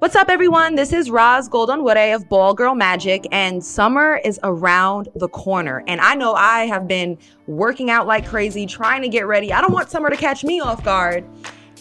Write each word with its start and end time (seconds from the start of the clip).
What's 0.00 0.14
up, 0.14 0.28
everyone? 0.28 0.76
This 0.76 0.92
is 0.92 1.10
Ros 1.10 1.48
Gold-Onwude 1.48 2.14
of 2.14 2.28
Ball 2.28 2.54
Girl 2.54 2.76
Magic, 2.76 3.26
and 3.32 3.64
summer 3.64 4.20
is 4.24 4.38
around 4.44 5.08
the 5.16 5.28
corner. 5.28 5.82
And 5.88 6.00
I 6.00 6.14
know 6.14 6.34
I 6.34 6.66
have 6.66 6.86
been 6.86 7.18
working 7.48 7.90
out 7.90 8.06
like 8.06 8.24
crazy, 8.24 8.64
trying 8.64 9.02
to 9.02 9.08
get 9.08 9.26
ready. 9.26 9.52
I 9.52 9.60
don't 9.60 9.72
want 9.72 9.90
summer 9.90 10.08
to 10.08 10.16
catch 10.16 10.44
me 10.44 10.60
off 10.60 10.84
guard. 10.84 11.24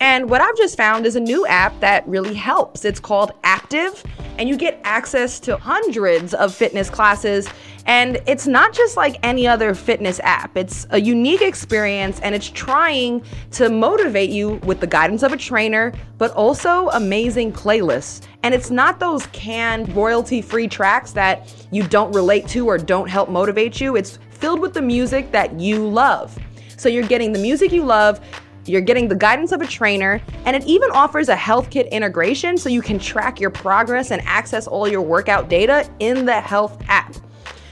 And 0.01 0.31
what 0.31 0.42
I've 0.42 0.58
just 0.58 0.76
found 0.76 1.06
is 1.06 1.15
a 1.15 1.19
new 1.19 1.46
app 1.46 1.79
that 1.79 2.08
really 2.08 2.33
helps. 2.33 2.85
It's 2.85 2.99
called 2.99 3.33
Aaptiv, 3.44 4.03
and 4.40 4.49
you 4.49 4.58
get 4.58 4.81
access 4.84 5.40
to 5.42 5.56
hundreds 5.56 6.34
of 6.34 6.56
fitness 6.56 6.90
classes. 6.90 7.47
And 7.88 8.19
it's 8.28 8.47
not 8.47 8.74
just 8.74 8.97
like 8.97 9.17
any 9.24 9.47
other 9.47 9.74
fitness 9.74 10.19
app, 10.22 10.58
it's 10.58 10.86
a 10.90 10.99
unique 10.99 11.42
experience 11.42 12.19
and 12.19 12.36
it's 12.36 12.49
trying 12.49 13.24
to 13.51 13.69
motivate 13.69 14.29
you 14.29 14.56
with 14.65 14.81
the 14.81 14.87
guidance 14.87 15.24
of 15.24 15.31
a 15.31 15.37
trainer, 15.37 15.94
but 16.18 16.31
also 16.31 16.90
amazing 16.90 17.54
playlists. 17.54 18.27
And 18.44 18.54
it's 18.54 18.70
not 18.70 19.00
those 19.00 19.26
canned 19.27 19.96
royalty 19.96 20.41
free 20.41 20.68
tracks 20.68 21.13
that 21.13 21.54
you 21.72 21.88
don't 21.88 22.13
relate 22.13 22.46
to 22.50 22.68
or 22.68 22.77
don't 22.77 23.10
help 23.10 23.30
motivate 23.30 23.80
you. 23.80 23.96
It's 23.96 24.20
filled 24.32 24.60
with 24.60 24.74
the 24.74 24.82
music 24.82 25.32
that 25.32 25.58
you 25.58 25.88
love. 25.88 26.38
So 26.76 26.90
you're 26.90 27.08
getting 27.08 27.32
the 27.32 27.40
music 27.40 27.72
you 27.72 27.84
love 27.84 28.20
you're 28.68 28.82
getting 28.82 29.08
the 29.08 29.16
guidance 29.16 29.54
of 29.54 29.62
a 29.62 29.66
trainer, 29.66 30.22
and 30.44 30.54
it 30.54 30.66
even 30.66 30.91
offers 30.91 31.30
a 31.30 31.35
HealthKit 31.35 31.90
integration 31.90 32.58
so 32.58 32.68
you 32.68 32.82
can 32.82 32.99
track 32.99 33.40
your 33.40 33.49
progress 33.49 34.12
and 34.12 34.22
access 34.26 34.68
all 34.68 34.90
your 34.90 35.02
workout 35.02 35.48
data 35.48 35.90
in 35.99 36.26
the 36.26 36.41
health 36.41 36.77
app. 36.90 37.16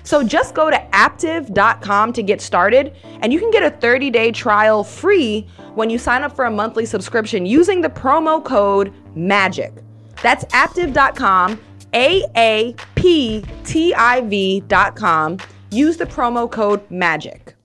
So 0.05 0.23
just 0.23 0.54
go 0.54 0.70
to 0.70 0.77
aaptiv.com 0.94 2.13
to 2.13 2.23
get 2.23 2.40
started, 2.40 2.96
and 3.22 3.34
you 3.34 3.40
can 3.40 3.52
get 3.52 3.63
a 3.63 3.72
30 3.72 4.09
day 4.12 4.32
trial 4.32 4.84
free 4.84 5.48
when 5.73 5.90
you 5.90 5.98
sign 5.98 6.23
up 6.23 6.34
for 6.36 6.46
a 6.46 6.52
monthly 6.52 6.86
subscription 6.86 7.46
using 7.46 7.82
the 7.82 7.90
promo 7.90 8.41
code 8.44 8.94
MAGIC. 9.16 9.84
That's 10.22 10.46
aaptiv.com, 10.46 11.60
A 11.94 12.24
A 12.38 12.76
P 12.96 13.43
T 13.65 13.93
I 13.93 14.21
V.com. 14.21 15.40
Use 15.71 15.98
the 15.98 16.05
promo 16.05 16.49
code 16.49 16.87
MAGIC. 16.90 17.55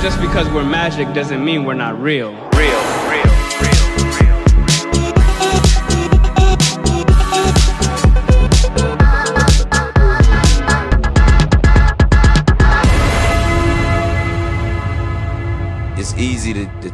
Just 0.00 0.18
because 0.22 0.48
we're 0.48 0.64
magic 0.64 1.12
doesn't 1.12 1.44
mean 1.44 1.64
we're 1.64 1.74
not 1.74 2.00
real. 2.00 2.30
Real, 2.30 2.80
real, 3.10 3.19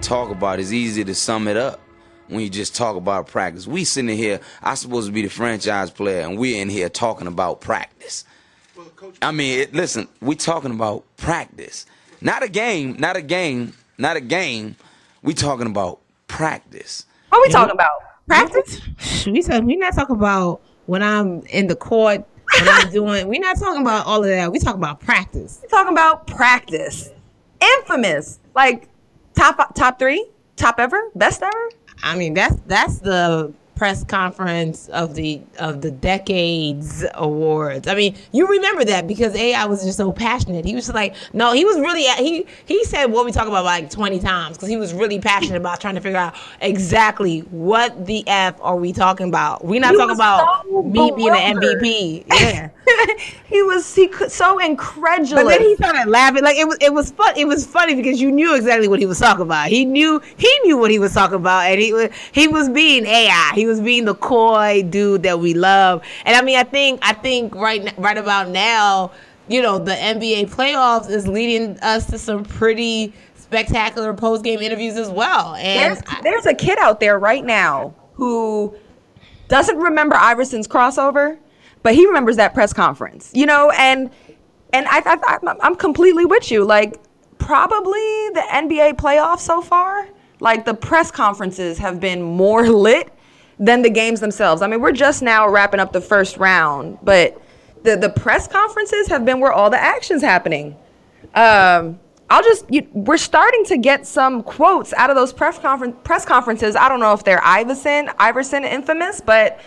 talk 0.06 0.30
about, 0.30 0.60
it's 0.60 0.72
easy 0.72 1.04
to 1.04 1.14
sum 1.14 1.48
it 1.48 1.56
up 1.56 1.80
when 2.28 2.40
you 2.40 2.48
just 2.48 2.74
talk 2.74 2.96
about 2.96 3.26
practice. 3.26 3.66
We 3.66 3.84
sitting 3.84 4.16
here, 4.16 4.40
I 4.62 4.74
supposed 4.74 5.08
to 5.08 5.12
be 5.12 5.22
the 5.22 5.28
franchise 5.28 5.90
player, 5.90 6.22
and 6.22 6.38
we're 6.38 6.60
in 6.60 6.68
here 6.68 6.88
talking 6.88 7.26
about 7.26 7.60
practice. 7.60 8.24
I 9.20 9.32
mean, 9.32 9.60
it, 9.60 9.74
listen, 9.74 10.08
we 10.20 10.36
talking 10.36 10.70
about 10.70 11.04
practice. 11.16 11.86
Not 12.20 12.42
a 12.42 12.48
game, 12.48 12.96
not 12.98 13.16
a 13.16 13.22
game, 13.22 13.74
not 13.98 14.16
a 14.16 14.20
game. 14.20 14.76
We 15.22 15.34
talking 15.34 15.66
about 15.66 16.00
practice. 16.28 17.06
What 17.30 17.38
are 17.38 17.42
we 17.42 17.52
talking 17.52 17.74
about? 17.74 17.90
Practice? 18.26 18.80
We 19.26 19.42
said 19.42 19.64
we 19.64 19.74
not 19.74 19.92
talking 19.92 20.14
about 20.14 20.60
when 20.86 21.02
I'm 21.02 21.40
in 21.46 21.66
the 21.66 21.74
court, 21.74 22.24
when 22.60 22.68
I'm 22.68 22.90
doing. 22.92 23.26
We 23.26 23.40
not 23.40 23.58
talking 23.58 23.82
about 23.82 24.06
all 24.06 24.22
of 24.22 24.30
that. 24.30 24.52
We 24.52 24.60
talking 24.60 24.80
about 24.80 25.00
practice. 25.00 25.58
We're 25.62 25.68
talking 25.68 25.92
about 25.92 26.28
practice. 26.28 27.10
Infamous. 27.60 28.38
Like 28.54 28.88
top 29.36 29.74
top 29.74 29.98
three? 29.98 30.26
Top 30.56 30.78
ever? 30.78 31.10
Best 31.14 31.42
ever? 31.42 31.70
I 32.02 32.16
mean, 32.16 32.34
that's 32.34 32.56
that's 32.66 32.98
the 33.00 33.52
press 33.74 34.04
conference 34.04 34.88
of 34.88 35.14
the 35.14 35.38
of 35.58 35.82
the 35.82 35.90
decades 35.90 37.04
awards. 37.14 37.86
I 37.86 37.94
mean, 37.94 38.16
you 38.32 38.46
remember 38.48 38.84
that 38.86 39.06
because 39.06 39.34
AI 39.36 39.66
was 39.66 39.84
just 39.84 39.98
so 39.98 40.12
passionate. 40.12 40.64
He 40.64 40.74
was 40.74 40.88
like, 40.92 41.14
no, 41.34 41.52
he 41.52 41.64
was 41.66 41.78
really 41.78 42.02
he 42.24 42.46
he 42.64 42.84
said 42.84 43.06
what 43.06 43.26
we 43.26 43.32
talk 43.32 43.48
about 43.48 43.64
like 43.64 43.90
twenty 43.90 44.18
times 44.18 44.56
because 44.56 44.70
he 44.70 44.78
was 44.78 44.94
really 44.94 45.20
passionate 45.20 45.58
about 45.58 45.80
trying 45.80 45.94
to 45.96 46.00
figure 46.00 46.18
out 46.18 46.34
exactly 46.62 47.40
what 47.40 48.06
the 48.06 48.24
f 48.26 48.56
are 48.62 48.76
we 48.76 48.92
talking 48.94 49.28
about. 49.28 49.64
We're 49.64 49.80
not 49.80 49.92
He 49.92 49.96
talking 49.98 50.14
about 50.14 50.64
so 50.64 50.82
me 50.82 51.12
being 51.14 51.34
an. 51.34 51.56
MVP. 51.56 52.24
Yeah. 52.30 52.70
he 53.46 53.62
was 53.62 53.94
he 53.94 54.08
could, 54.08 54.30
so 54.30 54.58
incredulous. 54.58 55.32
But 55.32 55.48
then 55.48 55.60
he 55.60 55.76
started 55.76 56.08
laughing. 56.08 56.42
Like 56.42 56.56
it 56.56 56.66
was, 56.66 56.78
it 56.80 56.92
was 56.92 57.10
fun. 57.10 57.36
It 57.36 57.46
was 57.46 57.66
funny 57.66 57.94
because 57.94 58.20
you 58.20 58.30
knew 58.30 58.54
exactly 58.54 58.88
what 58.88 58.98
he 58.98 59.06
was 59.06 59.18
talking 59.18 59.42
about. 59.42 59.68
He 59.68 59.84
knew, 59.84 60.20
he 60.36 60.58
knew 60.64 60.78
what 60.78 60.90
he 60.90 60.98
was 60.98 61.12
talking 61.12 61.36
about, 61.36 61.70
and 61.70 61.80
he 61.80 61.92
was, 61.92 62.10
he 62.32 62.48
was 62.48 62.68
being 62.68 63.06
AI. 63.06 63.52
He 63.54 63.66
was 63.66 63.80
being 63.80 64.04
the 64.04 64.14
coy 64.14 64.82
dude 64.88 65.22
that 65.24 65.40
we 65.40 65.54
love. 65.54 66.02
And 66.24 66.36
I 66.36 66.42
mean, 66.42 66.58
I 66.58 66.64
think, 66.64 67.00
I 67.02 67.12
think 67.12 67.54
right, 67.54 67.92
right 67.98 68.18
about 68.18 68.48
now, 68.48 69.12
you 69.48 69.62
know, 69.62 69.78
the 69.78 69.92
NBA 69.92 70.50
playoffs 70.50 71.08
is 71.10 71.26
leading 71.28 71.78
us 71.80 72.06
to 72.06 72.18
some 72.18 72.44
pretty 72.44 73.14
spectacular 73.36 74.12
post 74.12 74.42
game 74.44 74.60
interviews 74.60 74.96
as 74.96 75.08
well. 75.08 75.54
And 75.54 75.96
there's, 75.96 76.22
there's 76.22 76.46
a 76.46 76.54
kid 76.54 76.78
out 76.78 77.00
there 77.00 77.18
right 77.18 77.44
now 77.44 77.94
who 78.14 78.74
doesn't 79.48 79.76
remember 79.78 80.16
Iverson's 80.16 80.66
crossover, 80.66 81.38
but 81.86 81.94
he 81.94 82.04
remembers 82.04 82.34
that 82.34 82.52
press 82.52 82.72
conference. 82.72 83.30
You 83.32 83.46
know, 83.46 83.70
and 83.70 84.10
and 84.72 84.88
I, 84.88 85.02
I, 85.04 85.54
I'm 85.62 85.76
completely 85.76 86.24
with 86.24 86.50
you. 86.50 86.64
Like 86.64 87.00
probably 87.38 88.28
the 88.30 88.42
NBA 88.50 88.94
playoffs 88.94 89.38
so 89.38 89.62
far, 89.62 90.08
like 90.40 90.64
the 90.64 90.74
press 90.74 91.12
conferences 91.12 91.78
have 91.78 92.00
been 92.00 92.20
more 92.20 92.68
lit 92.86 93.12
than 93.60 93.82
the 93.82 93.90
games 93.90 94.18
themselves. 94.18 94.62
I 94.62 94.66
mean, 94.66 94.80
we're 94.80 94.90
just 94.90 95.22
now 95.22 95.48
wrapping 95.48 95.78
up 95.78 95.92
the 95.92 96.00
first 96.00 96.38
round, 96.38 96.98
but 97.04 97.40
the 97.84 97.96
the 97.96 98.10
press 98.10 98.48
conferences 98.48 99.06
have 99.06 99.24
been 99.24 99.38
where 99.38 99.52
all 99.52 99.70
the 99.70 99.80
action's 99.80 100.22
happening. 100.22 100.74
Um, 101.36 102.00
I'll 102.28 102.42
just 102.42 102.64
you, 102.68 102.84
we're 102.94 103.16
starting 103.16 103.64
to 103.66 103.78
get 103.78 104.08
some 104.08 104.42
quotes 104.42 104.92
out 104.94 105.08
of 105.08 105.14
those 105.14 105.32
press 105.32 105.56
conference 105.60 105.94
press 106.02 106.24
conferences. 106.24 106.74
I 106.74 106.88
don't 106.88 106.98
know 106.98 107.12
if 107.12 107.22
they're 107.22 107.44
Iverson 107.44 108.10
Iverson 108.18 108.64
infamous, 108.64 109.20
but 109.20 109.60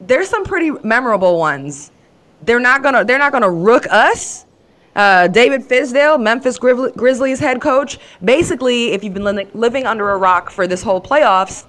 there's 0.00 0.28
some 0.28 0.44
pretty 0.44 0.70
memorable 0.82 1.38
ones. 1.38 1.90
They're 2.42 2.60
not 2.60 2.82
gonna 2.82 3.04
they're 3.04 3.18
not 3.18 3.32
gonna 3.32 3.50
rook 3.50 3.86
us. 3.90 4.46
Uh, 4.96 5.28
David 5.28 5.62
Fizdale, 5.62 6.20
Memphis 6.20 6.58
Grizz- 6.58 6.96
Grizzlies 6.96 7.38
head 7.38 7.60
coach. 7.60 7.98
Basically, 8.24 8.92
if 8.92 9.04
you've 9.04 9.14
been 9.14 9.24
li- 9.24 9.46
living 9.54 9.86
under 9.86 10.10
a 10.10 10.16
rock 10.16 10.50
for 10.50 10.66
this 10.66 10.82
whole 10.82 11.00
playoffs, 11.00 11.64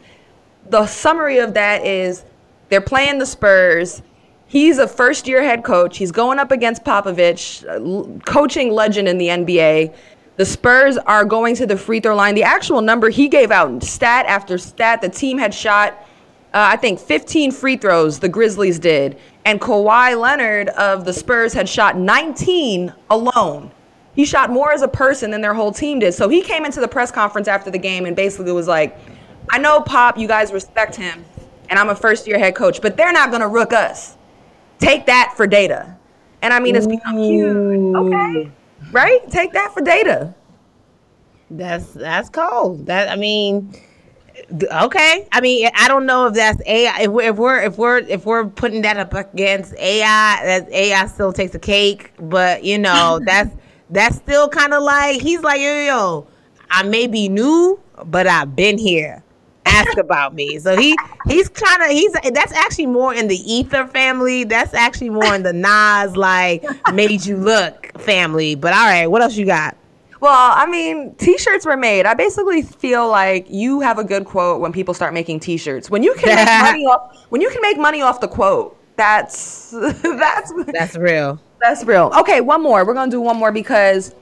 the 0.70 0.88
summary 0.88 1.38
of 1.38 1.54
that 1.54 1.86
is 1.86 2.24
they're 2.70 2.82
playing 2.82 3.20
the 3.20 3.26
Spurs. 3.26 4.02
He's 4.48 4.80
a 4.80 4.88
first 4.88 5.28
year 5.28 5.44
head 5.44 5.64
coach. 5.64 5.98
He's 5.98 6.12
going 6.12 6.40
up 6.40 6.52
against 6.52 6.84
Popovich, 6.84 7.64
l- 7.68 8.20
coaching 8.26 8.72
legend 8.72 9.08
in 9.08 9.18
the 9.18 9.28
NBA. 9.28 9.94
The 10.38 10.46
Spurs 10.46 10.98
are 10.98 11.24
going 11.24 11.56
to 11.58 11.66
the 11.68 11.78
free 11.78 12.00
throw 12.00 12.16
line. 12.16 12.34
The 12.34 12.44
actual 12.44 12.82
number 12.82 13.10
he 13.10 13.28
gave 13.28 13.52
out, 13.52 13.84
stat 13.84 14.26
after 14.26 14.58
stat, 14.58 15.02
the 15.02 15.10
team 15.10 15.38
had 15.38 15.54
shot, 15.54 16.06
uh, 16.54 16.70
I 16.72 16.76
think, 16.76 17.00
15 17.00 17.52
free 17.52 17.78
throws, 17.78 18.20
the 18.20 18.30
Grizzlies 18.30 18.78
did. 18.78 19.18
And 19.46 19.62
Kawhi 19.62 20.20
Leonard 20.20 20.70
of 20.70 21.06
the 21.06 21.14
Spurs 21.14 21.54
had 21.54 21.68
shot 21.68 21.98
19 21.98 22.94
alone. 23.10 23.72
He 24.16 24.26
shot 24.26 24.50
more 24.50 24.74
as 24.74 24.82
a 24.82 24.88
person 24.88 25.32
than 25.32 25.42
their 25.42 25.54
whole 25.54 25.72
team 25.72 26.00
did. 26.00 26.14
So 26.14 26.28
he 26.28 26.42
came 26.42 26.66
into 26.66 26.82
the 26.82 26.88
press 26.88 27.12
conference 27.12 27.48
after 27.48 27.72
the 27.72 27.78
game 27.78 28.06
and 28.06 28.16
basically 28.16 28.52
was 28.52 28.68
like, 28.68 28.98
I 29.50 29.58
know 29.58 29.82
Pop, 29.82 30.18
you 30.18 30.28
guys 30.28 30.52
respect 30.52 30.96
him, 30.96 31.24
and 31.70 31.80
I'm 31.80 31.90
a 31.90 31.96
first 31.96 32.28
year 32.28 32.38
head 32.38 32.56
coach, 32.56 32.82
but 32.82 32.98
they're 32.98 33.14
not 33.14 33.30
going 33.30 33.42
to 33.42 33.48
rook 33.48 33.74
us. 33.74 34.18
Take 34.80 35.06
that 35.06 35.34
for 35.38 35.48
data. 35.48 35.96
And 36.42 36.54
I 36.54 36.60
mean, 36.60 36.76
it's 36.76 36.88
become 36.88 37.18
huge. 37.18 37.96
Okay. 37.96 38.52
Right? 38.92 39.30
Take 39.30 39.54
that 39.54 39.74
for 39.74 39.82
data. 39.82 40.34
That's 41.52 41.94
that's 41.94 42.30
cold. 42.30 42.86
That 42.88 43.10
I 43.10 43.16
mean, 43.16 43.74
okay. 44.52 45.28
I 45.32 45.42
mean, 45.42 45.70
I 45.76 45.88
don't 45.88 46.06
know 46.06 46.28
if 46.28 46.34
that's 46.34 46.62
AI. 46.66 47.02
If 47.02 47.10
we're 47.10 47.24
if 47.24 47.38
we're 47.38 47.60
if 47.60 47.78
we're, 47.78 47.98
if 48.00 48.26
we're 48.26 48.46
putting 48.46 48.82
that 48.84 48.98
up 48.98 49.14
against 49.14 49.74
AI, 49.76 50.40
that 50.44 50.72
AI 50.72 51.06
still 51.08 51.34
takes 51.34 51.56
a 51.56 51.60
cake. 51.60 52.12
But 52.20 52.64
you 52.64 52.78
know, 52.78 53.20
that's 53.26 53.56
that's 53.90 54.18
still 54.18 54.50
kind 54.50 54.74
of 54.74 54.84
like 54.84 55.22
he's 55.22 55.42
like 55.42 55.62
yo 55.62 55.68
yo. 55.68 55.86
yo, 55.86 56.28
I 56.70 56.84
may 56.84 57.08
be 57.08 57.30
new, 57.30 57.80
but 58.06 58.28
I've 58.28 58.56
been 58.56 58.78
here. 58.78 59.24
Ask 59.66 59.98
about 59.98 60.34
me. 60.34 60.58
So 60.58 60.76
he 60.76 60.98
he's 61.28 61.48
kind 61.48 61.84
of 61.84 61.90
he's 61.90 62.12
that's 62.34 62.52
actually 62.54 62.88
more 62.88 63.14
in 63.14 63.28
the 63.28 63.38
Ether 63.38 63.86
family. 63.86 64.44
That's 64.44 64.74
actually 64.74 65.12
more 65.12 65.36
in 65.36 65.44
the 65.44 65.54
Nas 65.54 66.18
like 66.18 66.66
made 66.94 67.26
you 67.26 67.38
look 67.38 67.92
family. 68.00 68.56
But 68.56 68.74
all 68.74 68.86
right, 68.86 69.08
what 69.08 69.22
else 69.22 69.36
you 69.36 69.46
got? 69.46 69.78
Well, 70.22 70.52
I 70.56 70.68
mean, 70.68 71.16
t-shirts 71.16 71.66
were 71.66 71.76
made. 71.76 72.06
I 72.06 72.14
basically 72.14 72.62
feel 72.62 73.10
like 73.10 73.48
you 73.50 73.82
have 73.82 73.98
a 73.98 74.04
good 74.04 74.26
quote 74.26 74.62
when 74.62 74.72
people 74.72 74.94
start 74.94 75.14
making 75.16 75.40
t-shirts. 75.40 75.90
When 75.90 76.04
you 76.04 76.14
can 76.14 76.36
make 76.36 76.48
money 76.64 76.86
off 76.86 77.26
when 77.30 77.42
you 77.42 77.50
can 77.50 77.62
make 77.62 77.78
money 77.78 78.02
off 78.02 78.22
the 78.22 78.28
quote, 78.28 78.78
that's 78.98 79.72
that's 79.72 80.54
That's 80.74 80.96
real. 80.96 81.40
that's 81.60 81.84
real. 81.84 82.12
Okay, 82.20 82.40
one 82.40 82.62
more. 82.62 82.86
We're 82.86 82.94
gonna 82.94 83.12
do 83.12 83.20
one 83.20 83.38
more 83.38 83.52
because 83.52 84.14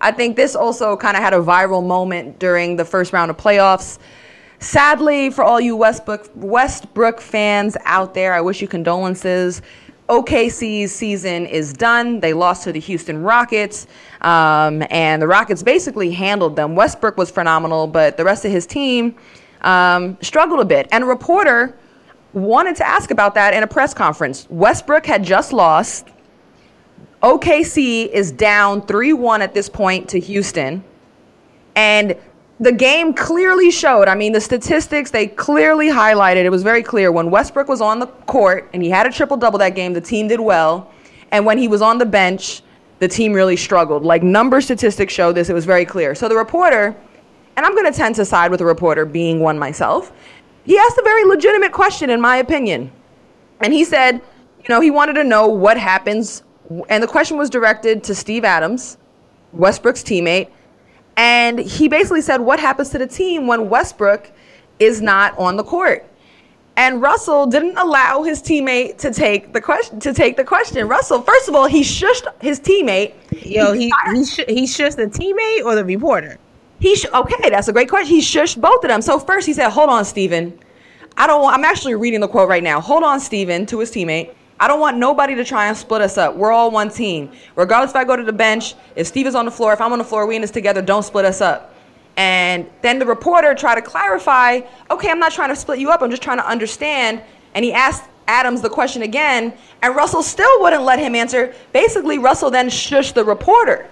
I 0.00 0.12
think 0.12 0.36
this 0.36 0.54
also 0.54 0.96
kind 0.96 1.16
of 1.16 1.22
had 1.22 1.34
a 1.34 1.38
viral 1.40 1.84
moment 1.86 2.38
during 2.38 2.76
the 2.76 2.84
first 2.84 3.12
round 3.12 3.30
of 3.30 3.36
playoffs. 3.36 3.98
Sadly, 4.60 5.30
for 5.30 5.42
all 5.42 5.60
you 5.60 5.74
Westbrook 5.74 6.30
Westbrook 6.36 7.20
fans 7.20 7.76
out 7.84 8.14
there, 8.14 8.34
I 8.34 8.40
wish 8.40 8.62
you 8.62 8.68
condolences. 8.68 9.62
OKC's 10.10 10.90
season 10.90 11.46
is 11.46 11.72
done. 11.72 12.18
They 12.18 12.32
lost 12.32 12.64
to 12.64 12.72
the 12.72 12.80
Houston 12.80 13.22
Rockets, 13.22 13.86
um, 14.22 14.82
and 14.90 15.22
the 15.22 15.28
Rockets 15.28 15.62
basically 15.62 16.10
handled 16.10 16.56
them. 16.56 16.74
Westbrook 16.74 17.16
was 17.16 17.30
phenomenal, 17.30 17.86
but 17.86 18.16
the 18.16 18.24
rest 18.24 18.44
of 18.44 18.50
his 18.50 18.66
team 18.66 19.14
um, 19.60 20.18
struggled 20.20 20.58
a 20.58 20.64
bit. 20.64 20.88
And 20.90 21.04
a 21.04 21.06
reporter 21.06 21.78
wanted 22.32 22.74
to 22.76 22.86
ask 22.86 23.12
about 23.12 23.34
that 23.34 23.54
in 23.54 23.62
a 23.62 23.68
press 23.68 23.94
conference. 23.94 24.48
Westbrook 24.50 25.06
had 25.06 25.22
just 25.22 25.52
lost. 25.52 26.08
OKC 27.22 28.08
is 28.08 28.32
down 28.32 28.84
3 28.86 29.12
1 29.12 29.42
at 29.42 29.54
this 29.54 29.68
point 29.68 30.08
to 30.08 30.18
Houston. 30.18 30.82
And 31.76 32.16
the 32.60 32.72
game 32.72 33.14
clearly 33.14 33.70
showed, 33.70 34.06
I 34.06 34.14
mean, 34.14 34.32
the 34.32 34.40
statistics, 34.40 35.10
they 35.10 35.26
clearly 35.26 35.88
highlighted, 35.88 36.44
it 36.44 36.50
was 36.50 36.62
very 36.62 36.82
clear. 36.82 37.10
When 37.10 37.30
Westbrook 37.30 37.68
was 37.68 37.80
on 37.80 37.98
the 37.98 38.06
court 38.06 38.68
and 38.74 38.82
he 38.82 38.90
had 38.90 39.06
a 39.06 39.10
triple 39.10 39.38
double 39.38 39.58
that 39.58 39.74
game, 39.74 39.94
the 39.94 40.00
team 40.00 40.28
did 40.28 40.40
well. 40.40 40.92
And 41.32 41.46
when 41.46 41.56
he 41.56 41.68
was 41.68 41.80
on 41.80 41.96
the 41.96 42.04
bench, 42.04 42.62
the 42.98 43.08
team 43.08 43.32
really 43.32 43.56
struggled. 43.56 44.04
Like 44.04 44.22
number 44.22 44.60
statistics 44.60 45.14
show 45.14 45.32
this, 45.32 45.48
it 45.48 45.54
was 45.54 45.64
very 45.64 45.86
clear. 45.86 46.14
So 46.14 46.28
the 46.28 46.36
reporter, 46.36 46.94
and 47.56 47.64
I'm 47.64 47.74
going 47.74 47.90
to 47.90 47.96
tend 47.96 48.14
to 48.16 48.26
side 48.26 48.50
with 48.50 48.58
the 48.58 48.66
reporter, 48.66 49.06
being 49.06 49.40
one 49.40 49.58
myself, 49.58 50.12
he 50.64 50.76
asked 50.76 50.98
a 50.98 51.02
very 51.02 51.24
legitimate 51.24 51.72
question, 51.72 52.10
in 52.10 52.20
my 52.20 52.36
opinion. 52.36 52.92
And 53.60 53.72
he 53.72 53.84
said, 53.84 54.16
you 54.16 54.66
know, 54.68 54.82
he 54.82 54.90
wanted 54.90 55.14
to 55.14 55.24
know 55.24 55.48
what 55.48 55.78
happens. 55.78 56.42
And 56.90 57.02
the 57.02 57.06
question 57.06 57.38
was 57.38 57.48
directed 57.48 58.04
to 58.04 58.14
Steve 58.14 58.44
Adams, 58.44 58.98
Westbrook's 59.52 60.02
teammate. 60.02 60.50
And 61.20 61.58
he 61.58 61.86
basically 61.86 62.22
said, 62.22 62.40
What 62.40 62.58
happens 62.58 62.88
to 62.90 62.98
the 62.98 63.06
team 63.06 63.46
when 63.46 63.68
Westbrook 63.68 64.32
is 64.78 65.02
not 65.02 65.38
on 65.38 65.58
the 65.58 65.62
court? 65.62 66.06
And 66.78 67.02
Russell 67.02 67.44
didn't 67.44 67.76
allow 67.76 68.22
his 68.22 68.40
teammate 68.40 68.96
to 68.98 69.12
take 69.12 69.52
the 69.52 69.60
question. 69.60 70.00
To 70.00 70.14
take 70.14 70.38
the 70.38 70.44
question, 70.44 70.88
Russell. 70.88 71.20
First 71.20 71.46
of 71.46 71.54
all, 71.54 71.66
he 71.66 71.82
shushed 71.82 72.26
his 72.40 72.58
teammate. 72.58 73.12
Yo, 73.44 73.74
he 73.74 73.92
he 74.14 74.24
sh- 74.24 74.48
he 74.48 74.64
shushed 74.64 74.96
the 74.96 75.08
teammate 75.08 75.62
or 75.66 75.74
the 75.74 75.84
reporter. 75.84 76.38
He 76.78 76.96
sh- 76.96 77.12
okay, 77.12 77.50
that's 77.50 77.68
a 77.68 77.72
great 77.74 77.90
question. 77.90 78.08
He 78.08 78.22
shushed 78.22 78.58
both 78.58 78.82
of 78.82 78.88
them. 78.88 79.02
So 79.02 79.18
first 79.18 79.46
he 79.46 79.52
said, 79.52 79.68
"Hold 79.68 79.90
on, 79.90 80.06
Steven. 80.06 80.58
I 81.18 81.26
don't 81.26 81.42
want. 81.42 81.54
I'm 81.54 81.64
actually 81.64 81.96
reading 81.96 82.20
the 82.20 82.28
quote 82.28 82.48
right 82.48 82.62
now. 82.62 82.80
Hold 82.80 83.02
on, 83.02 83.20
Steven, 83.20 83.66
to 83.66 83.80
his 83.80 83.90
teammate. 83.90 84.32
I 84.60 84.68
don't 84.68 84.78
want 84.78 84.98
nobody 84.98 85.34
to 85.34 85.44
try 85.44 85.66
and 85.66 85.76
split 85.76 86.02
us 86.02 86.18
up. 86.18 86.36
We're 86.36 86.52
all 86.52 86.70
one 86.70 86.90
team. 86.90 87.32
Regardless 87.56 87.90
if 87.90 87.96
I 87.96 88.04
go 88.04 88.14
to 88.14 88.22
the 88.22 88.32
bench, 88.32 88.74
if 88.94 89.06
Steve 89.06 89.26
is 89.26 89.34
on 89.34 89.46
the 89.46 89.50
floor, 89.50 89.72
if 89.72 89.80
I'm 89.80 89.92
on 89.92 89.98
the 89.98 90.04
floor, 90.04 90.26
we 90.26 90.36
in 90.36 90.42
this 90.42 90.50
together. 90.52 90.82
Don't 90.82 91.02
split 91.02 91.24
us 91.24 91.40
up." 91.40 91.74
And 92.16 92.68
then 92.82 92.98
the 92.98 93.06
reporter 93.06 93.54
tried 93.54 93.76
to 93.76 93.82
clarify, 93.82 94.60
"Okay, 94.90 95.10
I'm 95.10 95.18
not 95.18 95.32
trying 95.32 95.48
to 95.48 95.56
split 95.56 95.80
you 95.80 95.90
up. 95.90 96.02
I'm 96.02 96.10
just 96.10 96.22
trying 96.22 96.38
to 96.38 96.46
understand." 96.46 97.22
And 97.54 97.64
he 97.64 97.72
asked 97.72 98.04
Adams 98.30 98.60
the 98.60 98.70
question 98.70 99.02
again, 99.02 99.52
and 99.82 99.96
Russell 99.96 100.22
still 100.22 100.60
wouldn't 100.60 100.84
let 100.84 101.00
him 101.00 101.14
answer. 101.16 101.52
Basically, 101.72 102.18
Russell 102.18 102.50
then 102.50 102.68
shushed 102.68 103.14
the 103.14 103.24
reporter. 103.24 103.88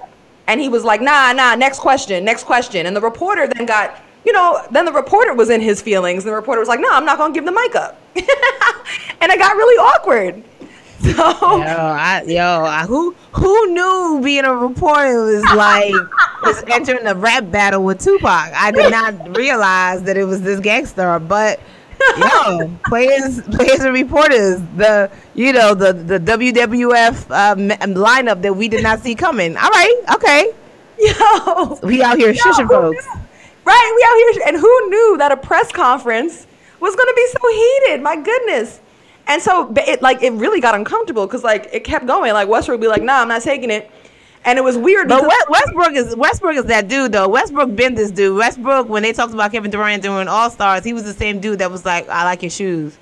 And 0.46 0.60
he 0.60 0.68
was 0.68 0.84
like, 0.84 1.02
nah, 1.02 1.32
nah, 1.32 1.54
next 1.56 1.80
question, 1.80 2.24
next 2.24 2.44
question. 2.44 2.86
And 2.86 2.96
the 2.96 3.00
reporter 3.00 3.46
then 3.46 3.66
got, 3.66 4.00
you 4.24 4.32
know, 4.32 4.64
then 4.70 4.86
the 4.86 4.92
reporter 4.92 5.34
was 5.34 5.50
in 5.50 5.60
his 5.60 5.82
feelings. 5.82 6.24
And 6.24 6.30
the 6.30 6.36
reporter 6.36 6.60
was 6.60 6.68
like, 6.68 6.80
no, 6.80 6.88
I'm 6.90 7.04
not 7.04 7.18
going 7.18 7.34
to 7.34 7.36
give 7.36 7.44
the 7.44 7.52
mic 7.52 7.74
up. 7.74 8.00
and 9.20 9.30
it 9.30 9.38
got 9.38 9.56
really 9.56 9.76
awkward. 9.76 10.42
So, 11.00 11.10
Yo, 11.12 11.16
I, 11.16 12.24
yo, 12.26 12.64
I, 12.64 12.84
who 12.86 13.14
who 13.32 13.66
knew 13.72 14.20
being 14.22 14.44
a 14.44 14.54
reporter 14.54 15.24
was 15.24 15.44
like 15.54 15.94
was 16.42 16.64
entering 16.68 17.06
a 17.06 17.14
rap 17.14 17.50
battle 17.50 17.84
with 17.84 18.00
Tupac? 18.00 18.52
I 18.52 18.72
did 18.72 18.90
not 18.90 19.36
realize 19.36 20.02
that 20.04 20.16
it 20.16 20.24
was 20.24 20.42
this 20.42 20.58
gangster, 20.58 21.18
but 21.20 21.60
yo, 22.18 22.76
players, 22.86 23.40
players 23.42 23.80
and 23.80 23.94
reporters, 23.94 24.60
the 24.76 25.10
you 25.34 25.52
know 25.52 25.74
the 25.74 25.92
the 25.92 26.18
WWF 26.18 27.30
um, 27.30 27.68
lineup 27.94 28.42
that 28.42 28.54
we 28.54 28.68
did 28.68 28.82
not 28.82 29.00
see 29.00 29.14
coming. 29.14 29.56
All 29.56 29.70
right, 29.70 30.02
okay, 30.14 30.52
yo, 30.98 31.78
we 31.84 32.02
out 32.02 32.18
here 32.18 32.30
yo, 32.30 32.42
shushing 32.42 32.68
folks. 32.68 33.04
knew? 33.04 33.20
Right, 33.64 33.92
we 33.94 34.02
out 34.08 34.34
here. 34.34 34.48
And 34.48 34.56
who 34.56 34.90
knew 34.90 35.16
that 35.18 35.30
a 35.30 35.36
press 35.36 35.70
conference 35.70 36.46
was 36.80 36.96
going 36.96 37.06
to 37.06 37.14
be 37.14 37.26
so 37.28 37.52
heated? 37.52 38.02
My 38.02 38.16
goodness. 38.16 38.80
And 39.28 39.42
so 39.42 39.72
it 39.76 40.00
like 40.00 40.22
it 40.22 40.32
really 40.32 40.60
got 40.60 40.74
uncomfortable 40.74 41.26
because 41.26 41.44
like 41.44 41.68
it 41.72 41.84
kept 41.84 42.06
going. 42.06 42.32
Like 42.32 42.48
Westbrook 42.48 42.80
would 42.80 42.84
be 42.84 42.88
like, 42.88 43.02
"Nah, 43.02 43.20
I'm 43.20 43.28
not 43.28 43.42
taking 43.42 43.70
it," 43.70 43.90
and 44.44 44.58
it 44.58 44.62
was 44.62 44.78
weird. 44.78 45.08
But 45.08 45.30
Westbrook 45.50 45.92
is 45.92 46.16
Westbrook 46.16 46.56
is 46.56 46.64
that 46.64 46.88
dude 46.88 47.12
though. 47.12 47.28
Westbrook 47.28 47.76
been 47.76 47.94
this 47.94 48.10
dude. 48.10 48.36
Westbrook, 48.36 48.88
when 48.88 49.02
they 49.02 49.12
talked 49.12 49.34
about 49.34 49.52
Kevin 49.52 49.70
Durant 49.70 50.02
doing 50.02 50.28
All 50.28 50.48
Stars, 50.48 50.82
he 50.82 50.94
was 50.94 51.04
the 51.04 51.12
same 51.12 51.40
dude 51.40 51.58
that 51.58 51.70
was 51.70 51.84
like, 51.84 52.08
"I 52.08 52.24
like 52.24 52.42
your 52.42 52.50
shoes." 52.50 52.96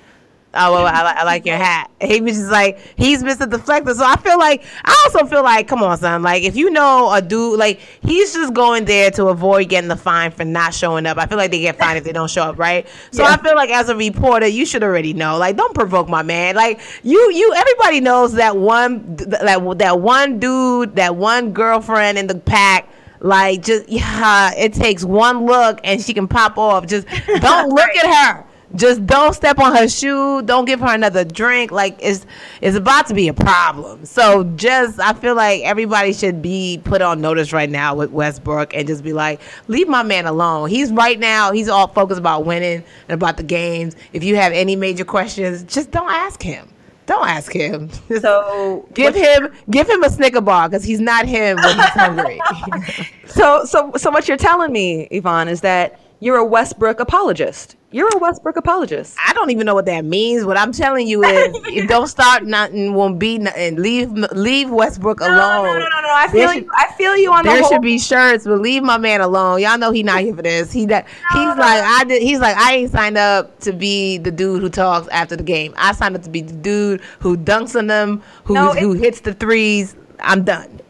Oh 0.53 0.71
well, 0.71 0.85
I, 0.87 1.17
I 1.17 1.23
like 1.23 1.45
your 1.45 1.57
hat. 1.57 1.91
He 1.99 2.21
was 2.21 2.37
just 2.37 2.51
like 2.51 2.79
he's 2.95 3.23
Mr. 3.23 3.47
Deflector. 3.51 3.95
So 3.95 4.05
I 4.05 4.17
feel 4.17 4.37
like 4.37 4.63
I 4.85 4.95
also 5.05 5.25
feel 5.25 5.41
like, 5.41 5.67
come 5.67 5.81
on, 5.81 5.97
son. 5.97 6.21
Like 6.21 6.43
if 6.43 6.55
you 6.55 6.69
know 6.69 7.11
a 7.11 7.23
dude, 7.23 7.57
like 7.57 7.79
he's 8.03 8.35
just 8.35 8.53
going 8.53 8.85
there 8.85 9.09
to 9.11 9.27
avoid 9.27 9.67
getting 9.69 9.87
the 9.87 9.95
fine 9.95 10.29
for 10.29 10.45
not 10.45 10.75
showing 10.75 11.07
up. 11.07 11.17
I 11.17 11.25
feel 11.25 11.39
like 11.39 11.49
they 11.49 11.59
get 11.61 11.77
fined 11.77 11.97
if 11.97 12.03
they 12.03 12.11
don't 12.13 12.29
show 12.29 12.43
up, 12.43 12.59
right? 12.59 12.87
So 13.11 13.23
Yeah. 13.23 13.29
I 13.29 13.37
feel 13.37 13.55
like 13.55 13.71
as 13.71 13.89
a 13.89 13.95
reporter, 13.95 14.45
you 14.45 14.65
should 14.65 14.83
already 14.83 15.13
know. 15.13 15.37
Like 15.39 15.57
don't 15.57 15.73
provoke 15.73 16.07
my 16.07 16.21
man. 16.21 16.55
Like 16.55 16.79
you, 17.01 17.31
you, 17.33 17.53
everybody 17.55 17.99
knows 17.99 18.33
that 18.33 18.55
one, 18.55 19.15
that 19.15 19.79
that 19.79 19.99
one 19.99 20.37
dude, 20.39 20.95
that 20.97 21.15
one 21.15 21.51
girlfriend 21.51 22.19
in 22.19 22.27
the 22.27 22.35
pack. 22.37 22.89
Like 23.19 23.63
just 23.63 23.89
yeah, 23.89 24.53
it 24.55 24.73
takes 24.73 25.03
one 25.03 25.45
look 25.47 25.79
and 25.83 25.99
she 25.99 26.13
can 26.13 26.27
pop 26.27 26.59
off. 26.59 26.85
Just 26.85 27.07
don't 27.41 27.69
look 27.69 27.89
at 27.95 28.05
her. 28.35 28.45
Just 28.75 29.05
don't 29.05 29.33
step 29.33 29.59
on 29.59 29.75
her 29.75 29.87
shoe. 29.87 30.41
Don't 30.41 30.65
give 30.65 30.81
her 30.81 30.93
another 30.93 31.23
drink. 31.23 31.71
Like 31.71 31.97
it's 31.99 32.25
it's 32.61 32.75
about 32.75 33.07
to 33.07 33.13
be 33.13 33.27
a 33.29 33.33
problem. 33.33 34.05
So 34.05 34.43
just 34.55 34.99
I 34.99 35.13
feel 35.13 35.35
like 35.35 35.61
everybody 35.63 36.11
should 36.13 36.41
be 36.41 36.81
put 36.83 37.01
on 37.01 37.21
notice 37.21 37.53
right 37.53 37.69
now 37.69 37.95
with 37.95 38.11
Westbrook 38.11 38.73
and 38.73 38.85
just 38.85 39.03
be 39.03 39.13
like, 39.13 39.39
leave 39.67 39.87
my 39.87 40.03
man 40.03 40.25
alone. 40.25 40.69
He's 40.69 40.91
right 40.91 41.17
now. 41.17 41.51
He's 41.51 41.69
all 41.69 41.87
focused 41.87 42.19
about 42.19 42.45
winning 42.45 42.83
and 43.07 43.13
about 43.13 43.37
the 43.37 43.43
games. 43.43 43.95
If 44.11 44.23
you 44.23 44.35
have 44.35 44.51
any 44.51 44.75
major 44.75 45.05
questions, 45.05 45.63
just 45.63 45.91
don't 45.91 46.11
ask 46.11 46.41
him. 46.41 46.67
Don't 47.05 47.27
ask 47.27 47.53
him. 47.53 47.89
Just 48.09 48.21
so 48.21 48.87
give 48.93 49.15
him 49.15 49.49
give 49.69 49.89
him 49.89 50.03
a 50.03 50.09
Snicker 50.09 50.41
bar 50.41 50.67
because 50.67 50.83
he's 50.83 50.99
not 50.99 51.25
him 51.25 51.55
when 51.55 51.75
he's 51.75 51.85
hungry. 51.85 52.39
So, 53.27 53.65
so, 53.65 53.91
so 53.97 54.09
what 54.09 54.27
you're 54.27 54.37
telling 54.37 54.71
me, 54.71 55.01
Yvonne, 55.11 55.47
is 55.47 55.61
that 55.61 55.99
you're 56.21 56.37
a 56.37 56.45
Westbrook 56.45 56.99
apologist. 56.99 57.75
You're 57.97 58.15
a 58.15 58.19
Westbrook 58.19 58.57
apologist. 58.57 59.17
I 59.27 59.33
don't 59.33 59.49
even 59.49 59.65
know 59.65 59.73
what 59.73 59.85
that 59.87 60.05
means. 60.05 60.45
What 60.45 60.55
I'm 60.55 60.71
telling 60.71 61.07
you 61.07 61.23
is, 61.23 61.47
if 61.65 61.89
don't 61.89 62.05
start 62.05 62.43
nothing, 62.43 62.93
won't 62.93 63.17
be 63.17 63.39
nothing. 63.39 63.77
Leave 63.77 64.11
leave 64.11 64.69
Westbrook 64.69 65.19
alone. 65.19 65.33
No, 65.35 65.63
no, 65.63 65.73
no, 65.73 65.79
no, 65.79 66.01
no. 66.01 66.07
I 66.09 66.27
There 66.31 66.47
feel 66.47 66.53
should- 66.53 66.63
you. 66.65 66.71
I 66.75 66.91
feel 66.91 67.17
you 67.17 67.33
on 67.33 67.43
the 67.43 67.49
There 67.49 67.63
should 67.63 67.81
be 67.81 67.97
shirts, 67.97 68.43
but 68.43 68.59
leave 68.61 68.83
my 68.83 68.99
man 68.99 69.21
alone. 69.21 69.61
Y'all 69.61 69.79
know 69.79 69.89
he 69.89 70.03
not 70.03 70.19
here 70.19 70.35
for 70.35 70.43
this. 70.43 70.71
He 70.71 70.85
that 70.85 71.07
he's 71.07 71.33
no. 71.33 71.55
like 71.55 71.83
I 71.83 72.03
did. 72.03 72.21
He's 72.21 72.39
like 72.39 72.55
I 72.55 72.75
ain't 72.75 72.91
signed 72.91 73.17
up 73.17 73.59
to 73.61 73.73
be 73.73 74.19
the 74.19 74.29
dude 74.29 74.61
who 74.61 74.69
talks 74.69 75.07
after 75.07 75.35
the 75.35 75.41
game. 75.41 75.73
I 75.75 75.93
signed 75.93 76.15
up 76.15 76.21
to 76.21 76.29
be 76.29 76.41
the 76.41 76.53
dude 76.53 77.01
who 77.17 77.35
dunks 77.35 77.75
on 77.75 77.87
them, 77.87 78.21
who 78.43 78.53
No, 78.53 78.73
who 78.73 78.93
hits 78.93 79.21
the 79.21 79.33
threes. 79.33 79.95
I'm 80.19 80.43
done. 80.43 80.81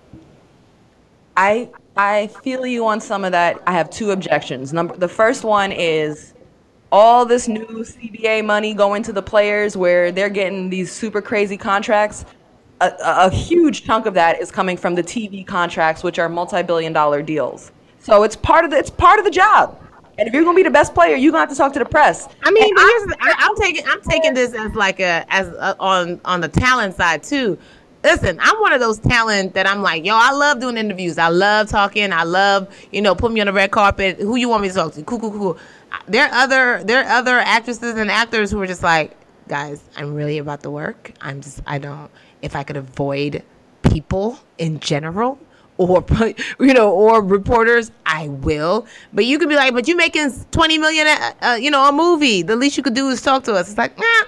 I 1.38 1.70
I 1.96 2.28
feel 2.28 2.66
you 2.66 2.86
on 2.86 3.00
some 3.00 3.24
of 3.24 3.32
that. 3.32 3.62
I 3.66 3.72
have 3.72 3.90
two 3.90 4.12
objections. 4.12 4.74
Number 4.74 4.94
the 4.98 5.08
first 5.08 5.46
one 5.46 5.72
is 5.72 6.34
all 6.92 7.26
this 7.26 7.48
new 7.48 7.66
CBA 7.66 8.46
money 8.46 8.74
going 8.74 9.04
to 9.04 9.14
the 9.14 9.22
players 9.22 9.76
where 9.76 10.12
they're 10.12 10.30
getting 10.30 10.70
these 10.70 10.92
super 10.92 11.22
crazy 11.22 11.58
contracts. 11.58 12.26
A, 12.80 12.94
a, 13.02 13.32
huge 13.32 13.84
chunk 13.84 14.06
of 14.06 14.14
that 14.14 14.40
is 14.40 14.52
coming 14.52 14.78
from 14.78 14.94
the 14.94 15.02
TV 15.02 15.46
contracts, 15.46 16.04
which 16.04 16.20
are 16.20 16.30
multi-billion 16.30 16.94
dollar 16.94 17.24
deals. 17.24 17.72
So 18.00 18.24
it's 18.24 18.36
part 18.36 18.66
of 18.66 18.72
the 18.72 18.78
it's 18.78 18.92
part 18.92 19.18
of 19.18 19.26
the 19.26 19.32
job. 19.32 19.82
And 20.20 20.28
if 20.28 20.34
you're 20.34 20.44
gonna 20.44 20.56
be 20.56 20.64
the 20.64 20.70
best 20.70 20.94
player, 20.94 21.16
you're 21.16 21.32
gonna 21.32 21.42
have 21.42 21.50
to 21.50 21.56
talk 21.56 21.74
to 21.74 21.80
the 21.80 21.86
press. 21.86 22.28
I 22.44 22.52
mean, 22.52 22.74
I, 22.78 23.34
I'm 23.40 23.56
taking 23.56 23.84
I'm 23.88 24.02
taking 24.02 24.34
this 24.34 24.54
as 24.54 24.74
like 24.76 25.00
a 25.00 25.26
as 25.30 25.48
a, 25.48 25.76
on 25.80 26.22
on 26.24 26.40
the 26.40 26.48
talent 26.48 26.96
side 26.96 27.24
too. 27.24 27.58
Listen, 28.04 28.38
I'm 28.40 28.60
one 28.62 28.74
of 28.74 28.80
those 28.80 29.00
talent 29.00 29.54
that 29.56 29.68
I'm 29.68 29.82
like, 29.82 30.06
yo, 30.06 30.16
I 30.16 30.32
love 30.32 30.60
doing 30.60 30.78
interviews. 30.78 31.18
I 31.18 31.30
love 31.30 31.68
talking. 31.68 32.14
I 32.14 32.24
love, 32.24 32.74
you 32.92 33.02
know, 33.02 33.16
put 33.16 33.32
me 33.32 33.42
on 33.42 33.48
the 33.48 33.54
red 33.54 33.72
carpet. 33.72 34.18
Who 34.18 34.36
you 34.38 34.48
want 34.50 34.62
me 34.62 34.70
to 34.70 34.74
talk 34.74 34.94
to? 34.94 35.04
Cool, 35.04 35.20
cool, 35.20 35.32
cool. 35.32 35.58
There 36.08 36.26
are 36.26 36.34
other 36.34 36.84
there 36.84 37.04
are 37.04 37.10
other 37.20 37.38
actresses 37.40 37.96
and 37.96 38.10
actors 38.12 38.52
who 38.52 38.62
are 38.62 38.68
just 38.68 38.84
like, 38.84 39.16
guys, 39.48 39.82
I'm 39.96 40.14
really 40.14 40.38
about 40.38 40.62
the 40.62 40.72
work. 40.72 41.12
I'm 41.22 41.42
just 41.42 41.62
I 41.66 41.78
don't 41.80 42.10
if 42.42 42.56
I 42.56 42.64
could 42.64 42.78
avoid 42.78 43.44
people 43.84 44.40
in 44.58 44.80
general 44.80 45.40
or 45.78 46.04
you 46.60 46.74
know 46.74 46.92
or 46.92 47.22
reporters 47.22 47.92
i 48.06 48.28
will. 48.28 48.86
But 49.14 49.26
you 49.26 49.38
could 49.40 49.50
be 49.50 49.56
like 49.56 49.74
but 49.74 49.88
you're 49.88 49.98
making 49.98 50.32
20 50.52 50.78
million 50.78 51.08
uh, 51.08 51.32
uh, 51.42 51.58
you 51.60 51.72
know 51.72 51.88
a 51.88 51.92
movie. 51.92 52.42
The 52.42 52.56
least 52.56 52.78
you 52.78 52.84
could 52.84 52.96
do 52.96 53.10
is 53.10 53.22
talk 53.22 53.44
to 53.46 53.54
us. 53.54 53.70
It's 53.70 53.78
like 53.78 53.98
nah. 53.98 54.24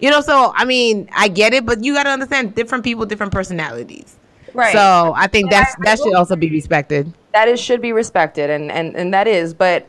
You 0.00 0.10
know 0.10 0.20
so 0.20 0.52
i 0.56 0.64
mean 0.64 1.08
i 1.14 1.28
get 1.28 1.54
it 1.54 1.64
but 1.64 1.84
you 1.84 1.94
got 1.94 2.02
to 2.04 2.10
understand 2.10 2.54
different 2.56 2.82
people 2.84 3.06
different 3.06 3.32
personalities. 3.32 4.18
Right. 4.54 4.72
so 4.72 5.14
i 5.16 5.26
think 5.28 5.44
And 5.44 5.52
that's 5.52 5.74
I- 5.76 5.78
I 5.80 5.84
that 5.84 5.98
should 5.98 6.14
also 6.14 6.36
be 6.36 6.50
respected. 6.50 7.12
That 7.32 7.48
is 7.48 7.60
should 7.60 7.80
be 7.80 7.92
respected 7.92 8.50
and 8.50 8.70
and 8.70 8.96
and 8.96 9.14
that 9.14 9.26
is 9.28 9.54
but 9.54 9.86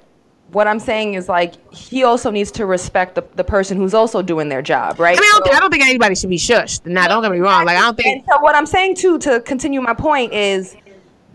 what 0.53 0.67
I'm 0.67 0.79
saying 0.79 1.15
is 1.15 1.27
like 1.27 1.53
he 1.73 2.03
also 2.03 2.31
needs 2.31 2.51
to 2.51 2.65
respect 2.65 3.15
the, 3.15 3.23
the 3.35 3.43
person 3.43 3.77
who's 3.77 3.93
also 3.93 4.21
doing 4.21 4.49
their 4.49 4.61
job, 4.61 4.99
right? 4.99 5.17
I 5.17 5.21
mean, 5.21 5.29
I 5.29 5.39
don't, 5.39 5.47
So- 5.47 5.57
I 5.57 5.59
don't 5.59 5.71
think 5.71 5.83
anybody 5.83 6.15
should 6.15 6.29
be 6.29 6.37
shushed. 6.37 6.85
Now, 6.85 7.07
don't 7.07 7.21
get 7.23 7.31
me 7.31 7.39
wrong. 7.39 7.65
Like, 7.65 7.77
I 7.77 7.81
don't 7.81 7.95
think. 7.95 8.07
And 8.17 8.25
so 8.29 8.39
what 8.41 8.55
I'm 8.55 8.65
saying 8.65 8.95
too, 8.95 9.17
to 9.19 9.41
continue 9.41 9.81
my 9.81 9.93
point, 9.93 10.33
is 10.33 10.75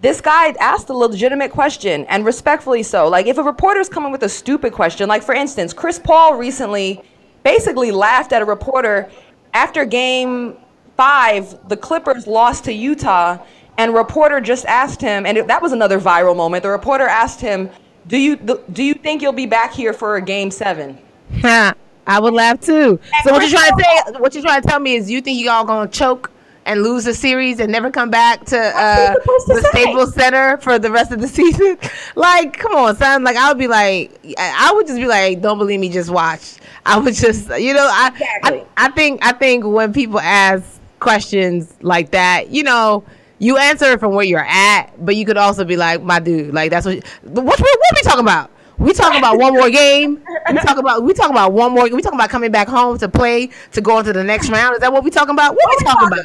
this 0.00 0.20
guy 0.20 0.50
asked 0.60 0.88
a 0.90 0.94
legitimate 0.94 1.50
question 1.50 2.04
and 2.06 2.24
respectfully 2.24 2.82
so. 2.82 3.08
Like 3.08 3.26
if 3.26 3.38
a 3.38 3.42
reporter's 3.42 3.88
coming 3.88 4.12
with 4.12 4.22
a 4.22 4.28
stupid 4.28 4.72
question, 4.72 5.08
like 5.08 5.22
for 5.22 5.34
instance, 5.34 5.72
Chris 5.72 5.98
Paul 5.98 6.36
recently 6.36 7.02
basically 7.42 7.90
laughed 7.90 8.32
at 8.32 8.40
a 8.42 8.44
reporter 8.44 9.10
after 9.54 9.84
game 9.84 10.56
five, 10.96 11.68
the 11.68 11.76
Clippers 11.76 12.26
lost 12.26 12.64
to 12.64 12.72
Utah, 12.72 13.38
and 13.78 13.94
reporter 13.94 14.40
just 14.40 14.66
asked 14.66 15.00
him, 15.00 15.24
and 15.24 15.38
it, 15.38 15.46
that 15.46 15.62
was 15.62 15.72
another 15.72 16.00
viral 16.00 16.36
moment. 16.36 16.62
The 16.64 16.68
reporter 16.68 17.06
asked 17.06 17.40
him, 17.40 17.70
"Do 18.08 18.16
you 18.16 18.36
do 18.36 18.82
you 18.82 18.94
think 18.94 19.22
you'll 19.22 19.32
be 19.32 19.46
back 19.46 19.72
here 19.72 19.92
for 19.92 20.16
a 20.16 20.20
game 20.22 20.50
seven? 20.50 20.98
I 21.44 22.18
would 22.18 22.32
laugh 22.34 22.60
too. 22.60 22.98
So 23.24 23.32
what 23.32 23.42
you're 23.42 23.60
trying 23.60 23.76
to 23.76 23.84
say? 23.84 24.12
What 24.18 24.34
you're 24.34 24.42
trying 24.42 24.62
to 24.62 24.68
tell 24.68 24.80
me 24.80 24.94
is 24.96 25.10
you 25.10 25.20
think 25.20 25.44
y'all 25.44 25.64
gonna 25.64 25.90
choke 25.90 26.30
and 26.64 26.82
lose 26.82 27.04
the 27.04 27.14
series 27.14 27.60
and 27.60 27.70
never 27.72 27.90
come 27.90 28.10
back 28.10 28.44
to 28.46 28.58
uh, 28.58 29.10
he 29.10 29.14
supposed 29.20 29.46
to 29.46 29.54
the 29.54 29.62
say? 29.62 29.82
Staples 29.82 30.14
Center 30.14 30.56
for 30.58 30.78
the 30.78 30.90
rest 30.90 31.12
of 31.12 31.20
the 31.20 31.28
season? 31.38 31.78
like, 32.14 32.56
come 32.58 32.74
on, 32.74 32.96
son. 32.96 33.24
Like, 33.24 33.36
I 33.36 33.48
would 33.48 33.58
be 33.58 33.68
like, 33.68 34.18
I 34.38 34.68
I 34.70 34.72
would 34.74 34.86
just 34.86 34.98
be 34.98 35.06
like, 35.06 35.40
don't 35.40 35.58
believe 35.58 35.80
me, 35.80 35.88
just 35.90 36.10
watch. 36.10 36.56
I 36.86 36.98
would 36.98 37.14
just, 37.14 37.48
you 37.58 37.74
know, 37.74 37.88
I, 37.90 38.08
Exactly. 38.08 38.60
I, 38.76 38.86
I 38.86 38.90
think, 38.90 39.24
I 39.24 39.32
think 39.32 39.64
when 39.64 39.92
people 39.92 40.20
ask 40.20 40.80
questions 41.00 41.74
like 41.82 42.10
that, 42.12 42.48
you 42.50 42.62
know. 42.62 43.04
You 43.38 43.56
answer 43.56 43.98
from 43.98 44.14
where 44.14 44.24
you're 44.24 44.44
at, 44.44 44.90
but 44.98 45.16
you 45.16 45.24
could 45.24 45.36
also 45.36 45.64
be 45.64 45.76
like, 45.76 46.02
"My 46.02 46.18
dude, 46.18 46.52
like 46.54 46.70
that's 46.70 46.86
what." 46.86 46.96
What, 47.22 47.44
what, 47.44 47.60
what 47.60 47.90
we 47.94 48.02
talking 48.02 48.20
about? 48.20 48.50
We 48.78 48.92
talking 48.92 49.18
about 49.18 49.38
one 49.38 49.54
more 49.54 49.70
game. 49.70 50.22
We 50.52 50.58
talk 50.58 50.78
about 50.78 51.02
we 51.02 51.12
talking 51.12 51.32
about 51.32 51.52
one 51.52 51.72
more. 51.72 51.84
We 51.84 52.00
talking 52.00 52.18
about 52.18 52.30
coming 52.30 52.52
back 52.52 52.68
home 52.68 52.96
to 52.98 53.08
play 53.08 53.50
to 53.72 53.80
go 53.80 53.98
into 53.98 54.12
the 54.12 54.22
next 54.22 54.50
round. 54.50 54.74
Is 54.74 54.80
that 54.80 54.92
what 54.92 55.02
we 55.02 55.10
talking 55.10 55.34
about? 55.34 55.56
What 55.56 55.68
we 55.68 55.84
talking 55.84 56.08
about? 56.08 56.24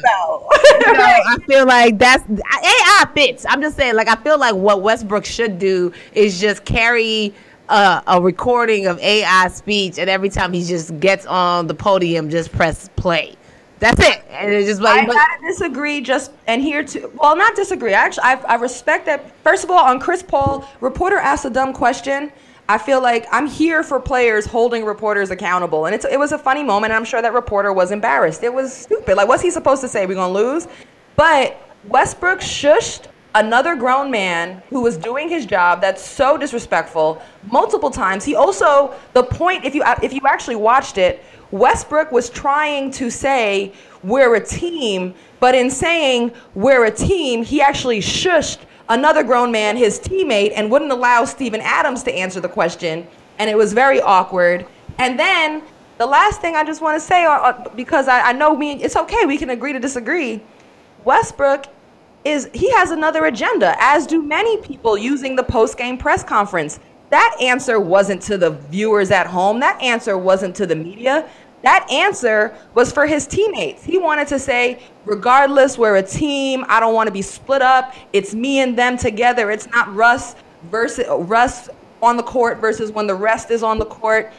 You 0.86 0.92
know, 0.92 1.04
I 1.04 1.36
feel 1.46 1.66
like 1.66 1.98
that's 1.98 2.24
AI 2.28 3.04
fits. 3.14 3.46
I'm 3.48 3.60
just 3.60 3.76
saying, 3.76 3.94
like 3.94 4.08
I 4.08 4.16
feel 4.16 4.38
like 4.38 4.54
what 4.54 4.82
Westbrook 4.82 5.24
should 5.24 5.58
do 5.58 5.92
is 6.12 6.40
just 6.40 6.64
carry 6.64 7.34
a, 7.68 8.02
a 8.06 8.20
recording 8.20 8.86
of 8.86 8.98
AI 9.00 9.48
speech, 9.48 9.98
and 9.98 10.08
every 10.10 10.28
time 10.28 10.52
he 10.52 10.64
just 10.64 10.98
gets 11.00 11.26
on 11.26 11.66
the 11.66 11.74
podium, 11.74 12.28
just 12.30 12.52
press 12.52 12.88
play. 12.96 13.34
That's 13.84 14.00
it, 14.00 14.24
and 14.30 14.50
it's 14.50 14.66
just 14.66 14.80
like. 14.80 15.02
I 15.02 15.12
gotta 15.12 15.46
disagree. 15.46 16.00
Just 16.00 16.32
and 16.46 16.62
here 16.62 16.82
to 16.84 17.10
well, 17.20 17.36
not 17.36 17.54
disagree. 17.54 17.92
Actually, 17.92 18.24
I, 18.24 18.34
I 18.48 18.54
respect 18.54 19.04
that. 19.04 19.36
First 19.42 19.62
of 19.62 19.70
all, 19.70 19.84
on 19.84 20.00
Chris 20.00 20.22
Paul, 20.22 20.66
reporter 20.80 21.18
asked 21.18 21.44
a 21.44 21.50
dumb 21.50 21.74
question. 21.74 22.32
I 22.66 22.78
feel 22.78 23.02
like 23.02 23.26
I'm 23.30 23.46
here 23.46 23.82
for 23.82 24.00
players 24.00 24.46
holding 24.46 24.86
reporters 24.86 25.30
accountable, 25.30 25.84
and 25.84 25.94
it's 25.94 26.06
it 26.06 26.18
was 26.18 26.32
a 26.32 26.38
funny 26.38 26.64
moment. 26.64 26.92
And 26.92 26.96
I'm 26.96 27.04
sure 27.04 27.20
that 27.20 27.34
reporter 27.34 27.74
was 27.74 27.90
embarrassed. 27.90 28.42
It 28.42 28.54
was 28.54 28.72
stupid. 28.72 29.18
Like, 29.18 29.28
what's 29.28 29.42
he 29.42 29.50
supposed 29.50 29.82
to 29.82 29.88
say? 29.88 30.06
We're 30.06 30.14
gonna 30.14 30.32
lose? 30.32 30.66
But 31.14 31.60
Westbrook 31.86 32.40
shushed 32.40 33.08
another 33.34 33.74
grown 33.76 34.10
man 34.10 34.62
who 34.70 34.80
was 34.80 34.96
doing 34.96 35.28
his 35.28 35.44
job. 35.44 35.80
That's 35.82 36.02
so 36.02 36.38
disrespectful 36.38 37.20
multiple 37.50 37.90
times. 37.90 38.24
He 38.24 38.34
also 38.34 38.94
the 39.12 39.24
point 39.24 39.64
if 39.64 39.74
you 39.74 39.82
if 40.02 40.14
you 40.14 40.22
actually 40.26 40.56
watched 40.56 40.96
it. 40.96 41.22
Westbrook 41.50 42.10
was 42.12 42.30
trying 42.30 42.90
to 42.92 43.10
say 43.10 43.72
we're 44.02 44.34
a 44.34 44.44
team, 44.44 45.14
but 45.40 45.54
in 45.54 45.70
saying 45.70 46.32
we're 46.54 46.84
a 46.84 46.90
team, 46.90 47.44
he 47.44 47.60
actually 47.60 48.00
shushed 48.00 48.58
another 48.88 49.22
grown 49.22 49.50
man, 49.50 49.76
his 49.76 49.98
teammate, 49.98 50.52
and 50.54 50.70
wouldn't 50.70 50.92
allow 50.92 51.24
Steven 51.24 51.60
Adams 51.60 52.02
to 52.04 52.12
answer 52.12 52.40
the 52.40 52.48
question. 52.48 53.06
And 53.38 53.48
it 53.48 53.56
was 53.56 53.72
very 53.72 54.00
awkward. 54.00 54.66
And 54.98 55.18
then 55.18 55.62
the 55.98 56.06
last 56.06 56.40
thing 56.40 56.56
I 56.56 56.64
just 56.64 56.80
want 56.80 57.00
to 57.00 57.06
say, 57.06 57.24
uh, 57.24 57.30
uh, 57.30 57.68
because 57.70 58.08
I, 58.08 58.28
I 58.28 58.32
know 58.32 58.52
we, 58.52 58.72
it's 58.72 58.96
okay, 58.96 59.26
we 59.26 59.38
can 59.38 59.50
agree 59.50 59.72
to 59.72 59.80
disagree. 59.80 60.42
Westbrook 61.04 61.66
is 62.24 62.48
he 62.54 62.70
has 62.72 62.90
another 62.90 63.26
agenda, 63.26 63.76
as 63.78 64.06
do 64.06 64.22
many 64.22 64.56
people 64.58 64.96
using 64.96 65.36
the 65.36 65.42
post 65.42 65.76
game 65.76 65.98
press 65.98 66.24
conference. 66.24 66.80
That 67.10 67.36
answer 67.40 67.78
wasn't 67.78 68.22
to 68.22 68.38
the 68.38 68.50
viewers 68.50 69.10
at 69.10 69.26
home. 69.26 69.60
That 69.60 69.80
answer 69.82 70.18
wasn't 70.18 70.56
to 70.56 70.66
the 70.66 70.76
media. 70.76 71.28
That 71.62 71.90
answer 71.90 72.54
was 72.74 72.92
for 72.92 73.06
his 73.06 73.26
teammates. 73.26 73.84
He 73.84 73.96
wanted 73.96 74.28
to 74.28 74.38
say, 74.38 74.82
regardless, 75.06 75.78
we're 75.78 75.96
a 75.96 76.02
team. 76.02 76.64
I 76.68 76.78
don't 76.78 76.94
want 76.94 77.06
to 77.06 77.12
be 77.12 77.22
split 77.22 77.62
up. 77.62 77.94
It's 78.12 78.34
me 78.34 78.60
and 78.60 78.76
them 78.76 78.98
together. 78.98 79.50
It's 79.50 79.66
not 79.68 79.92
Russ 79.94 80.34
versus 80.70 81.06
Russ 81.08 81.70
on 82.02 82.18
the 82.18 82.22
court 82.22 82.58
versus 82.58 82.92
when 82.92 83.06
the 83.06 83.14
rest 83.14 83.50
is 83.50 83.62
on 83.62 83.78
the 83.78 83.86
court. 83.86 84.30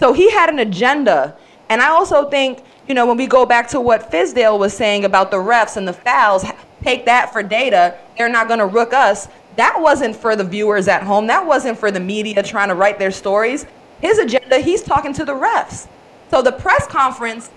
So 0.00 0.12
he 0.12 0.30
had 0.30 0.48
an 0.48 0.58
agenda. 0.58 1.36
And 1.68 1.80
I 1.80 1.88
also 1.88 2.28
think, 2.28 2.64
you 2.88 2.94
know, 2.94 3.06
when 3.06 3.16
we 3.16 3.28
go 3.28 3.46
back 3.46 3.68
to 3.68 3.80
what 3.80 4.10
Fizdale 4.10 4.58
was 4.58 4.74
saying 4.74 5.04
about 5.04 5.30
the 5.30 5.36
refs 5.36 5.76
and 5.76 5.86
the 5.86 5.92
fouls, 5.92 6.44
take 6.82 7.06
that 7.06 7.32
for 7.32 7.42
data. 7.44 7.96
They're 8.18 8.28
not 8.28 8.48
going 8.48 8.58
to 8.58 8.66
rook 8.66 8.92
us. 8.92 9.28
That 9.56 9.80
wasn't 9.80 10.16
for 10.16 10.34
the 10.36 10.44
viewers 10.44 10.88
at 10.88 11.02
home. 11.02 11.26
That 11.26 11.46
wasn't 11.46 11.78
for 11.78 11.90
the 11.90 12.00
media 12.00 12.42
trying 12.42 12.68
to 12.68 12.74
write 12.74 12.98
their 12.98 13.10
stories. 13.10 13.66
His 14.00 14.18
agenda, 14.18 14.58
he's 14.58 14.82
talking 14.82 15.12
to 15.14 15.24
the 15.24 15.34
refs. 15.34 15.86
So 16.30 16.42
the 16.42 16.52
press 16.52 16.86
conference 16.86 17.50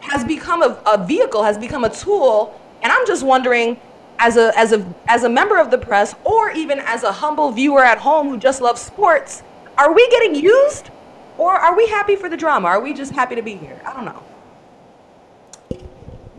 has 0.00 0.24
become 0.24 0.62
a, 0.62 0.80
a 0.86 1.04
vehicle, 1.04 1.42
has 1.42 1.56
become 1.56 1.84
a 1.84 1.90
tool. 1.90 2.60
And 2.82 2.92
I'm 2.92 3.06
just 3.06 3.22
wondering, 3.22 3.80
as 4.18 4.36
a, 4.36 4.52
as, 4.58 4.72
a, 4.72 4.94
as 5.08 5.24
a 5.24 5.28
member 5.28 5.58
of 5.58 5.70
the 5.70 5.78
press, 5.78 6.14
or 6.24 6.50
even 6.50 6.80
as 6.80 7.02
a 7.02 7.12
humble 7.12 7.52
viewer 7.52 7.84
at 7.84 7.98
home 7.98 8.28
who 8.28 8.38
just 8.38 8.60
loves 8.60 8.80
sports, 8.80 9.42
are 9.78 9.92
we 9.92 10.08
getting 10.08 10.34
used? 10.34 10.90
Or 11.38 11.52
are 11.52 11.76
we 11.76 11.86
happy 11.88 12.16
for 12.16 12.28
the 12.28 12.36
drama? 12.36 12.68
Are 12.68 12.80
we 12.80 12.94
just 12.94 13.12
happy 13.12 13.34
to 13.34 13.42
be 13.42 13.56
here? 13.56 13.80
I 13.84 13.92
don't 13.92 14.04
know. 14.04 14.22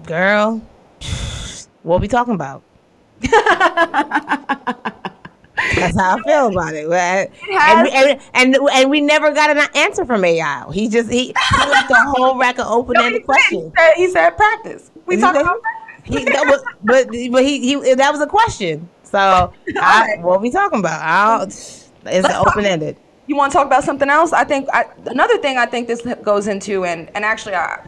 girl, 0.03 0.61
what 1.83 1.97
are 1.97 1.99
we 1.99 2.07
talking 2.07 2.33
about? 2.33 2.63
That's 5.75 5.97
how 5.97 6.17
I 6.17 6.21
feel 6.21 6.47
about 6.47 6.75
it. 6.75 6.87
Right? 6.87 7.31
And, 7.49 7.83
we, 7.83 7.91
and, 7.91 8.21
and 8.33 8.55
and 8.55 8.89
we 8.89 9.01
never 9.01 9.31
got 9.31 9.49
an 9.49 9.67
answer 9.75 10.05
from 10.05 10.23
AI. 10.23 10.71
He 10.71 10.87
just 10.87 11.11
he, 11.11 11.27
he 11.27 11.33
left 11.57 11.91
a 11.91 11.95
whole 12.15 12.37
rack 12.37 12.59
of 12.59 12.67
open 12.67 12.97
ended 12.97 13.21
He 13.21 13.25
questions. 13.25 13.73
said, 13.77 13.93
he 13.95 14.09
said 14.09 14.31
practice. 14.31 14.91
We 15.05 15.17
talking 15.17 15.41
about 15.41 15.61
practice. 15.61 16.19
He, 16.19 16.25
that 16.25 16.45
was, 16.45 16.63
but 16.83 17.07
but 17.31 17.43
he, 17.43 17.59
he 17.59 17.93
that 17.95 18.11
was 18.11 18.21
a 18.21 18.27
question. 18.27 18.87
So 19.03 19.53
I, 19.77 20.17
what 20.21 20.41
we 20.41 20.51
talking 20.51 20.79
about? 20.79 21.01
I 21.01 21.37
don't, 21.39 21.49
it's 22.05 22.29
open 22.29 22.65
ended. 22.65 22.97
You 23.25 23.35
want 23.35 23.51
to 23.51 23.57
talk 23.57 23.67
about 23.67 23.83
something 23.83 24.09
else? 24.09 24.31
I 24.31 24.43
think 24.45 24.69
I, 24.71 24.85
another 25.07 25.37
thing 25.39 25.57
I 25.57 25.65
think 25.65 25.87
this 25.87 26.01
goes 26.23 26.47
into, 26.47 26.85
and 26.85 27.09
and 27.15 27.25
actually, 27.25 27.55
I 27.55 27.85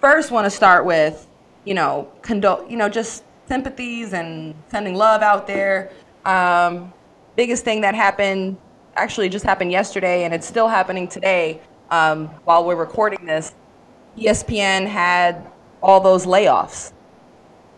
first 0.00 0.30
want 0.30 0.46
to 0.46 0.50
start 0.50 0.84
with, 0.86 1.26
you 1.64 1.74
know, 1.74 2.08
condole, 2.22 2.64
you 2.70 2.76
know, 2.76 2.88
just 2.88 3.24
sympathies 3.46 4.12
and 4.12 4.54
sending 4.68 4.94
love 4.94 5.22
out 5.22 5.46
there. 5.46 5.90
Um, 6.24 6.92
biggest 7.36 7.64
thing 7.64 7.80
that 7.82 7.94
happened, 7.94 8.56
actually, 8.94 9.28
just 9.28 9.44
happened 9.44 9.70
yesterday, 9.70 10.24
and 10.24 10.34
it's 10.34 10.46
still 10.46 10.68
happening 10.68 11.08
today. 11.08 11.60
Um, 11.90 12.26
while 12.44 12.64
we're 12.64 12.76
recording 12.76 13.24
this, 13.26 13.54
ESPN 14.18 14.86
had 14.86 15.50
all 15.82 16.00
those 16.00 16.26
layoffs, 16.26 16.92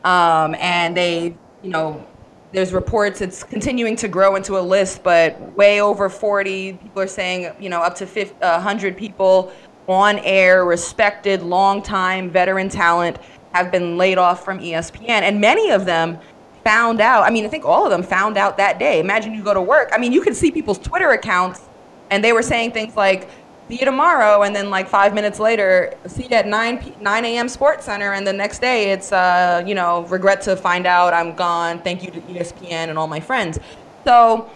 um, 0.04 0.54
and 0.54 0.96
they, 0.96 1.36
you 1.62 1.70
know, 1.70 2.06
there's 2.52 2.72
reports 2.72 3.20
it's 3.20 3.42
continuing 3.42 3.96
to 3.96 4.08
grow 4.08 4.36
into 4.36 4.58
a 4.58 4.60
list, 4.60 5.02
but 5.02 5.38
way 5.56 5.82
over 5.82 6.08
40 6.08 6.74
people 6.74 7.02
are 7.02 7.06
saying, 7.06 7.54
you 7.60 7.68
know, 7.68 7.82
up 7.82 7.94
to 7.96 8.06
50, 8.06 8.34
uh, 8.40 8.52
100 8.52 8.96
people 8.96 9.52
on 9.86 10.18
air, 10.20 10.64
respected, 10.64 11.42
long-time 11.42 12.30
veteran 12.30 12.68
talent 12.68 13.18
have 13.52 13.70
been 13.70 13.96
laid 13.96 14.18
off 14.18 14.44
from 14.44 14.58
ESPN, 14.60 15.08
and 15.22 15.40
many 15.40 15.70
of 15.70 15.84
them 15.84 16.18
found 16.64 17.00
out. 17.00 17.22
I 17.22 17.30
mean, 17.30 17.44
I 17.44 17.48
think 17.48 17.64
all 17.64 17.84
of 17.84 17.90
them 17.90 18.02
found 18.02 18.36
out 18.36 18.56
that 18.58 18.78
day. 18.78 19.00
Imagine 19.00 19.32
you 19.32 19.42
go 19.42 19.54
to 19.54 19.62
work. 19.62 19.90
I 19.92 19.98
mean, 19.98 20.12
you 20.12 20.20
could 20.20 20.36
see 20.36 20.50
people's 20.50 20.78
Twitter 20.78 21.10
accounts, 21.10 21.62
and 22.10 22.22
they 22.22 22.32
were 22.32 22.42
saying 22.42 22.72
things 22.72 22.96
like, 22.96 23.28
"See 23.68 23.78
you 23.78 23.84
tomorrow," 23.84 24.42
and 24.42 24.54
then 24.54 24.70
like 24.70 24.88
five 24.88 25.14
minutes 25.14 25.38
later, 25.38 25.94
"See 26.06 26.24
you 26.24 26.36
at 26.36 26.46
9 26.46 26.78
p- 26.78 26.94
9 27.00 27.24
a.m. 27.24 27.46
SportsCenter," 27.46 28.16
and 28.16 28.26
the 28.26 28.32
next 28.32 28.60
day 28.60 28.90
it's, 28.90 29.12
uh, 29.12 29.62
you 29.66 29.74
know, 29.74 30.02
regret 30.08 30.42
to 30.42 30.56
find 30.56 30.86
out 30.86 31.14
I'm 31.14 31.34
gone. 31.34 31.78
Thank 31.78 32.02
you 32.02 32.10
to 32.10 32.20
ESPN 32.20 32.90
and 32.90 32.98
all 32.98 33.06
my 33.06 33.20
friends. 33.20 33.58
So, 34.04 34.50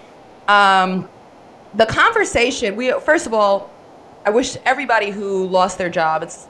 um, 0.48 1.08
the 1.74 1.86
conversation. 1.86 2.76
We 2.76 2.92
first 2.92 3.26
of 3.26 3.32
all, 3.32 3.70
I 4.24 4.30
wish 4.30 4.56
everybody 4.64 5.10
who 5.10 5.46
lost 5.46 5.78
their 5.78 5.88
job. 5.88 6.22
It's 6.22 6.46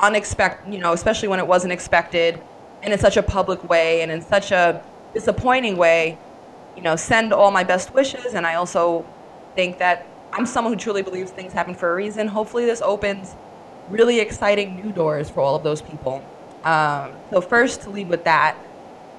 unexpected, 0.00 0.72
you 0.72 0.80
know, 0.80 0.92
especially 0.92 1.28
when 1.28 1.38
it 1.38 1.46
wasn't 1.46 1.72
expected, 1.72 2.40
and 2.82 2.92
in 2.92 2.98
such 2.98 3.16
a 3.16 3.22
public 3.22 3.68
way, 3.68 4.02
and 4.02 4.10
in 4.12 4.20
such 4.20 4.52
a 4.52 4.82
disappointing 5.14 5.76
way. 5.76 6.18
You 6.76 6.82
know, 6.82 6.96
send 6.96 7.32
all 7.32 7.50
my 7.50 7.64
best 7.64 7.94
wishes, 7.94 8.34
and 8.34 8.46
I 8.46 8.56
also 8.56 9.06
think 9.54 9.78
that 9.78 10.06
I'm 10.32 10.44
someone 10.44 10.74
who 10.74 10.78
truly 10.78 11.02
believes 11.02 11.30
things 11.30 11.52
happen 11.52 11.74
for 11.74 11.90
a 11.90 11.94
reason. 11.94 12.28
Hopefully, 12.28 12.66
this 12.66 12.82
opens 12.82 13.34
really 13.88 14.20
exciting 14.20 14.76
new 14.76 14.92
doors 14.92 15.30
for 15.30 15.40
all 15.40 15.54
of 15.54 15.62
those 15.62 15.80
people. 15.80 16.22
Um, 16.64 17.12
so, 17.30 17.40
first, 17.40 17.82
to 17.82 17.90
lead 17.90 18.08
with 18.08 18.24
that. 18.24 18.56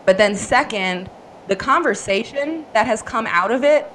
But 0.06 0.18
then, 0.18 0.36
second, 0.36 1.10
the 1.48 1.56
conversation 1.56 2.66
that 2.74 2.86
has 2.86 3.02
come 3.02 3.26
out 3.26 3.52
of 3.52 3.64
it 3.64 3.92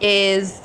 is 0.00 0.58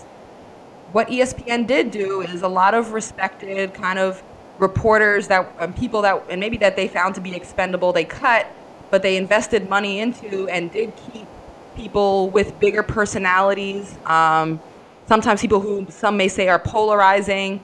what 0.91 1.07
ESPN 1.09 1.67
did 1.67 1.91
do 1.91 2.21
is 2.21 2.41
a 2.41 2.48
lot 2.48 2.74
of 2.74 2.93
respected 2.93 3.74
kind 3.74 4.00
of 4.00 4.24
reporters 4.59 5.27
that 5.27 5.51
um, 5.59 5.73
people 5.73 6.01
that 6.03 6.23
and 6.29 6.39
maybe 6.39 6.57
that 6.57 6.75
they 6.75 6.87
found 6.87 7.15
to 7.15 7.21
be 7.21 7.35
expendable 7.35 7.93
they 7.93 8.05
cut, 8.05 8.47
but 8.91 9.01
they 9.01 9.17
invested 9.17 9.69
money 9.69 9.99
into 9.99 10.47
and 10.49 10.71
did 10.71 10.93
keep 11.11 11.27
people 11.75 12.29
with 12.29 12.59
bigger 12.59 12.83
personalities. 12.83 13.95
Um, 14.05 14.59
sometimes 15.07 15.41
people 15.41 15.59
who 15.59 15.87
some 15.89 16.17
may 16.17 16.27
say 16.27 16.47
are 16.49 16.59
polarizing. 16.59 17.63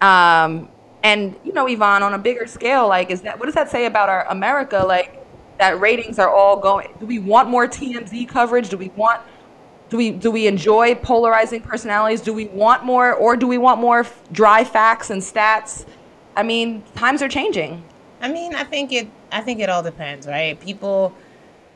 Um, 0.00 0.68
and 1.02 1.36
you 1.44 1.52
know, 1.52 1.66
Yvonne, 1.66 2.02
on 2.02 2.14
a 2.14 2.18
bigger 2.18 2.46
scale, 2.46 2.88
like, 2.88 3.10
is 3.10 3.22
that 3.22 3.38
what 3.38 3.46
does 3.46 3.54
that 3.54 3.70
say 3.70 3.86
about 3.86 4.08
our 4.08 4.26
America? 4.28 4.84
Like, 4.86 5.24
that 5.58 5.80
ratings 5.80 6.18
are 6.18 6.28
all 6.28 6.56
going. 6.56 6.88
Do 7.00 7.06
we 7.06 7.18
want 7.18 7.48
more 7.48 7.66
TMZ 7.66 8.28
coverage? 8.28 8.68
Do 8.68 8.76
we 8.76 8.88
want? 8.90 9.20
Do 9.88 9.96
we 9.96 10.10
do 10.10 10.30
we 10.32 10.48
enjoy 10.48 10.96
polarizing 10.96 11.60
personalities? 11.60 12.20
Do 12.20 12.34
we 12.34 12.46
want 12.46 12.84
more, 12.84 13.14
or 13.14 13.36
do 13.36 13.46
we 13.46 13.56
want 13.56 13.80
more 13.80 14.04
dry 14.32 14.64
facts 14.64 15.10
and 15.10 15.22
stats? 15.22 15.86
I 16.36 16.42
mean, 16.42 16.82
times 16.94 17.22
are 17.22 17.28
changing. 17.28 17.82
I 18.20 18.28
mean, 18.28 18.54
I 18.54 18.64
think 18.64 18.92
it. 18.92 19.08
I 19.32 19.40
think 19.40 19.60
it 19.60 19.68
all 19.68 19.82
depends, 19.82 20.26
right? 20.26 20.58
People, 20.60 21.14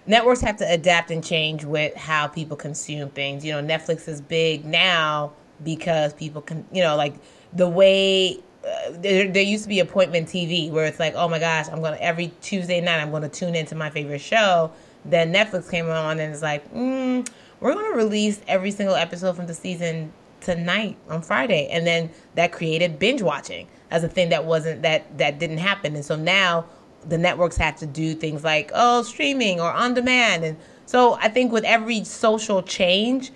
networks 0.07 0.41
have 0.43 0.57
to 0.59 0.71
adapt 0.71 1.11
and 1.11 1.25
change 1.25 1.65
with 1.65 1.95
how 1.97 2.29
people 2.29 2.57
consume 2.57 3.09
things. 3.11 3.45
You 3.45 3.53
know, 3.53 3.63
Netflix 3.63 4.07
is 4.07 4.21
big 4.21 4.65
now 4.65 5.33
because 5.65 6.13
people 6.13 6.43
can. 6.43 6.67
You 6.73 6.83
know, 6.83 6.97
like 6.97 7.15
the 7.53 7.69
way 7.69 8.41
uh, 8.65 8.93
there, 8.93 9.29
there 9.29 9.43
used 9.43 9.65
to 9.65 9.69
be 9.69 9.81
appointment 9.81 10.29
TV 10.29 10.71
where 10.71 10.85
it's 10.85 11.01
like, 11.01 11.15
oh 11.15 11.29
my 11.29 11.39
gosh, 11.39 11.69
I'm 11.69 11.81
gonna 11.81 11.97
every 11.99 12.31
Tuesday 12.43 12.81
night 12.81 13.01
I'm 13.01 13.11
gonna 13.11 13.29
tune 13.29 13.55
into 13.55 13.75
my 13.75 13.91
favorite 13.91 14.21
show. 14.21 14.71
Then 15.05 15.33
Netflix 15.33 15.71
came 15.71 15.89
on 15.89 16.21
and 16.21 16.33
it's 16.33 16.43
like, 16.43 16.71
mm, 16.75 17.27
we're 17.61 17.75
gonna 17.75 17.97
release 17.97 18.41
every 18.47 18.71
single 18.71 18.95
episode 18.95 19.37
from 19.37 19.47
the 19.47 19.55
season 19.55 20.13
tonight 20.41 20.97
on 21.09 21.23
Friday, 21.23 21.69
and 21.71 21.87
then 21.87 22.11
that 22.35 22.53
created 22.53 22.99
binge 22.99 23.23
watching 23.23 23.69
as 23.91 24.05
a 24.05 24.09
thing 24.09 24.29
that 24.31 24.45
wasn't 24.45 24.83
that 24.83 25.19
that 25.19 25.39
didn't 25.39 25.59
happen, 25.59 25.95
and 25.95 26.05
so 26.05 26.17
now 26.17 26.65
the 27.09 27.19
networks 27.19 27.57
have 27.57 27.77
to 27.77 27.87
do 27.87 28.15
things 28.15 28.45
like 28.45 28.71
oh 28.75 29.03
streaming 29.03 29.61
or 29.61 29.73
on 29.73 29.95
demand, 29.95 30.45
and 30.45 30.57
so 30.87 31.15
I 31.15 31.29
think 31.29 31.53
with 31.53 31.65
every 31.65 32.05
social 32.05 32.63
change, 32.63 33.33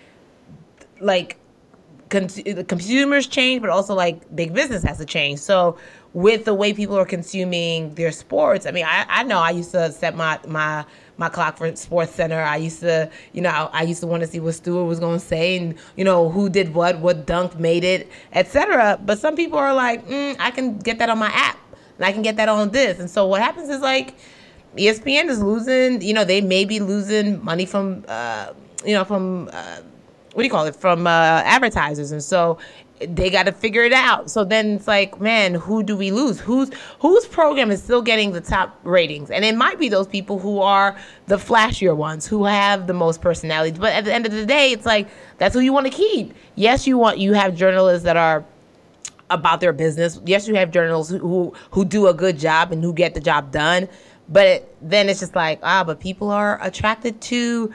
like 1.01 1.39
cons- 2.15 2.43
the 2.43 2.65
consumers 2.65 3.27
change, 3.27 3.61
but 3.61 3.71
also 3.71 3.95
like 3.95 4.17
big 4.35 4.55
business 4.55 4.83
has 4.83 4.99
to 4.99 5.05
change. 5.05 5.41
So 5.41 5.77
with 6.13 6.45
the 6.45 6.55
way 6.55 6.73
people 6.73 6.97
are 6.97 7.05
consuming 7.05 7.95
their 7.95 8.13
sports, 8.13 8.67
I 8.67 8.71
mean, 8.71 8.85
I, 8.85 9.05
I 9.09 9.23
know 9.25 9.39
I 9.39 9.51
used 9.51 9.73
to 9.73 9.91
set 9.93 10.15
my 10.17 10.39
my 10.47 10.85
my 11.17 11.29
clock 11.29 11.59
for 11.59 11.71
SportsCenter. 11.71 12.45
I 12.45 12.57
used 12.57 12.81
to, 12.81 13.11
you 13.33 13.43
know, 13.43 13.71
I 13.73 13.83
used 13.83 14.01
to 14.01 14.07
want 14.07 14.23
to 14.23 14.27
see 14.27 14.41
what 14.41 14.55
Stuart 14.55 14.85
was 14.85 14.99
going 14.99 15.19
to 15.19 15.25
say 15.25 15.57
and 15.59 15.75
you 15.97 16.05
know 16.05 16.29
who 16.29 16.49
did 16.49 16.75
what, 16.75 16.99
what 16.99 17.27
dunk 17.27 17.59
made 17.59 17.85
it, 17.85 18.11
etc. 18.33 18.99
But 19.05 19.19
some 19.19 19.37
people 19.37 19.59
are 19.59 19.75
like, 19.75 20.07
mm, 20.07 20.37
I 20.39 20.51
can 20.51 20.79
get 20.79 20.99
that 20.99 21.09
on 21.09 21.19
my 21.19 21.31
app 21.33 21.59
and 21.97 22.05
I 22.07 22.13
can 22.13 22.23
get 22.23 22.37
that 22.37 22.49
on 22.49 22.71
this. 22.71 22.99
And 22.99 23.11
so 23.11 23.27
what 23.27 23.43
happens 23.43 23.69
is 23.69 23.81
like. 23.81 24.15
ESPN 24.77 25.27
is 25.27 25.41
losing, 25.41 26.03
you 26.03 26.13
know, 26.13 26.25
they 26.25 26.41
may 26.41 26.65
be 26.65 26.81
losing 26.81 27.45
money 27.45 27.65
from, 27.65 28.05
uh, 28.09 28.53
you 28.85 28.93
know, 28.93 29.05
from 29.05 29.49
uh, 29.53 29.79
what 30.35 30.43
do 30.43 30.47
you 30.47 30.51
call 30.51 30.67
it 30.67 30.77
from 30.77 31.07
uh, 31.07 31.43
advertisers. 31.45 32.11
And 32.11 32.23
so 32.23 32.59
they 33.01 33.31
got 33.31 33.45
to 33.45 33.53
figure 33.53 33.83
it 33.83 33.93
out. 33.93 34.31
So 34.31 34.45
then 34.45 34.73
it's 34.73 34.89
like 34.89 35.21
man 35.21 35.55
who 35.55 35.83
do 35.83 35.97
we 35.97 36.11
lose? 36.11 36.41
Who's 36.41 36.71
whose 36.99 37.27
program 37.27 37.71
is 37.71 37.83
still 37.83 38.03
getting 38.03 38.33
the 38.33 38.41
top 38.41 38.79
ratings? 38.85 39.31
And 39.31 39.45
it 39.45 39.57
might 39.57 39.79
be 39.79 39.89
those 39.89 40.07
people 40.07 40.39
who 40.39 40.61
are 40.61 40.97
the 41.27 41.37
flashier 41.37 41.97
ones 41.97 42.27
who 42.27 42.45
have 42.45 42.87
the 42.87 42.93
most 42.93 43.21
personalities. 43.21 43.79
But 43.79 43.93
at 43.93 44.05
the 44.05 44.15
end 44.15 44.27
of 44.27 44.33
the 44.33 44.47
day 44.47 44.73
it's 44.73 44.87
like 44.87 45.09
that's 45.39 45.55
who 45.55 45.61
you 45.61 45.73
want 45.73 45.87
to 45.87 45.93
keep. 45.93 46.35
Yes 46.57 46.87
you 46.87 46.99
want 46.99 47.19
you 47.19 47.33
have 47.33 47.55
journalists 47.55 48.05
that 48.05 48.17
are 48.17 48.45
about 49.31 49.61
their 49.61 49.73
business. 49.73 50.21
Yes 50.25 50.49
you 50.49 50.55
have 50.57 50.71
journalists 50.71 51.13
who 51.13 51.19
who, 51.19 51.55
who 51.71 51.85
do 51.85 52.09
a 52.09 52.15
good 52.15 52.39
job 52.39 52.73
and 52.73 52.83
who 52.83 52.93
get 52.93 53.15
the 53.15 53.21
job 53.21 53.51
done. 53.51 53.89
But 54.29 54.75
then 54.81 55.09
it's 55.09 55.21
just 55.21 55.35
like 55.35 55.61
ah 55.63 55.85
but 55.85 56.01
people 56.01 56.31
are 56.31 56.63
attracted 56.63 57.21
to 57.23 57.73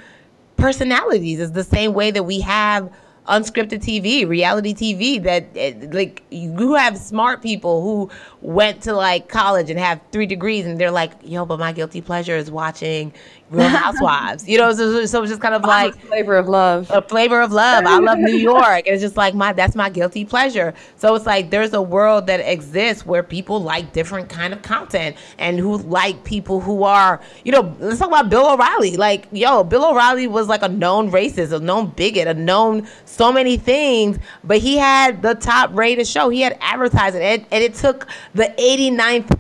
personalities. 0.60 1.40
Is 1.40 1.52
the 1.52 1.64
same 1.64 1.94
way 1.94 2.12
that 2.12 2.24
we 2.24 2.42
have 2.42 2.92
unscripted 3.28 3.82
TV, 3.84 4.28
reality 4.28 4.74
TV 4.74 5.22
that 5.24 5.48
eh, 5.56 5.74
like 5.92 6.24
you 6.32 6.74
have 6.74 6.98
smart 6.98 7.42
people 7.42 7.82
who 7.82 8.10
went 8.42 8.82
to 8.84 8.94
like 8.94 9.28
college 9.28 9.70
and 9.70 9.78
have 9.80 10.00
three 10.12 10.26
degrees 10.26 10.66
and 10.66 10.80
they're 10.80 10.92
like, 10.92 11.12
yo, 11.24 11.46
but 11.46 11.60
my 11.60 11.74
guilty 11.74 12.02
pleasure 12.02 12.38
is 12.38 12.50
watching 12.50 13.14
Real 13.50 13.68
Housewives. 13.68 14.48
you 14.48 14.58
know, 14.58 14.72
so, 14.74 15.06
so 15.06 15.24
it's 15.24 15.32
just 15.32 15.42
kind 15.42 15.56
of 15.56 15.64
like 15.66 15.96
a 15.96 16.00
flavor 16.00 16.38
of 16.38 16.48
love. 16.48 16.90
a 16.92 17.02
flavor 17.02 17.42
of 17.42 17.52
love. 17.52 17.86
I 17.86 17.98
love 18.00 18.18
New 18.20 18.36
York. 18.36 18.86
And 18.86 18.88
it's 18.88 19.02
just 19.02 19.18
like 19.18 19.34
my 19.34 19.52
that's 19.54 19.76
my 19.76 19.90
guilty 19.90 20.24
pleasure. 20.24 20.74
So 20.96 21.16
it's 21.16 21.26
like 21.26 21.50
there's 21.50 21.74
a 21.74 21.82
world 21.82 22.28
that 22.28 22.40
exists 22.40 23.06
where 23.06 23.24
people 23.24 23.62
like 23.62 23.92
different 23.92 24.30
kind 24.30 24.54
of 24.54 24.62
content 24.62 25.18
and 25.38 25.60
who 25.60 25.78
like 25.80 26.24
people 26.24 26.62
who 26.62 26.84
are, 26.84 27.20
you 27.44 27.52
know, 27.52 27.76
let's 27.80 28.00
talk 28.00 28.08
about 28.08 28.30
Bill 28.30 28.52
O'Reilly. 28.52 28.96
Like, 28.98 29.28
yo, 29.32 29.64
Bill 29.64 29.86
O'Reilly 29.86 30.28
was 30.28 30.48
like 30.48 30.62
a 30.62 30.70
known 30.70 31.12
racist, 31.12 31.52
a 31.52 31.60
known 31.60 31.88
bigot, 31.90 32.28
a 32.28 32.34
known 32.34 32.88
so 33.06 33.32
many 33.34 33.58
things, 33.58 34.18
but 34.44 34.60
he 34.60 34.78
had 34.78 35.22
the 35.22 35.36
top 35.36 35.76
rated 35.76 36.08
show. 36.08 36.30
He 36.30 36.42
had 36.42 36.58
advertising 36.62 37.22
and, 37.22 37.46
and 37.52 37.64
it 37.64 37.74
took 37.74 38.08
the 38.34 38.54
89th 38.58 39.40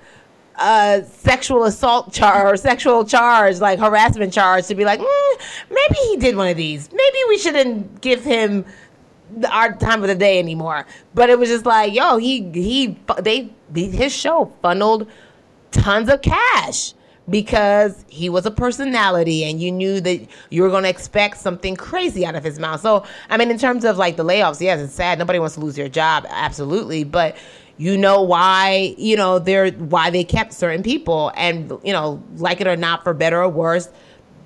uh, 0.55 1.01
sexual 1.03 1.63
assault 1.63 2.11
charge 2.11 2.45
or 2.45 2.57
sexual 2.57 3.05
charge, 3.05 3.59
like 3.59 3.79
harassment 3.79 4.33
charge, 4.33 4.67
to 4.67 4.75
be 4.75 4.85
like, 4.85 4.99
mm, 4.99 5.41
maybe 5.69 5.95
he 6.09 6.17
did 6.17 6.35
one 6.35 6.49
of 6.49 6.57
these. 6.57 6.91
Maybe 6.91 7.17
we 7.29 7.37
shouldn't 7.37 8.01
give 8.01 8.23
him 8.23 8.65
our 9.51 9.73
time 9.75 10.01
of 10.01 10.09
the 10.09 10.15
day 10.15 10.39
anymore. 10.39 10.85
But 11.13 11.29
it 11.29 11.39
was 11.39 11.49
just 11.49 11.65
like, 11.65 11.93
yo, 11.93 12.17
he 12.17 12.49
he 12.51 12.99
they 13.19 13.49
his 13.73 14.13
show 14.13 14.51
funneled 14.61 15.07
tons 15.71 16.09
of 16.09 16.21
cash 16.21 16.93
because 17.29 18.05
he 18.07 18.27
was 18.27 18.45
a 18.45 18.51
personality 18.51 19.43
and 19.43 19.61
you 19.61 19.71
knew 19.71 20.01
that 20.01 20.27
you 20.49 20.63
were 20.63 20.69
going 20.69 20.83
to 20.83 20.89
expect 20.89 21.37
something 21.37 21.75
crazy 21.75 22.25
out 22.25 22.35
of 22.35 22.43
his 22.43 22.57
mouth. 22.57 22.81
So, 22.81 23.05
I 23.29 23.37
mean, 23.37 23.51
in 23.51 23.57
terms 23.59 23.85
of 23.85 23.97
like 23.97 24.17
the 24.17 24.25
layoffs, 24.25 24.59
yes, 24.59 24.79
it's 24.79 24.93
sad. 24.93 25.19
Nobody 25.19 25.37
wants 25.37 25.55
to 25.55 25.61
lose 25.61 25.75
their 25.75 25.89
job, 25.89 26.25
absolutely. 26.29 27.03
But 27.03 27.37
you 27.79 27.97
know 27.97 28.21
why, 28.21 28.93
you 28.97 29.15
know, 29.15 29.39
they're 29.39 29.71
why 29.71 30.09
they 30.09 30.25
kept 30.25 30.51
certain 30.51 30.83
people. 30.83 31.31
And, 31.37 31.71
you 31.81 31.93
know, 31.93 32.21
like 32.35 32.59
it 32.59 32.67
or 32.67 32.75
not, 32.75 33.05
for 33.05 33.13
better 33.13 33.41
or 33.41 33.47
worse, 33.47 33.89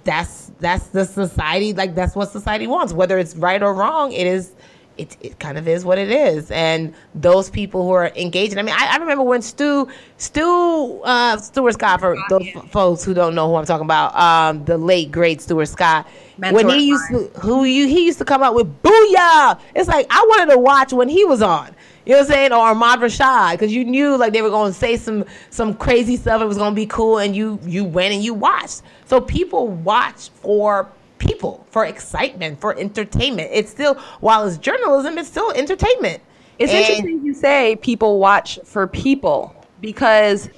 that's 0.03 0.51
that's 0.59 0.87
the 0.87 1.03
society 1.05 1.73
like 1.73 1.95
that's 1.95 2.15
what 2.15 2.29
society 2.29 2.67
wants. 2.67 2.93
Whether 2.93 3.17
it's 3.17 3.35
right 3.35 3.61
or 3.61 3.73
wrong 3.73 4.11
it 4.11 4.27
is 4.27 4.53
it, 4.97 5.17
it 5.21 5.39
kind 5.39 5.57
of 5.57 5.67
is 5.67 5.83
what 5.83 5.97
it 5.97 6.11
is. 6.11 6.51
And 6.51 6.93
those 7.15 7.49
people 7.49 7.83
who 7.83 7.91
are 7.91 8.11
engaging 8.15 8.59
i 8.59 8.61
mean 8.61 8.75
i, 8.77 8.93
I 8.93 8.97
remember 8.97 9.23
when 9.23 9.41
stu 9.41 9.87
stu 10.17 11.01
uh 11.03 11.37
stuart 11.37 11.73
scott 11.73 11.99
for 11.99 12.15
those 12.29 12.47
f- 12.53 12.69
folks 12.69 13.03
who 13.03 13.13
don't 13.13 13.33
know 13.33 13.47
who 13.47 13.55
i'm 13.55 13.65
talking 13.65 13.85
about 13.85 14.15
um 14.15 14.63
the 14.65 14.77
late 14.77 15.11
great 15.11 15.41
stuart 15.41 15.67
scott 15.67 16.07
when 16.37 16.69
he 16.69 16.87
used 16.87 17.07
to 17.09 17.39
who 17.39 17.63
you 17.63 17.87
he 17.87 18.05
used 18.05 18.19
to 18.19 18.25
come 18.25 18.43
out 18.43 18.53
with 18.55 18.67
booyah! 18.83 19.59
It's 19.75 19.87
like 19.87 20.05
i 20.09 20.25
wanted 20.29 20.53
to 20.53 20.59
watch 20.59 20.91
when 20.93 21.09
he 21.09 21.23
was 21.25 21.41
on 21.41 21.73
you 22.05 22.13
know 22.13 22.19
what 22.19 22.27
I'm 22.27 22.33
saying? 22.33 22.51
Or 22.51 22.67
Ahmad 22.67 22.99
Rashad, 22.99 23.51
because 23.53 23.73
you 23.73 23.85
knew 23.85 24.17
like 24.17 24.33
they 24.33 24.41
were 24.41 24.49
going 24.49 24.71
to 24.71 24.77
say 24.77 24.97
some 24.97 25.25
some 25.49 25.73
crazy 25.73 26.17
stuff. 26.17 26.41
It 26.41 26.45
was 26.45 26.57
going 26.57 26.71
to 26.71 26.75
be 26.75 26.85
cool, 26.85 27.19
and 27.19 27.35
you 27.35 27.59
you 27.63 27.83
went 27.83 28.13
and 28.13 28.23
you 28.23 28.33
watched. 28.33 28.81
So 29.05 29.21
people 29.21 29.67
watch 29.67 30.29
for 30.29 30.89
people, 31.17 31.65
for 31.69 31.85
excitement, 31.85 32.59
for 32.59 32.77
entertainment. 32.77 33.49
It's 33.53 33.71
still 33.71 33.95
while 34.19 34.45
it's 34.47 34.57
journalism, 34.57 35.17
it's 35.17 35.29
still 35.29 35.51
entertainment. 35.51 36.21
It's 36.59 36.71
And- 36.71 36.81
interesting 36.81 37.25
you 37.25 37.33
say 37.33 37.77
people 37.77 38.19
watch 38.19 38.59
for 38.65 38.85
people 38.87 39.55
because 39.81 40.49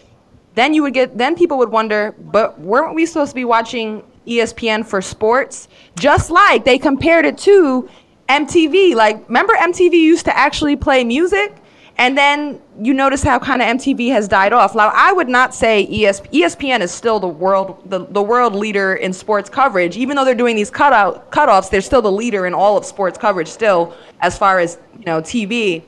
then 0.56 0.74
you 0.74 0.82
would 0.84 0.94
get 0.94 1.18
then 1.18 1.36
people 1.36 1.58
would 1.58 1.72
wonder, 1.72 2.16
but 2.32 2.60
weren't 2.60 2.96
we 2.96 3.06
supposed 3.06 3.32
to 3.32 3.36
be 3.36 3.46
watching 3.46 4.04
ESPN 4.26 4.84
for 4.86 5.02
sports? 5.02 5.68
Just 6.00 6.32
like 6.32 6.66
they 6.66 6.78
compared 6.80 7.26
it 7.26 7.38
to 7.40 7.88
MTV. 8.30 8.96
Like 8.96 9.28
remember 9.28 9.54
MTV 9.54 9.94
used 9.94 10.26
to 10.26 10.38
actually 10.38 10.76
play 10.76 11.04
music? 11.04 11.56
And 11.98 12.18
then 12.18 12.62
you 12.82 12.94
notice 12.94 13.24
how 13.24 13.40
kind 13.40 13.62
of 13.62 13.70
MTV 13.70 14.10
has 14.12 14.28
died 14.28 14.52
off. 14.52 14.76
Now, 14.76 14.92
I 14.94 15.14
would 15.14 15.30
not 15.30 15.56
say 15.56 15.88
ESP, 15.90 16.30
ESPN 16.30 16.82
is 16.82 16.92
still 16.92 17.22
the 17.22 17.28
world 17.28 17.82
the, 17.90 18.00
the 18.08 18.22
world 18.22 18.54
leader 18.54 18.96
in 18.96 19.14
sports 19.14 19.50
coverage. 19.50 19.96
Even 19.96 20.18
though 20.18 20.26
they're 20.26 20.36
doing 20.36 20.58
these 20.58 20.70
cutout 20.70 21.32
cutoffs, 21.32 21.70
they're 21.70 21.80
still 21.82 22.02
the 22.02 22.12
leader 22.12 22.48
in 22.48 22.54
all 22.54 22.76
of 22.76 22.84
sports 22.86 23.18
coverage 23.18 23.48
still, 23.48 23.94
as 24.20 24.38
far 24.38 24.60
as 24.60 24.78
you 25.00 25.06
know 25.06 25.22
TV. 25.22 25.84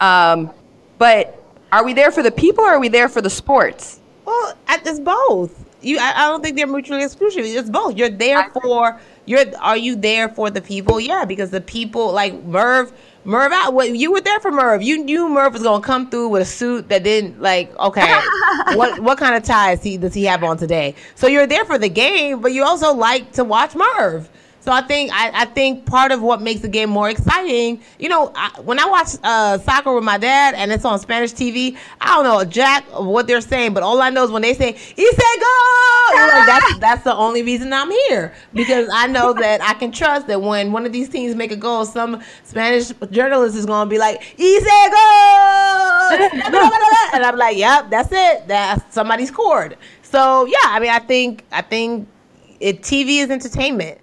Um, 0.00 0.50
but 0.98 1.40
are 1.70 1.84
we 1.84 1.92
there 1.92 2.10
for 2.10 2.24
the 2.24 2.32
people 2.32 2.64
or 2.64 2.70
are 2.70 2.80
we 2.80 2.88
there 2.88 3.08
for 3.08 3.20
the 3.22 3.30
sports? 3.30 4.00
Well, 4.24 4.54
I- 4.66 4.80
it's 4.84 4.98
both. 4.98 5.64
You, 5.80 5.98
I, 5.98 6.12
I 6.16 6.28
don't 6.28 6.42
think 6.42 6.56
they're 6.56 6.66
mutually 6.66 7.04
exclusive. 7.04 7.44
It's 7.44 7.70
both. 7.70 7.96
You're 7.96 8.10
there 8.10 8.50
for 8.50 9.00
you're. 9.26 9.44
Are 9.60 9.76
you 9.76 9.96
there 9.96 10.28
for 10.28 10.50
the 10.50 10.60
people? 10.60 11.00
Yeah, 11.00 11.24
because 11.24 11.50
the 11.50 11.60
people 11.60 12.12
like 12.12 12.34
Merv. 12.44 12.92
Merv, 13.24 13.52
out. 13.52 13.72
What 13.72 13.96
you 13.96 14.10
were 14.10 14.20
there 14.20 14.40
for 14.40 14.50
Merv? 14.50 14.82
You 14.82 15.04
knew 15.04 15.28
Merv 15.28 15.52
was 15.52 15.62
gonna 15.62 15.82
come 15.82 16.10
through 16.10 16.30
with 16.30 16.42
a 16.42 16.44
suit 16.44 16.88
that 16.88 17.04
didn't 17.04 17.40
like. 17.40 17.72
Okay, 17.78 18.20
what 18.74 18.98
what 18.98 19.16
kind 19.16 19.36
of 19.36 19.44
ties 19.44 19.80
he 19.82 19.96
does 19.96 20.12
he 20.12 20.24
have 20.24 20.42
on 20.42 20.56
today? 20.56 20.96
So 21.14 21.28
you're 21.28 21.46
there 21.46 21.64
for 21.64 21.78
the 21.78 21.88
game, 21.88 22.40
but 22.40 22.52
you 22.52 22.64
also 22.64 22.92
like 22.92 23.30
to 23.32 23.44
watch 23.44 23.76
Merv. 23.76 24.28
So 24.62 24.70
I 24.70 24.80
think 24.80 25.10
I, 25.12 25.42
I 25.42 25.44
think 25.46 25.86
part 25.86 26.12
of 26.12 26.22
what 26.22 26.40
makes 26.40 26.60
the 26.60 26.68
game 26.68 26.88
more 26.88 27.10
exciting, 27.10 27.80
you 27.98 28.08
know, 28.08 28.30
I, 28.36 28.60
when 28.60 28.78
I 28.78 28.86
watch 28.86 29.08
uh, 29.24 29.58
soccer 29.58 29.92
with 29.92 30.04
my 30.04 30.18
dad 30.18 30.54
and 30.54 30.70
it's 30.70 30.84
on 30.84 31.00
Spanish 31.00 31.32
TV, 31.32 31.76
I 32.00 32.14
don't 32.14 32.22
know 32.22 32.44
jack 32.44 32.84
of 32.92 33.04
what 33.06 33.26
they're 33.26 33.40
saying, 33.40 33.74
but 33.74 33.82
all 33.82 34.00
I 34.00 34.10
know 34.10 34.22
is 34.22 34.30
when 34.30 34.42
they 34.42 34.54
say 34.54 34.70
"he 34.70 35.10
said 35.10 35.40
go," 35.40 36.10
like, 36.14 36.46
that's 36.46 36.78
that's 36.78 37.02
the 37.02 37.12
only 37.12 37.42
reason 37.42 37.72
I'm 37.72 37.90
here 37.90 38.32
because 38.54 38.88
I 38.92 39.08
know 39.08 39.32
that 39.40 39.60
I 39.62 39.74
can 39.74 39.90
trust 39.90 40.28
that 40.28 40.40
when 40.40 40.70
one 40.70 40.86
of 40.86 40.92
these 40.92 41.08
teams 41.08 41.34
make 41.34 41.50
a 41.50 41.56
goal, 41.56 41.84
some 41.84 42.22
Spanish 42.44 42.92
journalist 43.10 43.56
is 43.56 43.66
going 43.66 43.88
to 43.88 43.90
be 43.90 43.98
like 43.98 44.22
"he 44.22 44.60
said 44.60 44.90
go," 44.90 46.08
and 47.14 47.24
I'm 47.24 47.36
like, 47.36 47.56
"Yep, 47.56 47.90
that's 47.90 48.12
it. 48.12 48.46
That 48.46 48.92
somebody 48.92 49.26
scored." 49.26 49.76
So 50.02 50.44
yeah, 50.44 50.56
I 50.66 50.78
mean, 50.78 50.90
I 50.90 51.00
think 51.00 51.44
I 51.50 51.62
think 51.62 52.06
it 52.60 52.82
TV 52.82 53.24
is 53.24 53.30
entertainment. 53.30 53.98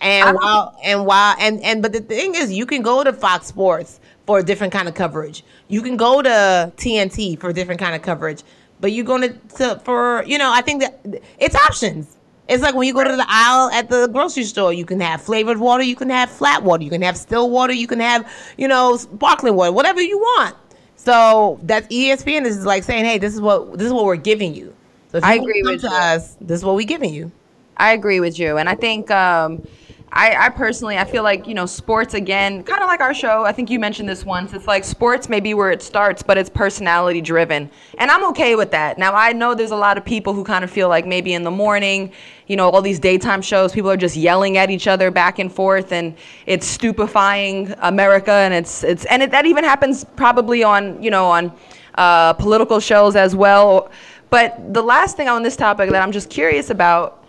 And 0.00 0.36
while 0.36 0.76
and 0.84 1.06
while 1.06 1.34
and 1.38 1.60
and 1.62 1.82
but 1.82 1.92
the 1.92 2.00
thing 2.00 2.34
is, 2.34 2.52
you 2.52 2.66
can 2.66 2.82
go 2.82 3.02
to 3.04 3.12
Fox 3.12 3.46
Sports 3.46 4.00
for 4.26 4.38
a 4.38 4.42
different 4.42 4.72
kind 4.72 4.88
of 4.88 4.94
coverage. 4.94 5.44
You 5.68 5.82
can 5.82 5.96
go 5.96 6.22
to 6.22 6.72
TNT 6.76 7.38
for 7.38 7.50
a 7.50 7.52
different 7.52 7.80
kind 7.80 7.94
of 7.94 8.02
coverage. 8.02 8.42
But 8.80 8.92
you're 8.92 9.04
going 9.04 9.22
to, 9.22 9.56
to 9.56 9.80
for 9.84 10.24
you 10.26 10.36
know, 10.36 10.50
I 10.52 10.60
think 10.60 10.82
that 10.82 11.00
it's 11.38 11.54
options. 11.54 12.16
It's 12.48 12.62
like 12.62 12.74
when 12.74 12.86
you 12.86 12.92
go 12.92 13.02
to 13.02 13.16
the 13.16 13.24
aisle 13.26 13.70
at 13.70 13.88
the 13.88 14.06
grocery 14.08 14.44
store, 14.44 14.72
you 14.72 14.84
can 14.84 15.00
have 15.00 15.22
flavored 15.22 15.58
water, 15.58 15.82
you 15.82 15.96
can 15.96 16.10
have 16.10 16.28
flat 16.28 16.62
water, 16.62 16.82
you 16.84 16.90
can 16.90 17.00
have 17.00 17.16
still 17.16 17.48
water, 17.48 17.72
you 17.72 17.86
can 17.86 18.00
have, 18.00 18.30
you 18.58 18.68
know, 18.68 18.98
sparkling 18.98 19.54
water, 19.56 19.72
whatever 19.72 20.02
you 20.02 20.18
want. 20.18 20.54
So 20.96 21.58
that's 21.62 21.86
ESPN 21.88 22.44
This 22.44 22.56
is 22.56 22.66
like 22.66 22.82
saying, 22.82 23.04
hey, 23.06 23.18
this 23.18 23.34
is 23.34 23.40
what 23.40 23.78
this 23.78 23.86
is 23.86 23.92
what 23.92 24.04
we're 24.04 24.16
giving 24.16 24.54
you. 24.54 24.74
So 25.10 25.18
if 25.18 25.24
you 25.24 25.30
I 25.30 25.34
agree 25.34 25.62
come 25.62 25.72
with 25.72 25.80
to 25.82 25.88
you. 25.88 25.94
us. 25.94 26.36
This 26.40 26.58
is 26.58 26.64
what 26.64 26.74
we're 26.74 26.86
giving 26.86 27.14
you. 27.14 27.30
I 27.76 27.92
agree 27.92 28.20
with 28.20 28.38
you, 28.38 28.56
and 28.56 28.68
I 28.68 28.74
think 28.74 29.10
um, 29.10 29.66
I, 30.14 30.46
I 30.46 30.48
personally 30.48 30.96
I 30.96 31.04
feel 31.04 31.24
like 31.24 31.48
you 31.48 31.54
know 31.54 31.66
sports 31.66 32.14
again, 32.14 32.62
kind 32.62 32.82
of 32.82 32.86
like 32.86 33.00
our 33.00 33.12
show. 33.12 33.44
I 33.44 33.50
think 33.50 33.68
you 33.68 33.80
mentioned 33.80 34.08
this 34.08 34.24
once. 34.24 34.52
It's 34.52 34.68
like 34.68 34.84
sports 34.84 35.28
may 35.28 35.40
be 35.40 35.54
where 35.54 35.72
it 35.72 35.82
starts, 35.82 36.22
but 36.22 36.38
it's 36.38 36.48
personality 36.48 37.20
driven, 37.20 37.68
and 37.98 38.10
I'm 38.12 38.24
okay 38.26 38.54
with 38.54 38.70
that. 38.70 38.96
Now 38.96 39.12
I 39.14 39.32
know 39.32 39.56
there's 39.56 39.72
a 39.72 39.76
lot 39.76 39.98
of 39.98 40.04
people 40.04 40.32
who 40.32 40.44
kind 40.44 40.62
of 40.62 40.70
feel 40.70 40.88
like 40.88 41.04
maybe 41.04 41.34
in 41.34 41.42
the 41.42 41.50
morning, 41.50 42.12
you 42.46 42.54
know, 42.54 42.70
all 42.70 42.80
these 42.80 43.00
daytime 43.00 43.42
shows, 43.42 43.72
people 43.72 43.90
are 43.90 43.96
just 43.96 44.14
yelling 44.14 44.56
at 44.56 44.70
each 44.70 44.86
other 44.86 45.10
back 45.10 45.40
and 45.40 45.52
forth, 45.52 45.90
and 45.90 46.16
it's 46.46 46.64
stupefying 46.64 47.74
America, 47.78 48.30
and 48.30 48.54
it's 48.54 48.84
it's 48.84 49.04
and 49.06 49.20
it, 49.20 49.32
that 49.32 49.46
even 49.46 49.64
happens 49.64 50.04
probably 50.04 50.62
on 50.62 51.02
you 51.02 51.10
know 51.10 51.26
on 51.26 51.52
uh, 51.96 52.34
political 52.34 52.78
shows 52.78 53.16
as 53.16 53.34
well. 53.34 53.90
But 54.30 54.72
the 54.72 54.82
last 54.82 55.16
thing 55.16 55.28
on 55.28 55.42
this 55.42 55.56
topic 55.56 55.90
that 55.90 56.02
I'm 56.02 56.12
just 56.12 56.30
curious 56.30 56.70
about 56.70 57.23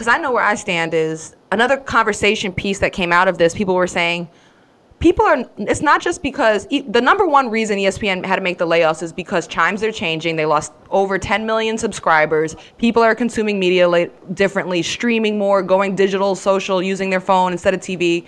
because 0.00 0.14
I 0.14 0.16
know 0.16 0.32
where 0.32 0.42
I 0.42 0.54
stand 0.54 0.94
is 0.94 1.36
another 1.52 1.76
conversation 1.76 2.54
piece 2.54 2.78
that 2.78 2.94
came 2.94 3.12
out 3.12 3.28
of 3.28 3.36
this. 3.36 3.52
People 3.52 3.74
were 3.74 3.86
saying 3.86 4.30
people 4.98 5.26
are. 5.26 5.44
It's 5.58 5.82
not 5.82 6.00
just 6.00 6.22
because 6.22 6.66
e- 6.70 6.80
the 6.80 7.02
number 7.02 7.26
one 7.26 7.50
reason 7.50 7.76
ESPN 7.76 8.24
had 8.24 8.36
to 8.36 8.40
make 8.40 8.56
the 8.56 8.66
layoffs 8.66 9.02
is 9.02 9.12
because 9.12 9.46
chimes 9.46 9.82
are 9.82 9.92
changing. 9.92 10.36
They 10.36 10.46
lost 10.46 10.72
over 10.88 11.18
10 11.18 11.44
million 11.44 11.76
subscribers. 11.76 12.56
People 12.78 13.02
are 13.02 13.14
consuming 13.14 13.58
media 13.58 13.86
la- 13.86 14.06
differently, 14.32 14.80
streaming 14.80 15.36
more, 15.36 15.62
going 15.62 15.96
digital, 15.96 16.34
social, 16.34 16.82
using 16.82 17.10
their 17.10 17.20
phone 17.20 17.52
instead 17.52 17.74
of 17.74 17.80
TV. 17.80 18.26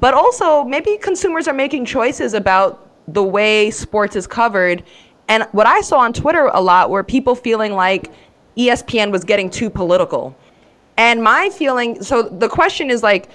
But 0.00 0.12
also, 0.12 0.64
maybe 0.64 0.98
consumers 1.00 1.46
are 1.46 1.54
making 1.54 1.84
choices 1.84 2.34
about 2.34 2.90
the 3.06 3.22
way 3.22 3.70
sports 3.70 4.16
is 4.16 4.26
covered. 4.26 4.82
And 5.28 5.44
what 5.52 5.68
I 5.68 5.82
saw 5.82 6.00
on 6.00 6.12
Twitter 6.12 6.46
a 6.46 6.60
lot 6.60 6.90
were 6.90 7.04
people 7.04 7.36
feeling 7.36 7.74
like 7.74 8.10
ESPN 8.56 9.12
was 9.12 9.22
getting 9.22 9.48
too 9.48 9.70
political. 9.70 10.36
And 10.96 11.22
my 11.22 11.50
feeling, 11.50 12.02
so 12.02 12.22
the 12.22 12.48
question 12.48 12.90
is 12.90 13.02
like, 13.02 13.28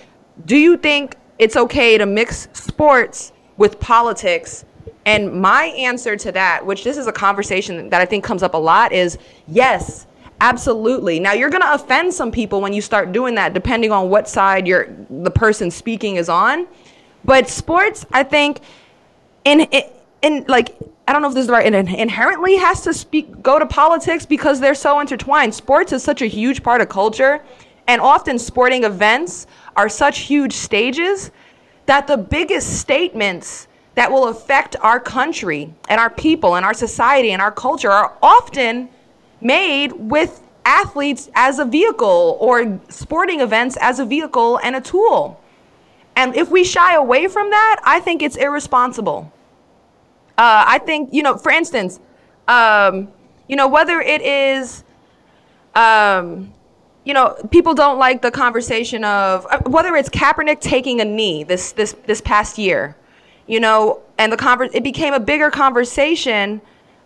do 0.46 0.58
you 0.58 0.78
think 0.78 1.16
it's 1.38 1.56
okay 1.56 1.98
to 1.98 2.06
mix 2.06 2.48
sports 2.54 3.34
with 3.58 3.80
politics? 3.80 4.66
And 5.06 5.34
my 5.42 5.66
answer 5.66 6.16
to 6.16 6.32
that, 6.32 6.66
which 6.66 6.84
this 6.84 6.98
is 6.98 7.08
a 7.08 7.12
conversation 7.12 7.90
that 7.90 8.02
I 8.02 8.06
think 8.06 8.24
comes 8.24 8.44
up 8.44 8.54
a 8.54 8.58
lot, 8.58 8.92
is 8.92 9.18
yes, 9.48 10.08
absolutely. 10.42 11.20
Now 11.20 11.34
you're 11.34 11.50
going 11.50 11.62
to 11.62 11.74
offend 11.74 12.14
some 12.14 12.32
people 12.32 12.62
when 12.62 12.74
you 12.74 12.82
start 12.82 13.12
doing 13.12 13.36
that, 13.36 13.54
depending 13.54 13.92
on 13.92 14.10
what 14.10 14.28
side 14.28 14.68
you're, 14.68 14.88
the 15.10 15.32
person 15.32 15.70
speaking 15.72 16.16
is 16.16 16.30
on. 16.30 16.68
But 17.24 17.48
sports, 17.48 18.06
I 18.12 18.24
think, 18.24 18.62
in 19.46 19.68
in 20.22 20.46
like 20.48 20.76
I 21.08 21.14
don't 21.14 21.22
know 21.22 21.28
if 21.28 21.34
this 21.34 21.42
is 21.42 21.48
the 21.48 21.54
right, 21.54 21.66
inherently 21.66 22.58
has 22.58 22.82
to 22.82 22.94
speak 22.94 23.42
go 23.42 23.60
to 23.60 23.66
politics 23.66 24.26
because 24.26 24.60
they're 24.60 24.76
so 24.76 25.00
intertwined. 25.00 25.54
Sports 25.54 25.92
is 25.92 26.04
such 26.04 26.22
a 26.22 26.28
huge 26.28 26.64
part 26.64 26.80
of 26.80 26.90
culture, 26.90 27.44
and 27.88 28.00
often 28.00 28.40
sporting 28.40 28.84
events 28.84 29.48
are 29.76 29.90
such 29.90 30.20
huge 30.20 30.54
stages 30.54 31.32
that 31.86 32.08
the 32.08 32.18
biggest 32.18 32.80
statements 32.80 33.68
that 33.96 34.12
will 34.12 34.30
affect 34.30 34.76
our 34.82 35.00
country 35.00 35.74
and 35.90 36.00
our 36.00 36.10
people 36.10 36.56
and 36.56 36.66
our 36.66 36.74
society 36.74 37.32
and 37.32 37.42
our 37.42 37.52
culture 37.52 37.92
are 37.92 38.18
often 38.22 38.88
made 39.42 39.92
with 39.92 40.42
athletes 40.64 41.30
as 41.34 41.60
a 41.60 41.66
vehicle 41.66 42.38
or 42.40 42.80
sporting 42.90 43.42
events 43.42 43.78
as 43.82 44.00
a 44.00 44.06
vehicle 44.06 44.60
and 44.64 44.76
a 44.76 44.82
tool. 44.82 45.42
And 46.16 46.36
if 46.36 46.50
we 46.50 46.64
shy 46.64 46.96
away 46.96 47.28
from 47.28 47.50
that, 47.50 47.82
I 47.84 48.00
think 48.00 48.22
it's 48.22 48.36
irresponsible. 48.36 49.32
Uh, 50.42 50.64
I 50.66 50.80
think, 50.80 51.14
you 51.14 51.22
know, 51.22 51.38
for 51.38 51.52
instance, 51.52 52.00
um, 52.48 53.10
you 53.48 53.56
know, 53.56 53.68
whether 53.68 54.02
it 54.02 54.24
is, 54.24 54.84
um, 55.76 56.52
you 57.04 57.14
know, 57.14 57.36
people 57.52 57.76
don't 57.76 58.00
like 58.00 58.24
the 58.24 58.32
conversation 58.32 59.04
of 59.04 59.46
uh, 59.52 59.60
whether 59.68 59.96
it's 59.96 60.10
Kaepernick 60.10 60.60
taking 60.60 61.00
a 61.00 61.06
knee 61.06 61.44
this 61.44 61.74
this 61.74 61.96
this 62.08 62.22
past 62.22 62.58
year, 62.58 62.96
you 63.46 63.60
know, 63.60 64.02
and 64.18 64.34
the 64.34 64.38
conver- 64.38 64.74
it 64.74 64.84
became 64.84 65.14
a 65.14 65.20
bigger 65.20 65.52
conversation 65.52 66.60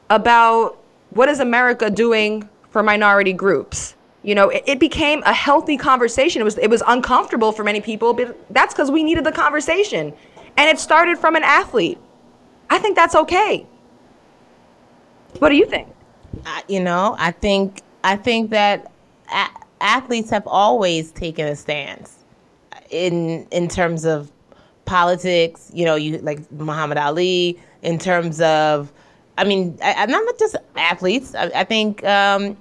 about 0.09 0.81
what 1.09 1.27
is 1.27 1.41
America 1.41 1.89
doing 1.89 2.47
for 2.69 2.83
minority 2.83 3.33
groups. 3.33 3.97
You 4.23 4.35
know, 4.35 4.47
it, 4.47 4.63
it 4.65 4.79
became 4.79 5.21
a 5.23 5.33
healthy 5.33 5.75
conversation. 5.75 6.41
It 6.41 6.45
was 6.45 6.57
it 6.57 6.69
was 6.69 6.83
uncomfortable 6.87 7.51
for 7.51 7.65
many 7.65 7.81
people, 7.81 8.13
but 8.13 8.37
that's 8.51 8.73
because 8.73 8.91
we 8.91 9.03
needed 9.03 9.25
the 9.25 9.33
conversation, 9.33 10.13
and 10.55 10.69
it 10.69 10.79
started 10.79 11.17
from 11.17 11.35
an 11.35 11.43
athlete. 11.43 11.97
I 12.69 12.77
think 12.79 12.95
that's 12.95 13.15
okay. 13.15 13.65
What 15.39 15.49
do 15.49 15.55
you 15.55 15.65
think? 15.65 15.87
I- 16.45 16.63
you 16.67 16.79
know, 16.79 17.15
I 17.19 17.31
think 17.31 17.81
I 18.03 18.15
think 18.15 18.51
that 18.51 18.91
a- 19.33 19.49
athletes 19.81 20.29
have 20.29 20.45
always 20.47 21.11
taken 21.11 21.47
a 21.47 21.55
stance 21.55 22.23
in 22.89 23.47
in 23.51 23.67
terms 23.67 24.05
of 24.05 24.31
politics. 24.85 25.71
You 25.73 25.85
know, 25.85 25.95
you 25.95 26.17
like 26.19 26.49
Muhammad 26.51 26.97
Ali 26.97 27.59
in 27.81 27.97
terms 27.99 28.41
of. 28.41 28.91
I 29.37 29.43
mean, 29.43 29.77
I, 29.83 29.93
I'm 29.95 30.09
not 30.11 30.39
just 30.39 30.55
athletes. 30.77 31.35
I, 31.35 31.51
I 31.53 31.63
think 31.65 32.03
um, 32.05 32.55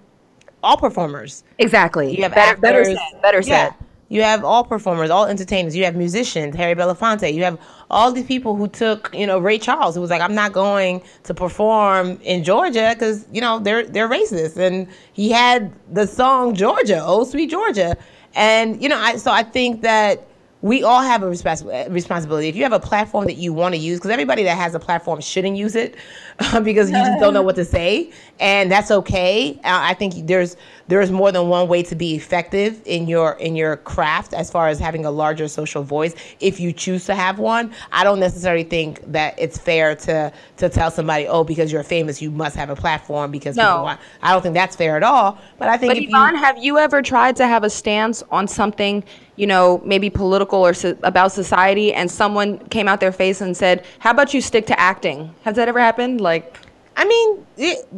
all 0.62 0.76
performers. 0.76 1.44
Exactly. 1.58 2.16
You 2.16 2.24
have 2.24 2.34
better, 2.34 2.60
better 2.60 2.80
actors. 2.80 2.98
said. 3.12 3.22
Better 3.22 3.40
Yeah. 3.44 3.68
said. 3.70 3.74
You 4.14 4.22
have 4.22 4.44
all 4.44 4.62
performers, 4.62 5.11
all 5.11 5.27
entertainers. 5.27 5.74
You 5.74 5.85
have 5.87 5.96
musicians, 5.96 6.55
Harry 6.55 6.77
Belafonte. 6.77 7.35
You 7.35 7.42
have 7.42 7.59
all 7.90 8.12
these 8.12 8.27
people 8.27 8.55
who 8.55 8.68
took, 8.68 9.11
you 9.12 9.27
know, 9.27 9.40
Ray 9.40 9.59
Charles, 9.59 9.96
who 9.96 10.00
was 10.00 10.09
like, 10.09 10.22
"I'm 10.22 10.37
not 10.37 10.53
going 10.53 11.03
to 11.24 11.35
perform 11.35 12.20
in 12.22 12.44
Georgia 12.44 12.94
because 12.94 13.27
you 13.33 13.40
know 13.40 13.59
they're 13.59 13.85
they're 13.85 14.09
racist," 14.09 14.57
and 14.57 14.87
he 15.14 15.31
had 15.31 15.72
the 15.92 16.07
song 16.07 16.55
Georgia, 16.55 17.03
"Oh 17.05 17.24
Sweet 17.24 17.50
Georgia," 17.50 17.96
and 18.37 18.81
you 18.81 18.88
know, 18.88 18.98
I 18.98 19.16
so 19.16 19.33
I 19.33 19.42
think 19.42 19.83
that 19.83 20.24
we 20.62 20.85
all 20.85 21.03
have 21.03 21.24
a 21.24 21.27
respons- 21.27 21.92
responsibility. 21.92 22.48
If 22.48 22.55
you 22.55 22.62
have 22.62 22.72
a 22.72 22.79
platform 22.79 23.24
that 23.24 23.37
you 23.37 23.53
want 23.53 23.74
to 23.74 23.81
use, 23.81 23.98
because 23.98 24.12
everybody 24.12 24.44
that 24.44 24.57
has 24.57 24.77
a 24.77 24.81
platform 24.81 25.20
shouldn't 25.20 25.57
use 25.57 25.74
it 25.74 25.96
because 26.62 26.90
you 26.90 26.97
just 26.97 27.20
don't 27.20 27.35
know 27.35 27.42
what 27.49 27.57
to 27.57 27.64
say, 27.64 28.11
and 28.40 28.70
that's 28.70 28.90
okay. 28.90 29.59
I 29.64 29.94
think 29.94 30.27
there's 30.27 30.57
there's 30.88 31.11
more 31.11 31.33
than 31.33 31.49
one 31.49 31.68
way 31.68 31.83
to 31.85 31.94
be 31.94 32.14
effective 32.14 32.83
in 32.85 33.09
your 33.09 33.33
in 33.35 33.57
your 33.57 33.77
craft 33.79 34.35
as 34.35 34.51
far 34.51 34.68
as 34.68 34.79
having 34.79 35.05
a 35.05 35.11
larger 35.11 35.49
social 35.49 35.83
voice. 35.83 36.14
If 36.40 36.61
you 36.61 36.73
choose 36.73 37.07
to 37.07 37.14
have 37.14 37.38
one, 37.38 37.73
I 37.92 38.05
don't 38.05 38.20
necessarily 38.20 38.64
think 38.64 39.01
that 39.12 39.35
it's 39.38 39.57
fair 39.59 39.94
to 39.97 40.33
to 40.57 40.68
tell 40.68 40.90
somebody, 40.90 41.27
oh, 41.27 41.44
because 41.44 41.73
you're 41.73 41.83
famous, 41.83 42.20
you 42.20 42.31
must 42.31 42.57
have 42.57 42.70
a 42.70 42.77
platform 42.77 43.31
because 43.31 43.57
No. 43.57 43.83
want. 43.83 44.01
I 44.23 44.33
don't 44.33 44.42
think 44.42 44.55
that's 44.55 44.77
fair 44.77 44.97
at 44.97 45.03
all. 45.03 45.38
But 45.59 45.68
I 45.68 45.77
think 45.77 45.90
But 45.90 45.99
if 45.99 46.09
Yvonne, 46.09 46.35
you, 46.35 46.40
have 46.40 46.59
you 46.62 46.79
ever 46.79 47.03
tried 47.03 47.37
to 47.37 47.47
have 47.47 47.64
a 47.64 47.70
stance 47.70 48.23
on 48.31 48.47
something, 48.49 49.05
you 49.37 49.47
know, 49.47 49.81
maybe 49.85 50.11
political 50.11 50.61
or 50.61 50.75
so, 50.75 50.97
about 51.03 51.33
society, 51.33 51.92
and 51.94 52.11
someone 52.11 52.59
came 52.68 52.88
out 52.88 53.01
their 53.01 53.12
face 53.12 53.40
and 53.40 53.57
said, 53.57 53.85
"How 54.01 54.11
about 54.11 54.35
you 54.35 54.40
stick 54.40 54.66
to 54.66 54.79
acting?" 54.79 55.35
Has 55.42 55.57
that 55.57 55.68
ever 55.68 55.81
happened? 55.81 56.20
Like, 56.24 56.58
I 56.96 57.04
mean, 57.04 57.46
it, 57.56 57.88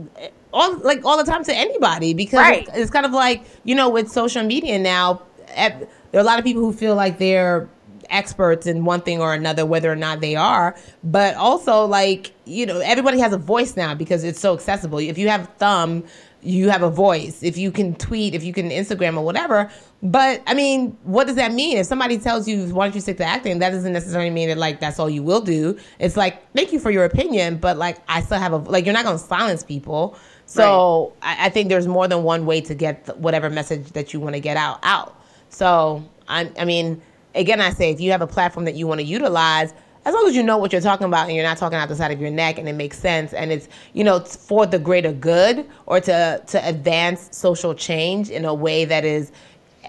all 0.52 0.76
like 0.78 1.04
all 1.04 1.16
the 1.16 1.30
time 1.30 1.44
to 1.44 1.54
anybody 1.54 2.12
because 2.12 2.38
Right. 2.40 2.68
it's, 2.68 2.76
it's 2.76 2.90
kind 2.90 3.06
of 3.06 3.12
like 3.12 3.44
you 3.64 3.74
know 3.74 3.88
with 3.88 4.10
social 4.10 4.42
media 4.42 4.78
now. 4.78 5.22
At, 5.54 5.78
there 6.10 6.20
are 6.20 6.24
a 6.24 6.26
lot 6.26 6.38
of 6.38 6.44
people 6.44 6.62
who 6.62 6.72
feel 6.72 6.94
like 6.94 7.18
they're 7.18 7.68
experts 8.10 8.66
in 8.66 8.84
one 8.84 9.00
thing 9.00 9.20
or 9.20 9.34
another, 9.34 9.64
whether 9.66 9.90
or 9.90 9.96
not 9.96 10.20
they 10.20 10.36
are. 10.36 10.76
But 11.02 11.34
also, 11.36 11.86
like 11.86 12.32
you 12.44 12.66
know, 12.66 12.80
everybody 12.80 13.18
has 13.20 13.32
a 13.32 13.38
voice 13.38 13.76
now 13.76 13.94
because 13.94 14.24
it's 14.24 14.40
so 14.40 14.52
accessible. 14.54 14.98
If 14.98 15.16
you 15.16 15.28
have 15.28 15.48
thumb. 15.58 16.04
You 16.46 16.70
have 16.70 16.82
a 16.82 16.90
voice, 16.90 17.42
if 17.42 17.58
you 17.58 17.72
can 17.72 17.94
tweet, 17.96 18.34
if 18.34 18.44
you 18.44 18.52
can 18.52 18.70
Instagram 18.70 19.16
or 19.16 19.24
whatever. 19.24 19.70
But 20.02 20.42
I 20.46 20.54
mean, 20.54 20.96
what 21.02 21.26
does 21.26 21.36
that 21.36 21.52
mean? 21.52 21.78
If 21.78 21.86
somebody 21.86 22.18
tells 22.18 22.46
you 22.46 22.66
why 22.74 22.86
don't 22.86 22.94
you 22.94 23.00
stick 23.00 23.16
to 23.18 23.24
acting, 23.24 23.58
that 23.58 23.70
doesn't 23.70 23.92
necessarily 23.92 24.30
mean 24.30 24.48
that 24.48 24.58
like 24.58 24.78
that's 24.78 24.98
all 24.98 25.10
you 25.10 25.22
will 25.22 25.40
do. 25.40 25.78
It's 25.98 26.16
like 26.16 26.52
thank 26.54 26.72
you 26.72 26.78
for 26.78 26.90
your 26.90 27.04
opinion, 27.04 27.56
but 27.56 27.76
like 27.76 27.98
I 28.08 28.20
still 28.20 28.38
have 28.38 28.52
a 28.52 28.58
like 28.58 28.84
you're 28.84 28.94
not 28.94 29.04
gonna 29.04 29.18
silence 29.18 29.62
people. 29.64 30.16
So 30.46 31.12
I, 31.22 31.46
I 31.46 31.48
think 31.48 31.68
there's 31.68 31.88
more 31.88 32.06
than 32.06 32.22
one 32.22 32.46
way 32.46 32.60
to 32.60 32.74
get 32.74 33.06
th- 33.06 33.18
whatever 33.18 33.50
message 33.50 33.92
that 33.92 34.14
you 34.14 34.20
want 34.20 34.34
to 34.34 34.40
get 34.40 34.56
out 34.56 34.78
out. 34.84 35.20
So 35.48 36.08
I, 36.28 36.50
I 36.58 36.64
mean, 36.64 37.02
again, 37.34 37.60
I 37.60 37.70
say 37.70 37.90
if 37.90 38.00
you 38.00 38.12
have 38.12 38.22
a 38.22 38.26
platform 38.26 38.64
that 38.66 38.74
you 38.76 38.86
want 38.86 39.00
to 39.00 39.06
utilize, 39.06 39.74
as 40.06 40.14
long 40.14 40.26
as 40.26 40.34
you 40.34 40.42
know 40.42 40.56
what 40.56 40.72
you're 40.72 40.80
talking 40.80 41.06
about 41.06 41.26
and 41.26 41.34
you're 41.34 41.44
not 41.44 41.58
talking 41.58 41.76
out 41.76 41.88
the 41.88 41.96
side 41.96 42.12
of 42.12 42.20
your 42.20 42.30
neck 42.30 42.58
and 42.58 42.68
it 42.68 42.72
makes 42.72 42.98
sense 42.98 43.34
and 43.34 43.52
it's 43.52 43.68
you 43.92 44.02
know 44.02 44.16
it's 44.16 44.36
for 44.36 44.64
the 44.64 44.78
greater 44.78 45.12
good 45.12 45.68
or 45.84 46.00
to 46.00 46.42
to 46.46 46.66
advance 46.66 47.28
social 47.36 47.74
change 47.74 48.30
in 48.30 48.44
a 48.44 48.54
way 48.54 48.86
that 48.86 49.04
is 49.04 49.32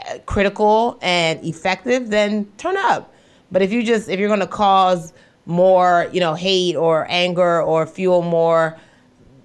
uh, 0.09 0.17
critical 0.25 0.99
and 1.01 1.43
effective, 1.45 2.09
then 2.09 2.45
turn 2.57 2.75
up. 2.77 3.13
But 3.51 3.61
if 3.61 3.71
you 3.71 3.83
just 3.83 4.09
if 4.09 4.19
you're 4.19 4.27
going 4.27 4.41
to 4.41 4.47
cause 4.47 5.13
more, 5.45 6.09
you 6.11 6.19
know, 6.19 6.33
hate 6.33 6.75
or 6.75 7.05
anger 7.09 7.61
or 7.61 7.87
fuel 7.87 8.21
more 8.21 8.77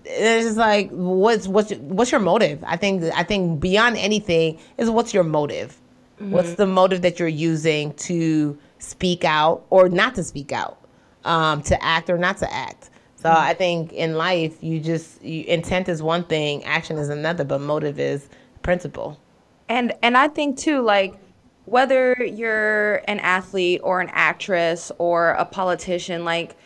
it's 0.04 0.46
just 0.46 0.56
like 0.56 0.90
what's 0.90 1.46
what's 1.46 1.72
what's 1.74 2.10
your 2.10 2.20
motive? 2.20 2.62
I 2.66 2.76
think 2.76 3.04
I 3.14 3.22
think 3.22 3.60
beyond 3.60 3.96
anything 3.96 4.58
is 4.76 4.90
what's 4.90 5.14
your 5.14 5.22
motive. 5.22 5.78
What's 6.18 6.54
the 6.54 6.66
motive 6.66 7.02
that 7.02 7.18
you're 7.18 7.26
using 7.26 7.94
to 7.94 8.56
speak 8.82 9.24
out 9.24 9.64
or 9.70 9.88
not 9.88 10.14
to 10.16 10.24
speak 10.24 10.52
out, 10.52 10.78
um, 11.24 11.62
to 11.62 11.82
act 11.84 12.10
or 12.10 12.18
not 12.18 12.38
to 12.38 12.52
act? 12.52 12.90
So 13.16 13.30
I 13.30 13.54
think 13.54 13.92
in 13.92 14.16
life, 14.16 14.56
you 14.60 14.80
just 14.80 15.22
you, 15.22 15.44
intent 15.44 15.88
is 15.88 16.02
one 16.02 16.24
thing, 16.24 16.64
action 16.64 16.98
is 16.98 17.08
another, 17.08 17.44
but 17.44 17.60
motive 17.60 18.00
is 18.00 18.28
principle. 18.62 19.16
And 19.68 19.92
and 20.02 20.16
I 20.16 20.26
think 20.26 20.58
too, 20.58 20.82
like 20.82 21.14
whether 21.64 22.14
you're 22.14 22.96
an 23.06 23.20
athlete 23.20 23.80
or 23.84 24.00
an 24.00 24.10
actress 24.12 24.90
or 24.98 25.30
a 25.30 25.44
politician, 25.44 26.24
like 26.24 26.56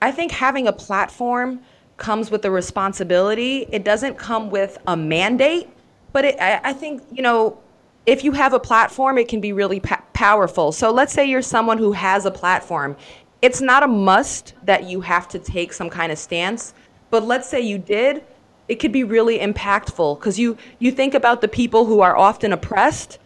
I 0.00 0.12
think 0.12 0.30
having 0.30 0.68
a 0.68 0.72
platform 0.72 1.60
comes 1.96 2.30
with 2.30 2.44
a 2.44 2.50
responsibility. 2.50 3.66
It 3.72 3.82
doesn't 3.82 4.18
come 4.18 4.50
with 4.50 4.78
a 4.86 4.96
mandate, 4.96 5.68
but 6.12 6.24
it, 6.24 6.40
I, 6.40 6.60
I 6.62 6.72
think 6.74 7.02
you 7.10 7.22
know 7.22 7.58
if 8.08 8.24
you 8.24 8.32
have 8.32 8.54
a 8.54 8.58
platform, 8.58 9.18
it 9.18 9.28
can 9.28 9.38
be 9.38 9.52
really 9.52 9.80
pa- 9.80 10.02
powerful. 10.14 10.72
So 10.72 10.90
let's 10.90 11.12
say 11.12 11.26
you're 11.26 11.42
someone 11.42 11.76
who 11.76 11.92
has 11.92 12.24
a 12.24 12.30
platform. 12.30 12.96
It's 13.42 13.60
not 13.60 13.82
a 13.82 13.86
must 13.86 14.54
that 14.64 14.84
you 14.84 15.02
have 15.02 15.28
to 15.28 15.38
take 15.38 15.74
some 15.74 15.90
kind 15.90 16.10
of 16.10 16.16
stance, 16.16 16.72
but 17.10 17.24
let's 17.24 17.46
say 17.46 17.60
you 17.60 17.76
did, 17.76 18.24
it 18.66 18.76
could 18.76 18.92
be 18.92 19.04
really 19.04 19.38
impactful 19.38 20.18
because 20.18 20.38
you 20.38 20.56
you 20.78 20.90
think 20.90 21.12
about 21.12 21.42
the 21.42 21.48
people 21.48 21.84
who 21.84 22.00
are 22.00 22.16
often 22.16 22.52
oppressed 22.52 23.18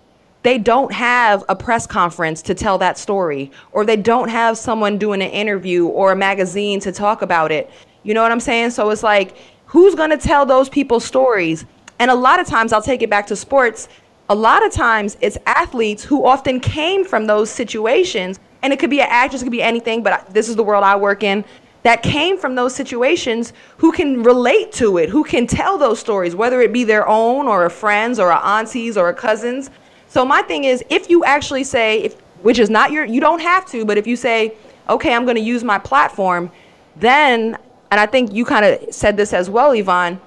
they 0.43 0.59
don't 0.59 0.93
have 0.93 1.45
a 1.49 1.55
press 1.55 1.87
conference 1.87 2.43
to 2.43 2.55
tell 2.55 2.79
that 2.79 2.99
story 2.99 3.51
or 3.71 3.85
they 3.85 3.97
don't 3.97 4.29
have 4.29 4.59
someone 4.59 4.99
doing 4.99 5.23
an 5.23 5.31
interview 5.31 5.87
or 5.87 6.13
a 6.13 6.17
magazine 6.17 6.79
to 6.79 6.93
talk 6.93 7.23
about 7.23 7.51
it 7.51 7.69
you 8.05 8.15
know 8.15 8.23
what 8.23 8.31
i'm 8.31 8.41
saying 8.41 8.71
so 8.71 8.89
it's 8.91 9.03
like 9.03 9.37
who's 9.67 9.97
to 9.97 10.17
tell 10.17 10.47
those 10.47 10.69
people's 10.69 11.05
stories 11.05 11.65
and 11.99 12.09
a 12.09 12.15
lot 12.15 12.39
of 12.39 12.47
times 12.47 12.73
i'll 12.73 12.83
take 12.83 13.03
it 13.03 13.11
back 13.11 13.27
to 13.27 13.35
sports 13.35 13.89
a 14.29 14.35
lot 14.35 14.65
of 14.65 14.73
times 14.73 15.17
it's 15.21 15.37
athletes 15.47 16.05
who 16.05 16.25
often 16.25 16.61
came 16.61 17.05
from 17.05 17.27
those 17.27 17.51
situations 17.51 18.39
and 18.63 18.73
it 18.73 18.79
could 18.79 18.91
be 18.91 19.01
an 19.01 19.09
actress 19.11 19.43
it 19.43 19.45
could 19.45 19.53
be 19.53 19.63
anything 19.63 20.03
but 20.03 20.33
this 20.33 20.49
is 20.49 20.57
the 20.57 20.63
world 20.63 20.85
i 20.85 20.97
work 20.97 21.23
in 21.23 21.45
that 21.83 22.03
came 22.03 22.39
from 22.39 22.55
those 22.55 22.75
situations 22.75 23.53
who 23.79 23.93
can 23.93 24.23
relate 24.23 24.73
to 24.73 24.99
it, 24.99 25.09
who 25.09 25.25
can 25.25 25.47
tell 25.47 25.79
those 25.79 25.99
stories, 25.99 26.35
whether 26.35 26.61
it 26.61 26.73
be 26.73 26.85
their 26.85 27.09
own 27.09 27.49
or 27.49 27.65
a 27.65 27.71
friend's 27.71 28.19
or 28.19 28.31
a 28.31 28.39
auntie's 28.39 28.97
or 28.97 29.09
a 29.09 29.15
cousin's. 29.15 29.71
So 30.09 30.25
my 30.25 30.43
thing 30.43 30.65
is, 30.65 30.85
if 30.91 31.11
you 31.11 31.25
actually 31.25 31.65
say, 31.65 32.03
if, 32.03 32.21
which 32.43 32.59
is 32.59 32.71
not 32.71 32.93
your, 32.93 33.05
you 33.05 33.21
don't 33.21 33.41
have 33.41 33.67
to, 33.67 33.85
but 33.85 33.99
if 33.99 34.07
you 34.07 34.17
say, 34.17 34.55
okay, 34.89 35.13
I'm 35.15 35.25
going 35.25 35.37
to 35.37 35.43
use 35.43 35.65
my 35.65 35.79
platform, 35.79 36.51
then, 36.97 37.59
and 37.91 38.01
I 38.01 38.07
think 38.07 38.33
you 38.33 38.45
kind 38.45 38.65
of 38.65 38.95
said 38.95 39.17
this 39.17 39.33
as 39.33 39.51
well, 39.51 39.73
Yvonne, 39.73 40.21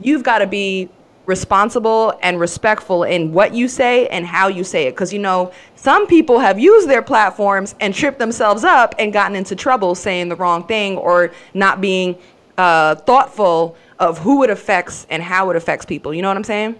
you've 0.00 0.22
got 0.22 0.38
to 0.38 0.46
be 0.46 0.88
responsible 1.26 2.18
and 2.22 2.40
respectful 2.40 3.02
in 3.02 3.32
what 3.32 3.52
you 3.54 3.68
say 3.68 4.06
and 4.08 4.24
how 4.26 4.48
you 4.48 4.64
say 4.64 4.86
it. 4.86 4.92
Because, 4.92 5.12
you 5.12 5.18
know, 5.18 5.52
some 5.74 6.06
people 6.06 6.38
have 6.38 6.58
used 6.58 6.88
their 6.88 7.02
platforms 7.02 7.74
and 7.80 7.94
tripped 7.94 8.18
themselves 8.18 8.64
up 8.64 8.94
and 8.98 9.12
gotten 9.12 9.36
into 9.36 9.54
trouble 9.56 9.94
saying 9.94 10.28
the 10.28 10.36
wrong 10.36 10.66
thing 10.66 10.96
or 10.96 11.32
not 11.52 11.80
being 11.80 12.16
uh, 12.56 12.94
thoughtful 12.94 13.76
of 13.98 14.18
who 14.18 14.42
it 14.42 14.50
affects 14.50 15.06
and 15.10 15.22
how 15.22 15.50
it 15.50 15.56
affects 15.56 15.84
people. 15.84 16.14
You 16.14 16.22
know 16.22 16.28
what 16.28 16.36
I'm 16.36 16.44
saying? 16.44 16.76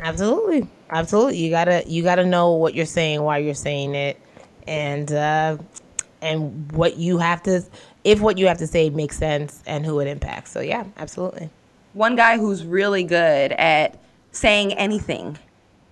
Absolutely, 0.00 0.68
absolutely. 0.90 1.38
You 1.38 1.50
gotta 1.50 1.82
you 1.86 2.02
gotta 2.02 2.26
know 2.26 2.52
what 2.52 2.74
you're 2.74 2.84
saying, 2.84 3.22
why 3.22 3.38
you're 3.38 3.54
saying 3.54 3.94
it, 3.94 4.20
and 4.66 5.10
uh, 5.10 5.56
and 6.20 6.70
what 6.72 6.98
you 6.98 7.16
have 7.18 7.42
to 7.44 7.62
if 8.04 8.20
what 8.20 8.36
you 8.36 8.46
have 8.46 8.58
to 8.58 8.66
say 8.66 8.90
makes 8.90 9.16
sense 9.16 9.62
and 9.66 9.84
who 9.86 10.00
it 10.00 10.06
impacts. 10.06 10.50
So 10.50 10.60
yeah, 10.60 10.84
absolutely. 10.98 11.48
One 11.94 12.16
guy 12.16 12.38
who's 12.38 12.64
really 12.64 13.04
good 13.04 13.52
at 13.52 13.98
saying 14.32 14.72
anything 14.74 15.38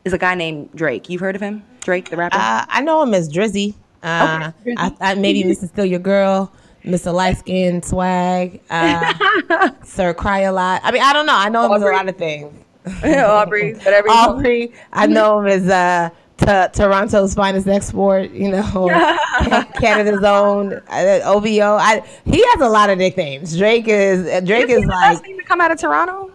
is 0.04 0.12
a 0.12 0.18
guy 0.18 0.34
named 0.34 0.70
Drake. 0.74 1.08
You've 1.08 1.20
heard 1.20 1.36
of 1.36 1.42
him? 1.42 1.62
Drake, 1.80 2.10
the 2.10 2.16
rapper? 2.16 2.36
Uh, 2.36 2.64
I 2.68 2.82
know 2.82 3.02
him 3.02 3.14
as 3.14 3.28
Drizzy. 3.32 3.74
Uh, 4.02 4.50
Okay. 4.62 4.74
I, 4.76 4.92
I, 5.00 5.14
maybe 5.14 5.44
Mr. 5.44 5.68
Still 5.68 5.84
Your 5.84 6.00
Girl, 6.00 6.52
Mr. 6.84 7.14
Light 7.14 7.36
Skin 7.38 7.82
Swag, 7.82 8.60
uh, 8.68 9.70
Sir 9.84 10.12
Cry 10.12 10.40
a 10.40 10.52
Lot. 10.52 10.80
I 10.84 10.90
mean, 10.90 11.02
I 11.02 11.12
don't 11.12 11.26
know. 11.26 11.36
I 11.36 11.48
know 11.48 11.66
him 11.66 11.72
as 11.72 11.82
a 11.82 11.86
lot 11.86 12.08
of 12.08 12.16
things. 12.16 12.52
Aubrey, 13.04 13.74
whatever 13.74 14.08
you 14.08 14.12
call 14.14 14.30
him. 14.32 14.36
Aubrey. 14.38 14.72
I 14.92 15.06
know 15.06 15.38
him 15.40 15.46
as 15.46 15.68
uh, 15.68 16.10
t- 16.42 16.68
Toronto's 16.82 17.34
finest 17.34 17.66
export. 17.68 18.30
You 18.30 18.50
know, 18.50 18.62
Canada's 19.80 20.22
own 20.24 20.74
uh, 20.88 21.20
OVO. 21.24 21.76
I, 21.76 22.02
he 22.24 22.44
has 22.52 22.60
a 22.60 22.68
lot 22.68 22.90
of 22.90 22.98
nicknames. 22.98 23.56
Drake 23.56 23.88
is 23.88 24.26
uh, 24.26 24.40
Drake 24.40 24.64
Is 24.64 24.68
he 24.70 24.74
is 24.76 24.82
the 24.82 24.88
like. 24.88 25.12
best 25.12 25.24
thing 25.24 25.38
to 25.38 25.44
come 25.44 25.60
out 25.60 25.70
of 25.70 25.78
Toronto? 25.78 26.30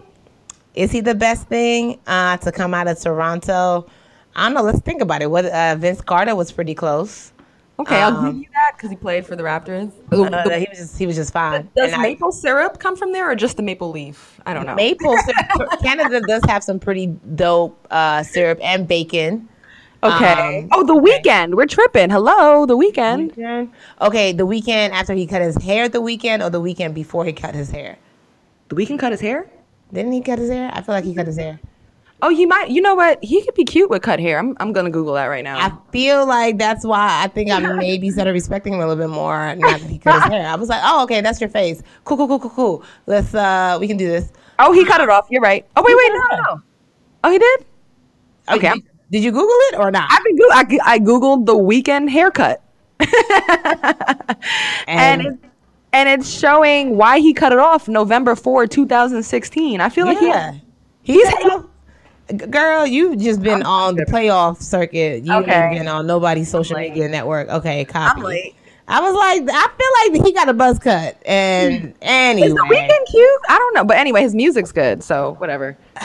Is 0.76 0.91
he 0.91 1.02
the 1.02 1.15
best 1.15 1.48
thing 1.48 2.00
uh, 2.08 2.38
to 2.38 2.52
come 2.52 2.74
out 2.74 2.88
of 2.88 3.00
Toronto? 3.00 3.88
I 4.36 4.43
don't 4.46 4.54
know. 4.54 4.62
Let's 4.62 4.80
think 4.82 5.02
about 5.02 5.22
it. 5.22 5.32
What 5.32 5.46
uh, 5.46 5.76
Vince 5.76 6.02
Carter 6.02 6.36
was 6.36 6.52
pretty 6.52 6.76
close. 6.76 7.32
Okay, 7.80 7.96
I'll 8.02 8.15
Um, 8.15 8.26
give 8.26 8.36
you 8.43 8.50
that 8.54 8.72
because 8.76 8.89
he 8.89 8.96
played 8.96 9.24
for 9.26 9.36
the 9.36 9.43
Raptors. 9.43 9.91
Uh, 10.12 10.50
he 10.58 10.65
was 10.70 10.78
just 10.80 10.98
he 10.98 11.06
was 11.06 11.15
just 11.15 11.32
fine. 11.32 11.70
Does 11.76 11.91
And 11.93 12.02
I- 12.02 12.04
maple 12.04 12.32
syrup 12.32 12.80
come 12.80 12.96
from 12.96 13.12
there 13.12 13.30
or 13.30 13.36
just 13.36 13.56
the 13.58 13.63
maple 13.63 13.91
leaf? 13.91 14.39
I 14.48 14.54
don't 14.56 14.65
know. 14.65 14.74
maple 14.76 15.15
syrup? 15.26 15.80
Canada 15.82 16.22
does 16.28 16.41
have 16.48 16.63
some 16.63 16.80
pretty 16.80 17.08
dope 17.36 17.88
uh, 17.91 18.24
syrup 18.24 18.60
and 18.63 18.88
bacon. 18.88 19.48
Okay. 20.15 20.63
Um, 20.63 20.70
oh, 20.72 20.84
the 20.86 20.96
Weeknd. 20.96 21.56
We're 21.56 21.65
tripping. 21.65 22.10
Hello, 22.10 22.65
the 22.65 22.78
Weeknd. 22.78 23.70
Okay, 24.02 24.32
the 24.32 24.46
Weeknd 24.46 24.91
after 24.91 25.13
he 25.13 25.28
cut 25.28 25.41
his 25.41 25.56
hair, 25.58 25.89
the 25.89 26.02
Weeknd 26.02 26.43
or 26.46 26.50
the 26.50 26.62
Weeknd 26.62 26.93
before 26.93 27.26
he 27.26 27.34
cut 27.34 27.56
his 27.56 27.70
hair. 27.70 27.98
The 28.70 28.76
Weeknd 28.76 29.00
cut 29.00 29.12
his 29.12 29.22
hair. 29.22 29.48
Didn't 29.93 30.12
he 30.12 30.22
cut 30.22 30.39
his 30.39 30.50
hair? 30.50 30.70
I 30.74 30.82
feel 30.82 30.96
like 30.96 31.06
he 31.06 31.13
cut 31.13 31.28
his 31.28 31.38
hair. 31.38 31.60
Oh, 32.22 32.30
he 32.30 32.46
might. 32.48 32.70
You 32.70 32.82
know 32.82 32.96
what? 32.96 33.24
He 33.24 33.43
could 33.43 33.54
be 33.54 33.63
cute 33.63 33.89
with 33.89 34.02
cut 34.02 34.20
hair. 34.20 34.39
I'm. 34.39 34.58
I'm 34.60 34.74
gonna 34.74 34.89
Google 34.89 35.13
that 35.13 35.28
right 35.28 35.43
now. 35.43 35.60
I 35.60 35.72
feel 35.91 36.26
like 36.26 36.58
that's 36.58 36.84
why 36.84 37.24
I 37.24 37.28
think 37.28 37.52
I 37.52 37.60
maybe 37.76 38.10
started 38.10 38.32
respecting 38.32 38.74
him 38.74 38.80
a 38.80 38.88
little 38.88 39.02
bit 39.02 39.13
more. 39.13 39.56
Not 39.56 39.82
that 39.82 39.89
he 39.89 40.00
cut 40.00 40.24
his 40.24 40.32
hair. 40.32 40.48
I 40.48 40.56
was 40.56 40.67
like, 40.67 40.82
oh, 40.84 41.04
okay, 41.04 41.22
that's 41.22 41.39
your 41.39 41.50
face. 41.50 41.84
Cool, 42.06 42.17
cool, 42.17 42.28
cool, 42.28 42.39
cool, 42.39 42.50
cool. 42.50 42.84
Let's 43.06 43.36
uh, 43.36 43.78
we 43.80 43.88
can 43.88 43.98
do 43.98 44.08
this. 44.08 44.32
oh, 44.58 44.72
he 44.72 44.84
cut 44.84 45.00
it 45.00 45.10
off. 45.10 45.28
You're 45.30 45.41
right. 45.41 45.67
Oh, 45.76 45.84
wait, 45.86 45.96
wait, 45.96 46.12
no, 46.13 46.38
no, 46.38 46.56
no. 46.56 46.62
Oh, 47.24 47.32
he 47.32 47.38
did. 47.38 47.65
Okay. 48.50 48.74
Did, 48.74 48.84
did 49.12 49.24
you 49.24 49.32
Google 49.32 49.48
it 49.72 49.76
or 49.80 49.91
not? 49.91 50.10
I've 50.12 50.24
been. 50.24 50.36
Go- 50.38 50.50
I, 50.52 50.93
I 50.96 51.00
googled 51.00 51.46
the 51.46 51.56
Weeknd 51.56 52.10
haircut, 52.10 52.62
and 54.88 55.22
it, 55.22 55.38
and 55.93 56.10
it's 56.10 56.30
showing 56.30 56.98
why 56.98 57.20
he 57.20 57.34
cut 57.34 57.52
it 57.52 57.60
off 57.60 57.88
November 57.88 58.36
4, 58.36 58.67
2016. 58.67 59.82
I 59.82 59.89
feel 59.89 60.06
like 60.06 60.20
he. 60.20 60.28
yeah, 60.28 60.54
He's. 61.04 61.28
Girl, 62.50 62.86
you've 62.86 63.20
just 63.20 63.41
been 63.41 63.63
on 63.63 63.96
the 63.96 64.04
playoff 64.06 64.62
circuit. 64.62 65.24
You 65.24 65.34
Okay. 65.36 65.54
ain't 65.70 65.78
been 65.78 65.88
on 65.88 66.06
nobody's 66.08 66.50
social 66.52 66.76
media 66.78 67.08
network. 67.08 67.48
Okay, 67.48 67.86
copy. 67.86 68.20
I'm 68.20 68.24
late. 68.26 68.54
I 68.89 69.00
was 69.02 69.13
like, 69.13 69.43
I 69.54 69.67
feel 70.12 70.17
like 70.20 70.26
he 70.26 70.34
got 70.34 70.50
a 70.50 70.54
buzz 70.54 70.78
cut. 70.80 71.17
And 71.26 71.93
anyway, 72.02 72.48
Is 72.50 72.54
the 72.54 72.62
Weeknd 72.70 73.12
cute? 73.12 73.41
I 73.48 73.58
don't 73.58 73.74
know, 73.76 73.86
but 73.86 73.96
anyway, 73.98 74.22
his 74.24 74.36
music's 74.36 74.74
good, 74.74 75.04
so 75.04 75.36
whatever. 75.39 75.78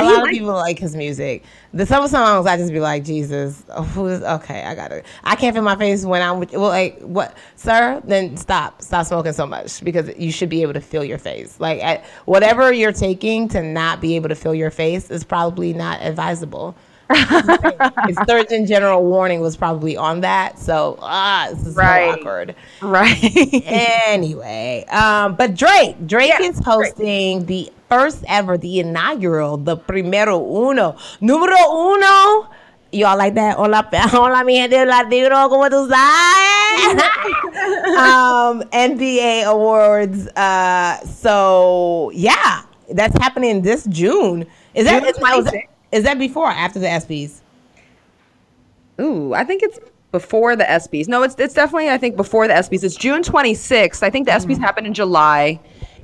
a 0.00 0.04
lot 0.04 0.22
of 0.24 0.28
people 0.30 0.52
like 0.52 0.78
his 0.78 0.94
music. 0.96 1.44
The 1.72 1.86
some 1.86 2.06
songs 2.08 2.46
I 2.46 2.56
just 2.56 2.72
be 2.72 2.80
like, 2.80 3.04
Jesus, 3.04 3.64
oh, 3.70 3.82
who 3.82 4.06
is 4.06 4.22
okay? 4.22 4.62
I 4.62 4.74
got 4.74 4.88
to 4.88 5.02
I 5.24 5.36
can't 5.36 5.54
feel 5.54 5.62
my 5.62 5.76
face 5.76 6.04
when 6.04 6.22
I'm 6.22 6.38
with. 6.40 6.52
Well, 6.52 6.68
like 6.68 7.00
what, 7.00 7.36
sir? 7.56 8.00
Then 8.04 8.36
stop, 8.36 8.82
stop 8.82 9.06
smoking 9.06 9.32
so 9.32 9.46
much 9.46 9.82
because 9.84 10.10
you 10.18 10.30
should 10.32 10.48
be 10.48 10.62
able 10.62 10.74
to 10.74 10.80
feel 10.80 11.04
your 11.04 11.18
face. 11.18 11.60
Like 11.60 11.82
at, 11.82 12.04
whatever 12.24 12.72
you're 12.72 12.92
taking 12.92 13.48
to 13.48 13.62
not 13.62 14.00
be 14.00 14.16
able 14.16 14.28
to 14.28 14.34
feel 14.34 14.54
your 14.54 14.70
face 14.70 15.10
is 15.10 15.24
probably 15.24 15.72
not 15.72 16.00
advisable. 16.02 16.76
His 18.04 18.16
Surgeon 18.26 18.66
General 18.66 19.04
warning 19.04 19.40
was 19.40 19.56
probably 19.56 19.96
on 19.96 20.20
that. 20.22 20.58
So 20.58 20.98
ah, 21.00 21.48
this 21.50 21.66
is 21.66 21.80
so 21.80 22.00
awkward. 22.00 22.54
Right. 22.80 23.62
anyway, 23.64 24.84
um, 24.90 25.36
but 25.36 25.54
Drake, 25.54 26.06
Drake 26.06 26.38
Yeah, 26.38 26.40
is 26.40 26.58
hosting 26.58 27.46
the 27.46 27.70
first 27.88 28.24
ever, 28.28 28.58
the 28.58 28.80
inaugural, 28.80 29.56
the 29.56 29.76
primero 29.76 30.38
uno, 30.38 30.96
número 31.20 31.56
uno. 31.94 32.48
Y'all 32.92 33.18
like 33.18 33.34
that? 33.34 33.56
Hola, 33.56 33.88
hola, 33.92 34.44
mi 34.44 34.56
gente 34.56 34.84
latino, 34.86 35.48
como 35.48 35.68
tú 35.68 35.88
sabes? 35.88 37.02
um, 37.98 38.62
NBA 38.70 39.44
awards. 39.44 40.28
Uh, 40.28 40.98
so 41.04 42.10
yeah, 42.14 42.62
that's 42.92 43.16
happening 43.18 43.62
this 43.62 43.84
June. 43.86 44.46
Is 44.74 44.86
that, 44.86 45.02
June 45.02 45.10
is, 45.10 45.16
that, 45.16 45.54
26th. 45.54 45.62
is 45.92 46.04
that 46.04 46.18
before 46.18 46.46
or 46.46 46.52
after 46.52 46.78
the 46.78 46.86
ESPYS? 46.86 47.40
Ooh, 49.00 49.34
I 49.34 49.44
think 49.44 49.62
it's 49.62 49.78
before 50.12 50.56
the 50.56 50.64
ESPYS. 50.64 51.08
No, 51.08 51.22
it's 51.22 51.34
it's 51.38 51.54
definitely 51.54 51.90
I 51.90 51.98
think 51.98 52.16
before 52.16 52.46
the 52.46 52.54
ESPYS. 52.54 52.84
It's 52.84 52.96
June 52.96 53.22
26th. 53.22 54.02
I 54.02 54.10
think 54.10 54.26
the 54.26 54.32
ESPYS 54.32 54.58
happen 54.58 54.86
in 54.86 54.94
July, 54.94 55.60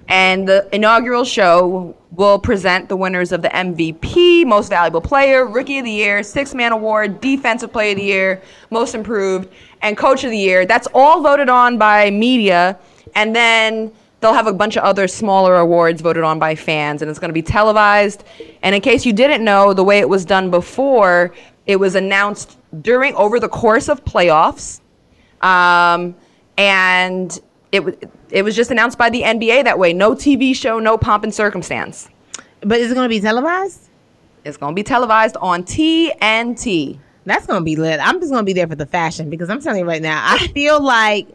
and 0.08 0.46
the 0.46 0.68
inaugural 0.74 1.24
show 1.24 1.96
will 2.12 2.38
present 2.38 2.88
the 2.88 2.96
winners 2.96 3.32
of 3.32 3.42
the 3.42 3.48
MVP, 3.48 4.44
Most 4.44 4.68
Valuable 4.68 5.00
Player, 5.00 5.46
Rookie 5.46 5.78
of 5.78 5.84
the 5.84 5.90
Year, 5.90 6.22
Sixth 6.22 6.54
Man 6.54 6.72
Award, 6.72 7.20
Defensive 7.20 7.72
Player 7.72 7.92
of 7.92 7.96
the 7.96 8.04
Year, 8.04 8.42
Most 8.70 8.94
Improved, 8.94 9.48
and 9.80 9.96
Coach 9.96 10.24
of 10.24 10.30
the 10.30 10.38
Year. 10.38 10.66
That's 10.66 10.88
all 10.94 11.22
voted 11.22 11.48
on 11.48 11.78
by 11.78 12.10
media, 12.10 12.78
and 13.14 13.34
then 13.34 13.92
they'll 14.20 14.34
have 14.34 14.46
a 14.46 14.52
bunch 14.52 14.76
of 14.76 14.84
other 14.84 15.08
smaller 15.08 15.56
awards 15.56 16.02
voted 16.02 16.22
on 16.22 16.38
by 16.38 16.54
fans, 16.54 17.02
and 17.02 17.10
it's 17.10 17.18
going 17.18 17.30
to 17.30 17.34
be 17.34 17.42
televised. 17.42 18.24
And 18.62 18.74
in 18.74 18.80
case 18.80 19.06
you 19.06 19.12
didn't 19.12 19.44
know, 19.44 19.72
the 19.72 19.84
way 19.84 19.98
it 19.98 20.08
was 20.08 20.24
done 20.24 20.50
before, 20.50 21.34
it 21.66 21.76
was 21.76 21.94
announced 21.94 22.58
during 22.82 23.14
over 23.14 23.40
the 23.40 23.48
course 23.48 23.88
of 23.88 24.04
playoffs, 24.04 24.80
um, 25.40 26.14
and 26.58 27.40
it 27.72 27.80
w- 27.80 27.98
it 28.30 28.42
was 28.42 28.54
just 28.54 28.70
announced 28.70 28.98
by 28.98 29.10
the 29.10 29.22
NBA 29.22 29.64
that 29.64 29.78
way. 29.78 29.92
No 29.92 30.12
TV 30.12 30.54
show, 30.54 30.78
no 30.78 30.96
pomp 30.96 31.24
and 31.24 31.34
circumstance. 31.34 32.08
But 32.60 32.78
is 32.78 32.92
it 32.92 32.94
going 32.94 33.06
to 33.06 33.08
be 33.08 33.20
televised? 33.20 33.88
It's 34.44 34.56
going 34.56 34.72
to 34.72 34.74
be 34.74 34.84
televised 34.84 35.36
on 35.40 35.64
TNT. 35.64 36.98
That's 37.24 37.46
gonna 37.46 37.64
be 37.64 37.76
lit. 37.76 38.00
I'm 38.00 38.18
just 38.20 38.32
gonna 38.32 38.42
be 38.42 38.52
there 38.52 38.66
for 38.66 38.74
the 38.74 38.86
fashion 38.86 39.30
because 39.30 39.48
I'm 39.48 39.60
telling 39.60 39.80
you 39.80 39.86
right 39.86 40.02
now, 40.02 40.22
I 40.24 40.48
feel 40.48 40.82
like 40.82 41.28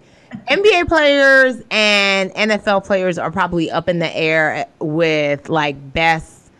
NBA 0.49 0.87
players 0.87 1.61
and 1.71 2.31
NFL 2.33 2.85
players 2.85 3.17
are 3.17 3.31
probably 3.31 3.71
up 3.71 3.87
in 3.87 3.99
the 3.99 4.15
air 4.15 4.65
with 4.79 5.49
like 5.49 5.93
best 5.93 6.51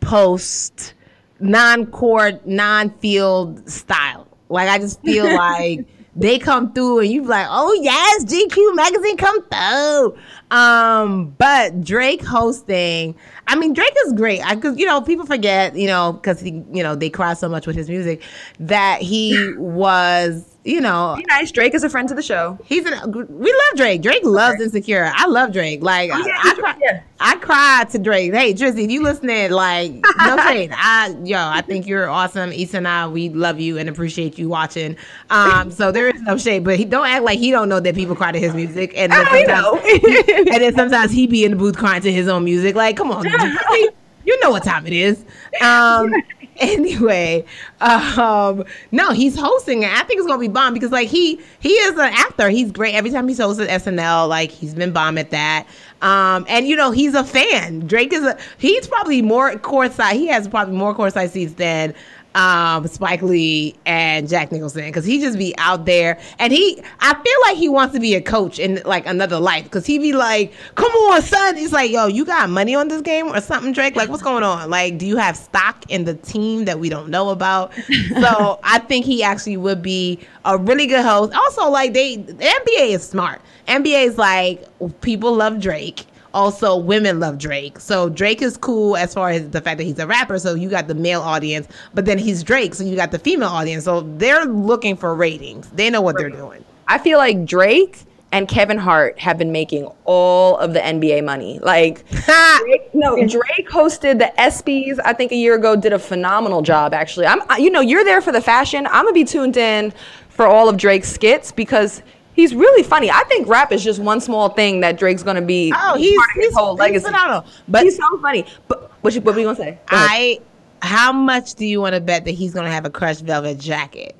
post 0.00 0.94
non-court, 1.40 2.46
non-field 2.46 3.68
style. 3.68 4.26
Like 4.48 4.68
I 4.68 4.78
just 4.78 5.00
feel 5.02 5.24
like 5.34 5.86
they 6.16 6.38
come 6.38 6.72
through 6.72 7.00
and 7.00 7.10
you 7.10 7.22
be 7.22 7.28
like, 7.28 7.46
oh 7.50 7.72
yes, 7.80 8.24
GQ 8.24 8.76
magazine 8.76 9.16
come 9.16 9.42
through. 9.48 10.18
Um, 10.50 11.34
but 11.38 11.80
Drake 11.82 12.24
hosting, 12.24 13.16
I 13.46 13.56
mean 13.56 13.72
Drake 13.72 13.94
is 14.06 14.12
great. 14.12 14.44
I 14.44 14.56
cause 14.56 14.78
you 14.78 14.86
know, 14.86 15.00
people 15.00 15.26
forget, 15.26 15.76
you 15.76 15.86
know, 15.86 16.12
because 16.12 16.40
he, 16.40 16.62
you 16.72 16.82
know, 16.82 16.94
they 16.94 17.10
cry 17.10 17.34
so 17.34 17.48
much 17.48 17.66
with 17.66 17.76
his 17.76 17.88
music 17.88 18.22
that 18.60 19.02
he 19.02 19.54
was, 19.56 20.53
you 20.64 20.80
know, 20.80 21.14
Be 21.18 21.24
nice. 21.28 21.50
Drake 21.52 21.74
is 21.74 21.84
a 21.84 21.90
friend 21.90 22.08
to 22.08 22.14
the 22.14 22.22
show. 22.22 22.58
He's 22.64 22.86
an 22.86 23.12
we 23.12 23.52
love 23.52 23.76
Drake. 23.76 24.00
Drake 24.02 24.24
loves 24.24 24.60
Insecure. 24.60 25.12
I 25.14 25.26
love 25.26 25.52
Drake. 25.52 25.82
Like 25.82 26.10
Oh, 26.12 26.18
yeah, 26.26 26.32
I, 26.42 26.50
I, 26.50 26.54
cry, 26.54 26.74
yeah. 26.80 27.00
I 27.20 27.36
cried 27.36 27.90
to 27.90 27.98
Drake. 27.98 28.32
Hey 28.32 28.54
Drizzy, 28.54 28.84
if 28.84 28.90
you 28.90 29.02
listening, 29.02 29.50
like 29.50 29.92
no 29.92 30.36
shade. 30.48 30.70
I 30.74 31.14
yo, 31.22 31.38
I 31.38 31.60
think 31.60 31.86
you're 31.86 32.08
awesome. 32.08 32.50
Issa 32.50 32.78
and 32.78 32.88
I, 32.88 33.06
we 33.08 33.28
love 33.28 33.60
you 33.60 33.76
and 33.78 33.88
appreciate 33.88 34.38
you 34.38 34.48
watching. 34.48 34.96
Um, 35.30 35.70
so 35.70 35.92
there 35.92 36.08
is 36.08 36.20
no 36.22 36.38
shade, 36.38 36.64
but 36.64 36.78
he 36.78 36.84
don't 36.86 37.06
act 37.06 37.24
like 37.24 37.38
he 37.38 37.50
don't 37.50 37.68
know 37.68 37.80
that 37.80 37.94
people 37.94 38.16
cry 38.16 38.32
to 38.32 38.40
his 38.40 38.54
music, 38.54 38.92
and 38.96 39.12
then 39.12 39.26
I 39.26 39.44
sometimes, 39.44 40.48
and 40.48 40.62
then 40.62 40.74
sometimes 40.74 41.12
he 41.12 41.26
be 41.26 41.44
in 41.44 41.50
the 41.52 41.56
booth 41.56 41.76
crying 41.76 42.00
to 42.02 42.12
his 42.12 42.26
own 42.28 42.44
music. 42.44 42.74
Like, 42.74 42.96
come 42.96 43.10
on, 43.10 43.24
you 44.24 44.40
know 44.40 44.50
what 44.50 44.64
time 44.64 44.86
it 44.86 44.92
is. 44.94 45.24
Um, 45.60 46.10
anyway, 46.60 47.44
um, 47.80 48.64
no, 48.92 49.10
he's 49.10 49.36
hosting. 49.36 49.84
I 49.84 50.02
think 50.04 50.18
it's 50.18 50.26
gonna 50.26 50.38
be 50.38 50.48
bomb 50.48 50.74
because 50.74 50.92
like 50.92 51.08
he 51.08 51.40
he 51.60 51.70
is 51.70 51.92
an 51.92 52.12
actor. 52.12 52.48
He's 52.48 52.70
great 52.70 52.94
every 52.94 53.10
time 53.10 53.26
he's 53.26 53.40
at 53.40 53.48
SNL. 53.48 54.28
Like 54.28 54.50
he's 54.50 54.74
been 54.74 54.92
bomb 54.92 55.18
at 55.18 55.30
that. 55.30 55.66
Um, 56.02 56.44
and 56.48 56.68
you 56.68 56.76
know 56.76 56.90
he's 56.90 57.14
a 57.14 57.24
fan. 57.24 57.86
Drake 57.86 58.12
is 58.12 58.24
a 58.24 58.38
he's 58.58 58.86
probably 58.86 59.22
more 59.22 59.52
courtside. 59.54 60.12
He 60.12 60.26
has 60.28 60.46
probably 60.46 60.76
more 60.76 60.94
courtside 60.94 61.30
seats 61.30 61.54
than 61.54 61.94
um 62.34 62.86
Spike 62.88 63.22
Lee 63.22 63.74
and 63.86 64.28
Jack 64.28 64.50
Nicholson 64.50 64.84
because 64.84 65.04
he 65.04 65.20
just 65.20 65.38
be 65.38 65.54
out 65.58 65.84
there. 65.84 66.18
And 66.38 66.52
he 66.52 66.82
I 67.00 67.14
feel 67.14 67.40
like 67.42 67.56
he 67.56 67.68
wants 67.68 67.94
to 67.94 68.00
be 68.00 68.14
a 68.14 68.20
coach 68.20 68.58
in 68.58 68.80
like 68.84 69.06
another 69.06 69.38
life 69.38 69.64
because 69.64 69.86
he 69.86 69.98
be 69.98 70.12
like 70.12 70.52
come 70.74 70.90
on 70.90 71.22
son. 71.22 71.56
He's 71.56 71.72
like 71.72 71.90
yo 71.90 72.06
you 72.06 72.24
got 72.24 72.50
money 72.50 72.74
on 72.74 72.88
this 72.88 73.02
game 73.02 73.28
or 73.28 73.40
something 73.40 73.72
Drake? 73.72 73.96
Like 73.96 74.08
what's 74.08 74.22
going 74.22 74.42
on? 74.42 74.70
Like 74.70 74.98
do 74.98 75.06
you 75.06 75.16
have 75.16 75.36
stock 75.36 75.84
in 75.90 76.04
the 76.04 76.14
team 76.14 76.64
that 76.64 76.78
we 76.78 76.88
don't 76.88 77.08
know 77.10 77.30
about? 77.30 77.72
So 78.14 78.60
I 78.62 78.78
think 78.78 79.04
he 79.04 79.22
actually 79.22 79.56
would 79.56 79.82
be 79.82 80.20
a 80.44 80.56
really 80.56 80.86
good 80.86 81.04
host. 81.04 81.34
Also 81.34 81.68
like 81.68 81.92
they 81.92 82.16
the 82.16 82.32
NBA 82.34 82.90
is 82.90 83.06
smart. 83.06 83.40
NBA 83.66 84.06
is 84.06 84.18
like 84.18 84.64
people 85.00 85.34
love 85.34 85.60
Drake 85.60 86.06
also 86.34 86.76
women 86.76 87.20
love 87.20 87.38
Drake. 87.38 87.80
So 87.80 88.10
Drake 88.10 88.42
is 88.42 88.56
cool 88.56 88.96
as 88.96 89.14
far 89.14 89.30
as 89.30 89.48
the 89.50 89.60
fact 89.60 89.78
that 89.78 89.84
he's 89.84 89.98
a 89.98 90.06
rapper. 90.06 90.38
So 90.38 90.54
you 90.54 90.68
got 90.68 90.88
the 90.88 90.94
male 90.94 91.22
audience, 91.22 91.68
but 91.94 92.04
then 92.04 92.18
he's 92.18 92.42
Drake, 92.42 92.74
so 92.74 92.84
you 92.84 92.96
got 92.96 93.12
the 93.12 93.18
female 93.18 93.48
audience. 93.48 93.84
So 93.84 94.02
they're 94.02 94.44
looking 94.44 94.96
for 94.96 95.14
ratings. 95.14 95.70
They 95.70 95.88
know 95.88 96.02
what 96.02 96.18
they're 96.18 96.28
doing. 96.28 96.64
I 96.88 96.98
feel 96.98 97.18
like 97.18 97.46
Drake 97.46 98.02
and 98.32 98.48
Kevin 98.48 98.78
Hart 98.78 99.18
have 99.20 99.38
been 99.38 99.52
making 99.52 99.88
all 100.04 100.58
of 100.58 100.72
the 100.72 100.80
NBA 100.80 101.24
money. 101.24 101.60
Like, 101.60 102.04
Drake, 102.58 102.92
no, 102.92 103.16
Drake 103.16 103.68
hosted 103.70 104.18
the 104.18 104.32
ESPYS. 104.36 104.98
I 105.04 105.12
think 105.12 105.30
a 105.30 105.36
year 105.36 105.54
ago, 105.54 105.76
did 105.76 105.92
a 105.92 106.00
phenomenal 106.00 106.60
job. 106.60 106.92
Actually, 106.92 107.26
I'm, 107.26 107.40
you 107.58 107.70
know, 107.70 107.80
you're 107.80 108.04
there 108.04 108.20
for 108.20 108.32
the 108.32 108.40
fashion. 108.40 108.88
I'm 108.88 109.04
gonna 109.04 109.12
be 109.12 109.24
tuned 109.24 109.56
in 109.56 109.92
for 110.30 110.46
all 110.46 110.68
of 110.68 110.76
Drake's 110.76 111.08
skits 111.08 111.52
because 111.52 112.02
he's 112.34 112.54
really 112.54 112.82
funny. 112.82 113.10
I 113.10 113.24
think 113.24 113.48
rap 113.48 113.72
is 113.72 113.82
just 113.82 114.00
one 114.00 114.20
small 114.20 114.50
thing 114.50 114.80
that 114.80 114.98
Drake's 114.98 115.22
gonna 115.22 115.42
be. 115.42 115.72
Oh, 115.74 115.96
he's, 115.96 116.16
part 116.16 116.30
of 116.30 116.34
his 116.36 116.44
he's, 116.46 116.54
whole 116.54 116.74
he's 116.74 116.80
legacy. 116.80 117.04
phenomenal. 117.06 117.46
But 117.68 117.84
he's 117.84 117.96
so 117.96 118.18
funny. 118.20 118.46
But 118.68 118.92
what 119.00 119.14
you, 119.14 119.20
what 119.20 119.34
were 119.34 119.40
you 119.40 119.46
gonna 119.46 119.56
say? 119.56 119.78
Go. 119.86 119.96
I, 119.96 120.40
how 120.82 121.12
much 121.12 121.54
do 121.54 121.64
you 121.64 121.80
want 121.80 121.94
to 121.94 122.00
bet 122.00 122.24
that 122.26 122.32
he's 122.32 122.52
gonna 122.52 122.70
have 122.70 122.84
a 122.84 122.90
crushed 122.90 123.22
velvet 123.22 123.58
jacket? 123.58 124.14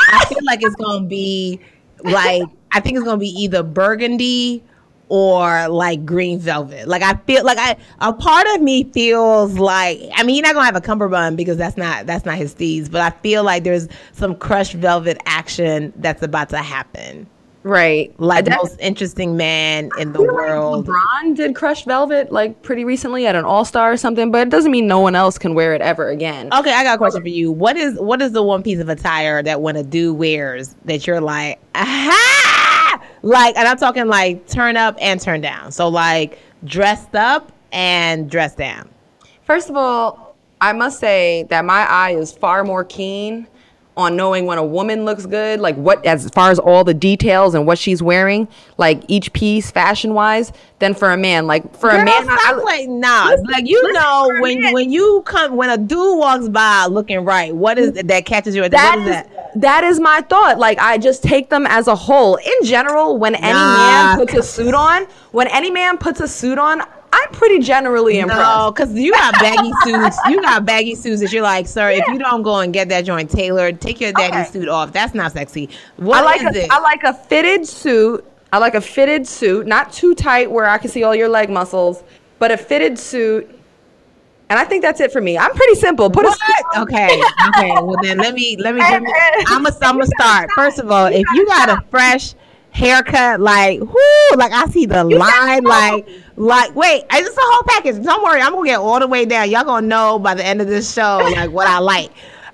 I 0.00 0.24
feel 0.28 0.44
like 0.44 0.62
it's 0.62 0.74
gonna 0.76 1.06
be 1.06 1.60
like 2.02 2.42
I 2.72 2.80
think 2.80 2.96
it's 2.96 3.04
gonna 3.04 3.18
be 3.18 3.28
either 3.28 3.62
burgundy 3.62 4.64
or 5.08 5.68
like 5.68 6.06
green 6.06 6.38
velvet. 6.38 6.88
Like 6.88 7.02
I 7.02 7.14
feel 7.26 7.44
like 7.44 7.58
I 7.58 7.76
a 8.00 8.12
part 8.12 8.46
of 8.54 8.62
me 8.62 8.84
feels 8.84 9.58
like 9.58 10.00
I 10.14 10.22
mean 10.22 10.36
he's 10.36 10.42
not 10.42 10.54
gonna 10.54 10.64
have 10.64 10.76
a 10.76 10.80
cummerbund 10.80 11.36
because 11.36 11.58
that's 11.58 11.76
not 11.76 12.06
that's 12.06 12.24
not 12.24 12.36
his 12.36 12.54
steez, 12.54 12.90
but 12.90 13.02
I 13.02 13.10
feel 13.20 13.44
like 13.44 13.62
there's 13.62 13.88
some 14.12 14.34
crushed 14.34 14.72
velvet 14.74 15.18
action 15.26 15.92
that's 15.96 16.22
about 16.22 16.48
to 16.48 16.58
happen. 16.58 17.26
Right. 17.64 18.12
Like 18.18 18.44
That- 18.46 18.58
most 18.62 18.78
interesting 18.80 19.36
man 19.36 19.90
in 19.98 20.12
the 20.12 20.22
world. 20.22 20.86
LeBron 20.86 21.34
did 21.36 21.54
crushed 21.54 21.86
velvet 21.86 22.32
like 22.32 22.62
pretty 22.62 22.84
recently 22.84 23.26
at 23.26 23.34
an 23.34 23.44
All 23.44 23.64
Star 23.64 23.92
or 23.92 23.96
something, 23.96 24.30
but 24.30 24.46
it 24.46 24.50
doesn't 24.50 24.70
mean 24.70 24.86
no 24.86 25.00
one 25.00 25.14
else 25.14 25.38
can 25.38 25.54
wear 25.54 25.74
it 25.74 25.80
ever 25.82 26.08
again. 26.08 26.48
Okay, 26.52 26.72
I 26.72 26.82
got 26.84 26.96
a 26.96 26.98
question 26.98 27.22
for 27.22 27.28
you. 27.28 27.50
What 27.52 27.76
is 27.76 27.98
what 27.98 28.20
is 28.22 28.32
the 28.32 28.42
one 28.42 28.62
piece 28.62 28.78
of 28.80 28.88
attire 28.88 29.42
that 29.42 29.60
when 29.60 29.76
a 29.76 29.82
dude 29.82 30.16
wears 30.18 30.74
that 30.84 31.06
you're 31.06 31.20
like, 31.20 31.60
aha! 31.74 33.02
Like, 33.22 33.56
and 33.56 33.68
I'm 33.68 33.76
talking 33.76 34.06
like 34.06 34.46
turn 34.48 34.76
up 34.76 34.96
and 35.00 35.20
turn 35.20 35.40
down. 35.40 35.72
So 35.72 35.88
like 35.88 36.38
dressed 36.64 37.14
up 37.14 37.52
and 37.72 38.30
dressed 38.30 38.58
down. 38.58 38.88
First 39.44 39.70
of 39.70 39.76
all, 39.76 40.36
I 40.60 40.72
must 40.72 41.00
say 41.00 41.44
that 41.50 41.64
my 41.64 41.86
eye 41.88 42.12
is 42.12 42.32
far 42.32 42.64
more 42.64 42.84
keen 42.84 43.46
on 43.96 44.16
knowing 44.16 44.46
when 44.46 44.56
a 44.56 44.64
woman 44.64 45.04
looks 45.04 45.26
good, 45.26 45.60
like 45.60 45.76
what 45.76 46.04
as 46.06 46.28
far 46.30 46.50
as 46.50 46.58
all 46.58 46.82
the 46.82 46.94
details 46.94 47.54
and 47.54 47.66
what 47.66 47.76
she's 47.78 48.02
wearing, 48.02 48.48
like 48.78 49.02
each 49.08 49.32
piece 49.34 49.70
fashion 49.70 50.14
wise, 50.14 50.50
than 50.78 50.94
for 50.94 51.10
a 51.10 51.16
man. 51.16 51.46
Like 51.46 51.76
for 51.76 51.90
a 51.90 52.02
man, 52.02 52.24
stop 52.24 52.38
I- 52.56 52.60
playing. 52.62 53.00
Nah, 53.00 53.28
Listen, 53.28 53.46
like 53.50 53.68
you 53.68 53.92
know 53.92 54.30
when 54.40 54.60
man- 54.62 54.72
when 54.72 54.90
you 54.90 55.22
come 55.26 55.56
when 55.56 55.68
a 55.68 55.76
dude 55.76 56.18
walks 56.18 56.48
by 56.48 56.86
looking 56.86 57.24
right, 57.24 57.54
what 57.54 57.78
is 57.78 57.96
it 57.96 58.08
that 58.08 58.24
catches 58.24 58.56
your 58.56 58.68
That 58.70 58.94
attention? 58.98 59.12
What 59.12 59.26
is 59.26 59.26
is 59.26 59.36
that? 59.54 59.60
that 59.60 59.84
is 59.84 60.00
my 60.00 60.20
thought. 60.22 60.58
Like 60.58 60.78
I 60.78 60.96
just 60.96 61.22
take 61.22 61.50
them 61.50 61.66
as 61.66 61.86
a 61.86 61.94
whole. 61.94 62.36
In 62.36 62.64
general, 62.64 63.18
when 63.18 63.34
any 63.34 63.52
Nah. 63.52 63.76
man 64.16 64.18
puts 64.18 64.32
a 64.34 64.42
suit 64.42 64.72
on, 64.74 65.04
when 65.32 65.48
any 65.48 65.70
man 65.70 65.98
puts 65.98 66.20
a 66.20 66.28
suit 66.28 66.56
on, 66.58 66.80
I'm 67.12 67.28
pretty 67.30 67.58
generally 67.58 68.18
impressed. 68.20 68.40
No, 68.40 68.72
because 68.72 68.94
you 68.94 69.12
got 69.12 69.34
baggy 69.34 69.70
suits. 69.84 70.16
You 70.28 70.40
got 70.40 70.64
baggy 70.64 70.94
suits 70.94 71.20
that 71.20 71.32
you're 71.32 71.42
like, 71.42 71.66
sir, 71.66 71.90
if 71.90 72.06
you 72.08 72.18
don't 72.18 72.42
go 72.42 72.60
and 72.60 72.72
get 72.72 72.88
that 72.88 73.02
joint 73.04 73.30
tailored, 73.30 73.80
take 73.80 74.00
your 74.00 74.12
daddy 74.12 74.38
Okay. 74.38 74.50
suit 74.50 74.68
off. 74.68 74.92
That's 74.92 75.14
not 75.14 75.32
sexy. 75.32 75.68
What 75.96 76.20
I 76.22 76.24
like 76.24 76.40
is 76.40 76.56
a, 76.56 76.64
it? 76.64 76.70
I 76.70 76.80
like 76.80 77.02
a 77.04 77.12
fitted 77.12 77.66
suit. 77.66 78.24
I 78.52 78.58
like 78.58 78.74
a 78.74 78.80
fitted 78.80 79.26
suit, 79.26 79.66
not 79.66 79.92
too 79.92 80.14
tight 80.14 80.50
where 80.50 80.66
I 80.66 80.76
can 80.78 80.90
see 80.90 81.04
all 81.04 81.14
your 81.14 81.28
leg 81.28 81.48
muscles, 81.48 82.02
but 82.38 82.50
a 82.50 82.56
fitted 82.56 82.98
suit. 82.98 83.48
And 84.50 84.58
I 84.58 84.64
think 84.64 84.82
that's 84.82 85.00
it 85.00 85.10
for 85.10 85.22
me. 85.22 85.38
I'm 85.38 85.52
pretty 85.54 85.74
simple. 85.76 86.10
Put 86.10 86.26
a 86.26 86.30
suit. 86.32 86.66
Okay, 86.76 87.22
okay. 87.48 87.70
Well 87.72 87.96
then 88.02 88.18
let 88.18 88.34
me 88.34 88.56
let 88.58 88.74
me. 88.74 88.80
Let 88.82 89.02
me 89.02 89.10
I'm 89.46 89.62
gonna 89.62 89.76
I'm 89.82 89.94
gonna 89.96 90.06
start. 90.06 90.50
First 90.54 90.78
of 90.78 90.90
all, 90.90 91.06
if 91.06 91.24
you 91.32 91.46
got 91.46 91.70
a 91.70 91.80
fresh 91.90 92.34
haircut, 92.72 93.40
like 93.40 93.80
whoo, 93.80 94.21
like 94.36 94.52
I 94.52 94.66
see 94.66 94.86
the 94.86 95.04
line, 95.04 95.64
like 95.64 96.08
like 96.36 96.74
wait, 96.74 97.04
it's 97.10 97.36
a 97.36 97.40
whole 97.40 97.62
package. 97.68 98.02
Don't 98.02 98.22
worry, 98.22 98.40
I'm 98.40 98.52
gonna 98.52 98.66
get 98.66 98.78
all 98.80 99.00
the 99.00 99.06
way 99.06 99.24
down. 99.24 99.50
Y'all 99.50 99.64
gonna 99.64 99.86
know 99.86 100.18
by 100.18 100.34
the 100.34 100.44
end 100.44 100.60
of 100.60 100.68
this 100.68 100.92
show 100.92 101.18
like 101.34 101.50
what 101.50 101.66
I 101.66 101.78
like. 101.78 102.10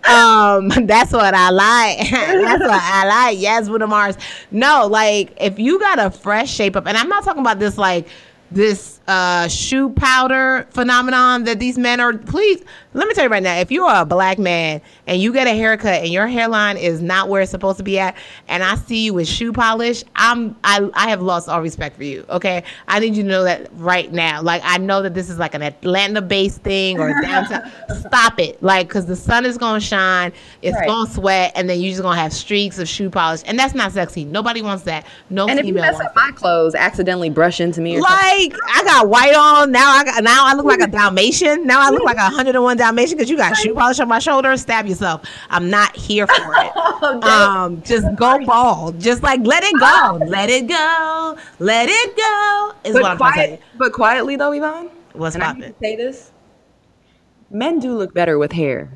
Um, 0.08 0.68
that's 0.86 1.12
what 1.12 1.34
I 1.34 1.50
like. 1.50 1.98
that's 2.10 2.62
what 2.62 2.82
I 2.82 3.06
like. 3.06 3.40
Yes, 3.40 3.68
with 3.68 3.80
the 3.80 3.86
Mars. 3.86 4.16
No, 4.50 4.86
like 4.86 5.32
if 5.40 5.58
you 5.58 5.78
got 5.78 5.98
a 5.98 6.10
fresh 6.10 6.50
shape 6.50 6.76
up, 6.76 6.86
and 6.86 6.96
I'm 6.96 7.08
not 7.08 7.24
talking 7.24 7.40
about 7.40 7.58
this 7.58 7.78
like 7.78 8.08
this 8.50 9.00
uh, 9.06 9.46
shoe 9.48 9.90
powder 9.90 10.66
phenomenon 10.70 11.44
that 11.44 11.58
these 11.58 11.76
men 11.78 12.00
are. 12.00 12.16
Please, 12.16 12.64
let 12.94 13.06
me 13.06 13.14
tell 13.14 13.24
you 13.24 13.30
right 13.30 13.42
now, 13.42 13.56
if 13.58 13.70
you 13.70 13.84
are 13.84 14.02
a 14.02 14.06
black 14.06 14.38
man 14.38 14.80
and 15.06 15.20
you 15.20 15.32
get 15.32 15.46
a 15.46 15.50
haircut 15.52 16.02
and 16.02 16.08
your 16.12 16.26
hairline 16.26 16.76
is 16.76 17.02
not 17.02 17.28
where 17.28 17.42
it's 17.42 17.50
supposed 17.50 17.78
to 17.78 17.84
be 17.84 17.98
at, 17.98 18.16
and 18.48 18.62
I 18.62 18.76
see 18.76 19.04
you 19.04 19.14
with 19.14 19.28
shoe 19.28 19.52
polish, 19.52 20.02
I'm 20.16 20.56
I 20.64 20.88
I 20.94 21.10
have 21.10 21.20
lost 21.22 21.48
all 21.48 21.60
respect 21.60 21.96
for 21.96 22.04
you. 22.04 22.24
Okay, 22.30 22.64
I 22.86 23.00
need 23.00 23.16
you 23.16 23.22
to 23.22 23.28
know 23.28 23.44
that 23.44 23.68
right 23.74 24.10
now. 24.12 24.40
Like 24.42 24.62
I 24.64 24.78
know 24.78 25.02
that 25.02 25.14
this 25.14 25.28
is 25.28 25.38
like 25.38 25.54
an 25.54 25.62
Atlanta-based 25.62 26.62
thing 26.62 26.98
or 26.98 27.08
downtown. 27.20 27.70
Stop 28.00 28.38
it, 28.40 28.62
like 28.62 28.88
because 28.88 29.06
the 29.06 29.16
sun 29.16 29.44
is 29.44 29.58
gonna 29.58 29.80
shine, 29.80 30.32
it's 30.62 30.74
Right. 30.74 30.86
gonna 30.86 31.10
sweat, 31.10 31.52
and 31.54 31.68
then 31.68 31.80
you're 31.80 31.90
just 31.90 32.02
gonna 32.02 32.20
have 32.20 32.32
streaks 32.32 32.78
of 32.78 32.88
shoe 32.88 33.10
polish, 33.10 33.42
and 33.46 33.58
that's 33.58 33.74
not 33.74 33.92
sexy. 33.92 34.24
Nobody 34.24 34.62
wants 34.62 34.84
that. 34.84 35.06
No 35.30 35.46
And 35.48 35.58
if 35.58 35.66
you 35.66 35.74
mess 35.74 36.00
up 36.00 36.14
my 36.16 36.30
clothes, 36.34 36.74
accidentally 36.74 37.30
brush 37.30 37.60
into 37.60 37.80
me 37.80 37.96
or 37.96 38.00
something. 38.02 38.16
Like 38.38 38.54
I 38.68 38.84
got 38.84 39.08
white 39.08 39.34
on 39.34 39.72
now. 39.72 39.90
I 39.90 40.04
got 40.04 40.22
now 40.22 40.46
I 40.46 40.54
look 40.54 40.66
like 40.66 40.80
a 40.80 40.86
Dalmatian. 40.86 41.66
Now 41.66 41.80
I 41.80 41.90
look 41.90 42.04
like 42.04 42.16
a 42.16 42.22
101 42.22 42.76
Dalmatian 42.76 43.16
because 43.16 43.30
you 43.30 43.36
got 43.36 43.56
shoe 43.56 43.74
polish 43.74 44.00
on 44.00 44.08
my 44.08 44.18
shoulder. 44.18 44.56
Stab 44.56 44.86
yourself. 44.86 45.22
I'm 45.50 45.70
not 45.70 45.94
here 45.96 46.26
for 46.26 46.34
it. 46.34 46.76
um, 47.24 47.82
just 47.82 48.06
go 48.16 48.44
bald. 48.44 49.00
Just 49.00 49.22
like 49.22 49.40
let 49.44 49.62
it 49.64 49.78
go. 49.78 50.18
Let 50.26 50.50
it 50.50 50.68
go. 50.68 51.36
Let 51.58 51.88
it 51.88 52.16
go. 52.16 52.72
Is 52.84 52.94
what 52.94 53.02
But, 53.02 53.10
I'm 53.10 53.16
quiet, 53.16 53.62
but 53.76 53.92
quietly 53.92 54.36
though, 54.36 54.52
Yvonne. 54.52 54.90
What's 55.12 55.34
and 55.34 55.44
I 55.44 55.54
hate 55.54 55.62
to 55.62 55.74
say 55.80 55.96
this. 55.96 56.32
Men 57.50 57.78
do 57.78 57.96
look 57.96 58.12
better 58.14 58.38
with 58.38 58.52
hair. 58.52 58.92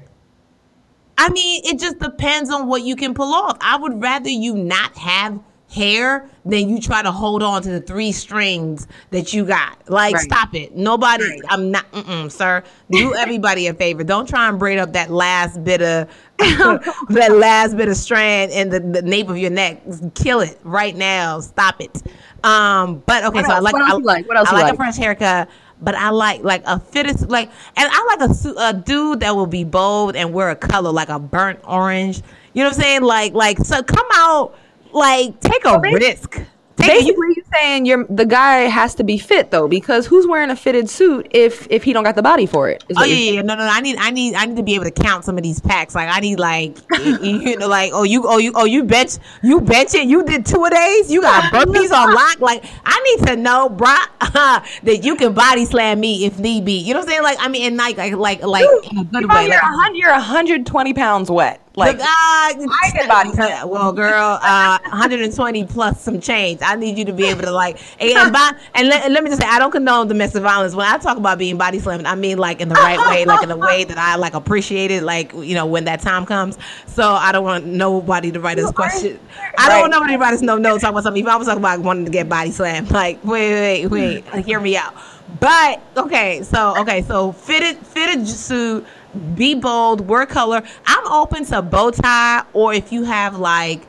I 1.19 1.29
mean, 1.31 1.63
it 1.65 1.79
just 1.79 1.99
depends 1.99 2.51
on 2.51 2.67
what 2.67 2.83
you 2.83 2.97
can 2.97 3.15
pull 3.15 3.33
off. 3.33 3.57
I 3.61 3.77
would 3.77 4.03
rather 4.03 4.29
you 4.29 4.55
not 4.55 4.97
have 4.97 5.41
hair 5.73 6.29
then 6.45 6.69
you 6.69 6.81
try 6.81 7.03
to 7.03 7.13
hold 7.13 7.43
on 7.43 7.63
to 7.63 7.71
the 7.71 7.81
three 7.81 8.11
strings 8.11 8.89
that 9.11 9.33
you 9.33 9.45
got. 9.45 9.79
Like, 9.89 10.15
Right. 10.15 10.25
stop 10.25 10.55
it. 10.55 10.75
Nobody, 10.77 11.23
Right. 11.25 11.41
I'm 11.49 11.71
not, 11.71 11.87
sir. 12.33 12.65
Do 12.91 13.15
everybody 13.19 13.69
a 13.69 13.75
favor. 13.75 14.03
Don't 14.03 14.29
try 14.29 14.49
and 14.49 14.59
braid 14.59 14.79
up 14.79 14.93
that 14.95 15.11
last 15.11 15.63
bit 15.63 15.81
of, 15.83 16.09
that 16.39 17.37
last 17.37 17.77
bit 17.77 17.89
of 17.89 17.97
strand 17.97 18.51
in 18.51 18.71
the, 18.71 18.81
the 18.81 19.03
nape 19.03 19.29
of 19.29 19.39
your 19.39 19.51
neck. 19.51 19.83
Kill 20.15 20.41
it 20.41 20.59
right 20.65 20.97
now. 20.97 21.39
Stop 21.41 21.81
it. 21.81 22.03
Um, 22.43 23.03
but 23.07 23.25
okay, 23.25 23.37
What 23.37 23.47
so 23.47 23.53
I 23.53 23.59
like, 23.61 23.73
What 23.75 23.83
else 23.89 24.03
I, 24.03 24.05
like? 24.05 24.29
What 24.29 24.37
else 24.37 24.49
I 24.49 24.55
like, 24.55 24.63
like? 24.65 24.73
a 24.75 24.77
fresh 24.77 24.97
haircut. 24.97 25.49
But 25.81 25.95
I 25.97 26.11
like 26.11 26.45
like 26.45 26.63
a 26.65 26.79
fitted 26.79 27.29
like, 27.29 27.51
and 27.77 27.89
I 27.93 28.17
like 28.17 28.31
a, 28.31 28.69
a 28.69 28.73
dude 28.73 29.21
that 29.21 29.35
will 29.35 29.47
be 29.49 29.65
bold 29.65 30.15
and 30.15 30.33
wear 30.33 30.51
a 30.51 30.57
color 30.57 30.93
like 30.93 31.09
a 31.09 31.19
burnt 31.19 31.59
orange. 31.65 32.23
You 32.53 32.63
know 32.63 32.69
what 32.71 32.77
I'm 32.77 32.83
saying? 32.83 33.03
Like 33.03 33.33
like 33.35 33.59
so 33.59 33.83
come 33.83 34.07
out 34.15 34.57
like 34.93 35.41
take 35.41 35.65
a 35.65 35.79
risk. 35.81 36.41
Take 36.77 37.05
Basically, 37.05 37.29
you 37.37 37.43
saying 37.53 37.87
you're 37.87 38.05
the 38.05 38.25
guy 38.25 38.63
has 38.63 38.95
to 38.97 39.05
be 39.05 39.19
fit 39.19 39.51
though, 39.51 39.69
because 39.69 40.07
who's 40.07 40.27
wearing 40.27 40.51
a 40.51 40.57
fitted 40.57 40.89
suit 40.89 41.29
if 41.31 41.67
if 41.71 41.85
he 41.85 41.93
don't 41.93 42.03
got 42.03 42.17
the 42.17 42.23
body 42.23 42.47
for 42.47 42.69
it? 42.71 42.83
Oh 42.97 43.05
yeah, 43.05 43.15
yeah, 43.15 43.31
yeah. 43.33 43.43
no, 43.43 43.55
no, 43.55 43.65
no. 43.65 43.71
I 43.71 43.81
need, 43.81 43.97
I 43.99 44.11
need, 44.11 44.35
I 44.35 44.47
need 44.47 44.57
to 44.57 44.63
be 44.63 44.75
able 44.75 44.85
to 44.85 44.91
count 44.91 45.25
some 45.25 45.37
of 45.37 45.43
these 45.43 45.61
packs. 45.61 45.95
Like, 45.95 46.09
I 46.11 46.21
need, 46.21 46.39
like, 46.39 46.77
you, 47.01 47.57
know, 47.57 47.69
like, 47.69 47.93
oh, 47.95 48.03
you, 48.03 48.25
oh, 48.27 48.39
you, 48.39 48.53
oh, 48.55 48.65
you 48.65 48.85
bench, 48.85 49.13
you 49.43 49.61
bench 49.61 49.95
it. 49.95 50.09
You 50.09 50.25
did 50.25 50.45
two 50.45 50.65
of 50.65 50.71
days. 50.71 51.11
You 51.11 51.21
got 51.21 51.45
burpees 51.53 51.93
on 51.93 52.15
lock. 52.15 52.41
Like, 52.41 52.65
I 52.85 53.17
need 53.17 53.27
to 53.29 53.37
know, 53.37 53.69
bro, 53.69 53.95
that 54.21 55.01
you 55.03 55.15
can 55.17 55.35
body 55.35 55.65
slam 55.65 56.01
me 56.01 56.25
if 56.25 56.39
need 56.39 56.65
be. 56.65 56.79
You 56.79 56.95
know 56.95 57.01
what 57.01 57.09
I'm 57.09 57.11
saying? 57.11 57.23
Like, 57.23 57.39
I 57.41 57.49
mean, 57.49 57.67
and 57.67 57.77
like, 57.77 57.97
like, 57.97 58.15
like, 58.15 58.43
like 58.43 58.65
in 58.91 58.99
a 58.99 59.05
good 59.05 59.29
way. 59.29 59.47
you're 59.47 59.51
Like, 59.51 59.61
hundred, 59.61 59.99
you're 59.99 60.11
120 60.11 60.95
pounds 60.95 61.31
wet. 61.31 61.62
Like 61.75 61.97
Look, 61.97 62.03
uh, 62.03 62.09
I 62.11 62.91
can 62.93 63.09
body 63.09 63.33
slam. 63.33 63.71
Well, 63.71 63.93
girl, 63.93 64.39
uh, 64.43 64.79
120 64.83 65.65
plus 65.65 66.03
some 66.03 66.21
change. 66.21 66.61
I 66.63 66.77
need 66.77 66.99
you 66.99 67.07
to 67.07 67.15
be 67.15 67.25
able 67.25 67.43
to 67.43 67.51
like, 67.51 67.81
and, 67.99 68.11
and, 68.11 68.33
by, 68.33 68.53
and, 68.75 68.89
let, 68.89 69.05
and 69.05 69.15
let 69.15 69.25
me 69.25 69.31
just 69.31 69.41
say, 69.41 69.49
I 69.49 69.59
don't 69.59 69.71
condone 69.71 70.07
domestic 70.07 70.43
violence. 70.43 70.75
When 70.75 70.87
I 70.87 70.99
talk 70.99 71.17
about 71.17 71.39
being 71.39 71.57
body 71.57 71.79
slammed, 71.79 72.07
I 72.07 72.15
mean 72.15 72.37
like 72.37 72.61
in 72.61 72.69
the 72.69 72.75
right 72.75 72.99
way, 73.09 73.25
like 73.25 73.43
in 73.43 73.51
a 73.51 73.57
way 73.57 73.85
that 73.85 73.97
I 73.97 74.17
like 74.17 74.35
appreciate 74.35 74.91
it, 74.91 75.03
like 75.03 75.33
you 75.33 75.55
know 75.55 75.65
when 75.65 75.85
that 75.85 76.01
time 76.01 76.27
comes. 76.27 76.59
So 76.87 77.09
I 77.11 77.33
don't 77.33 77.45
want 77.45 77.65
nobody 77.65 78.31
to 78.33 78.41
write 78.41 78.59
us 78.59 78.71
question. 78.71 79.19
I 79.57 79.71
don't 79.71 79.81
want 79.81 79.93
nobody 79.93 80.13
to 80.13 80.19
write 80.19 80.35
us 80.35 80.43
no 80.43 80.59
notes 80.59 80.83
talking 80.83 80.95
about 80.95 81.05
something. 81.05 81.23
If 81.23 81.29
I 81.29 81.37
was 81.37 81.47
talking 81.47 81.63
about 81.63 81.81
wanting 81.81 82.05
to 82.05 82.11
get 82.11 82.29
body 82.29 82.51
slammed, 82.51 82.91
like 82.91 83.25
wait, 83.25 83.55
wait, 83.55 83.87
wait, 83.87 84.33
like, 84.33 84.45
hear 84.45 84.61
me 84.61 84.77
out. 84.77 84.95
But 85.41 85.81
okay, 85.97 86.43
so 86.43 86.79
okay, 86.81 87.03
so 87.03 87.33
fitted 87.33 87.79
fitted 87.79 88.29
suit, 88.29 88.87
be 89.35 89.55
bold, 89.55 90.09
wear 90.09 90.27
color. 90.27 90.63
I'm 90.87 91.07
open 91.07 91.45
to 91.47 91.63
bow 91.63 91.91
tie, 91.91 92.45
or 92.53 92.73
if 92.75 92.93
you 92.93 93.05
have 93.05 93.39
like 93.39 93.87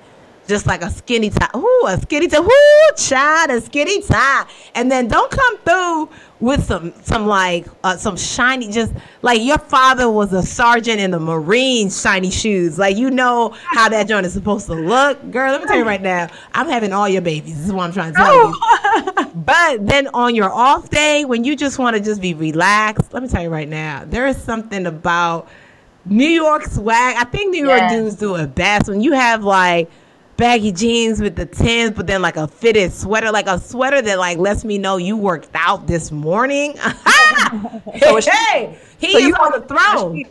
just 0.48 0.66
like 0.68 0.82
a 0.82 0.90
skinny 0.90 1.30
tie. 1.30 1.50
Ooh, 1.56 1.86
a 1.88 1.98
skinny 2.02 2.28
tie. 2.28 2.40
Ooh, 2.42 2.92
child, 2.98 3.50
a 3.52 3.62
skinny 3.62 4.02
tie. 4.02 4.46
And 4.76 4.92
then 4.92 5.08
don't 5.08 5.32
come 5.32 5.58
through 5.60 6.10
with 6.40 6.64
some 6.66 6.94
some 7.04 7.26
like 7.26 7.66
uh, 7.86 7.96
some 7.96 8.18
shiny, 8.18 8.70
just 8.72 8.92
like 9.22 9.42
your 9.42 9.58
father 9.58 10.10
was 10.10 10.34
a 10.34 10.42
sergeant 10.44 11.00
in 11.00 11.12
the 11.12 11.20
Marines, 11.20 12.02
shiny 12.02 12.30
shoes. 12.32 12.78
Like 12.78 12.98
you 12.98 13.10
know 13.10 13.50
how 13.54 13.88
that 13.90 14.08
joint 14.10 14.26
is 14.26 14.34
supposed 14.34 14.66
to 14.68 14.74
look, 14.74 15.32
girl. 15.32 15.52
Let 15.54 15.62
me 15.62 15.68
tell 15.68 15.78
you 15.78 15.86
right 15.86 16.02
now, 16.02 16.28
I'm 16.54 16.68
having 16.68 16.92
all 16.92 17.08
your 17.08 17.22
babies. 17.22 17.56
This 17.58 17.68
is 17.68 17.72
what 17.74 17.84
I'm 17.84 17.94
trying 17.94 18.14
to 18.14 18.18
tell 18.18 18.50
you. 18.50 19.30
But 19.36 19.86
then 19.88 20.08
on 20.14 20.36
your 20.36 20.52
off 20.52 20.90
day, 20.90 21.26
when 21.26 21.44
you 21.44 21.56
just 21.56 21.80
want 21.80 21.96
to 21.98 22.02
just 22.04 22.22
be 22.22 22.34
relaxed, 22.34 23.14
let 23.14 23.24
me 23.24 23.30
tell 23.30 23.42
you 23.42 23.50
right 23.50 23.68
now, 23.68 24.04
there 24.06 24.28
is 24.28 24.38
something 24.42 24.86
about 24.86 25.48
New 26.06 26.28
York 26.28 26.64
swag. 26.66 27.16
I 27.18 27.24
think 27.26 27.52
New 27.52 27.66
York 27.66 27.80
Yes. 27.80 27.92
dudes 27.92 28.16
do 28.18 28.36
it 28.36 28.54
best 28.54 28.88
when 28.90 29.02
you 29.02 29.14
have 29.14 29.44
like 29.44 29.90
baggy 30.38 30.72
jeans 30.72 31.22
with 31.22 31.36
the 31.36 31.46
tins, 31.46 31.92
but 31.96 32.08
then 32.08 32.22
like 32.22 32.38
a 32.38 32.48
fitted 32.48 32.92
sweater, 32.94 33.32
like 33.32 33.48
a 33.48 33.60
sweater 33.60 34.02
that 34.02 34.18
like 34.20 34.38
lets 34.38 34.64
me 34.66 34.78
know 34.78 34.98
you 34.98 35.16
worked 35.18 35.50
out 35.54 35.88
this 35.88 36.12
morning. 36.12 36.76
So 38.00 38.18
it's- 38.18 38.26
hey, 38.26 38.78
he 39.00 39.12
so 39.12 39.18
is 39.20 39.34
on 39.36 39.52
the 39.52 39.62
throne. 39.68 40.26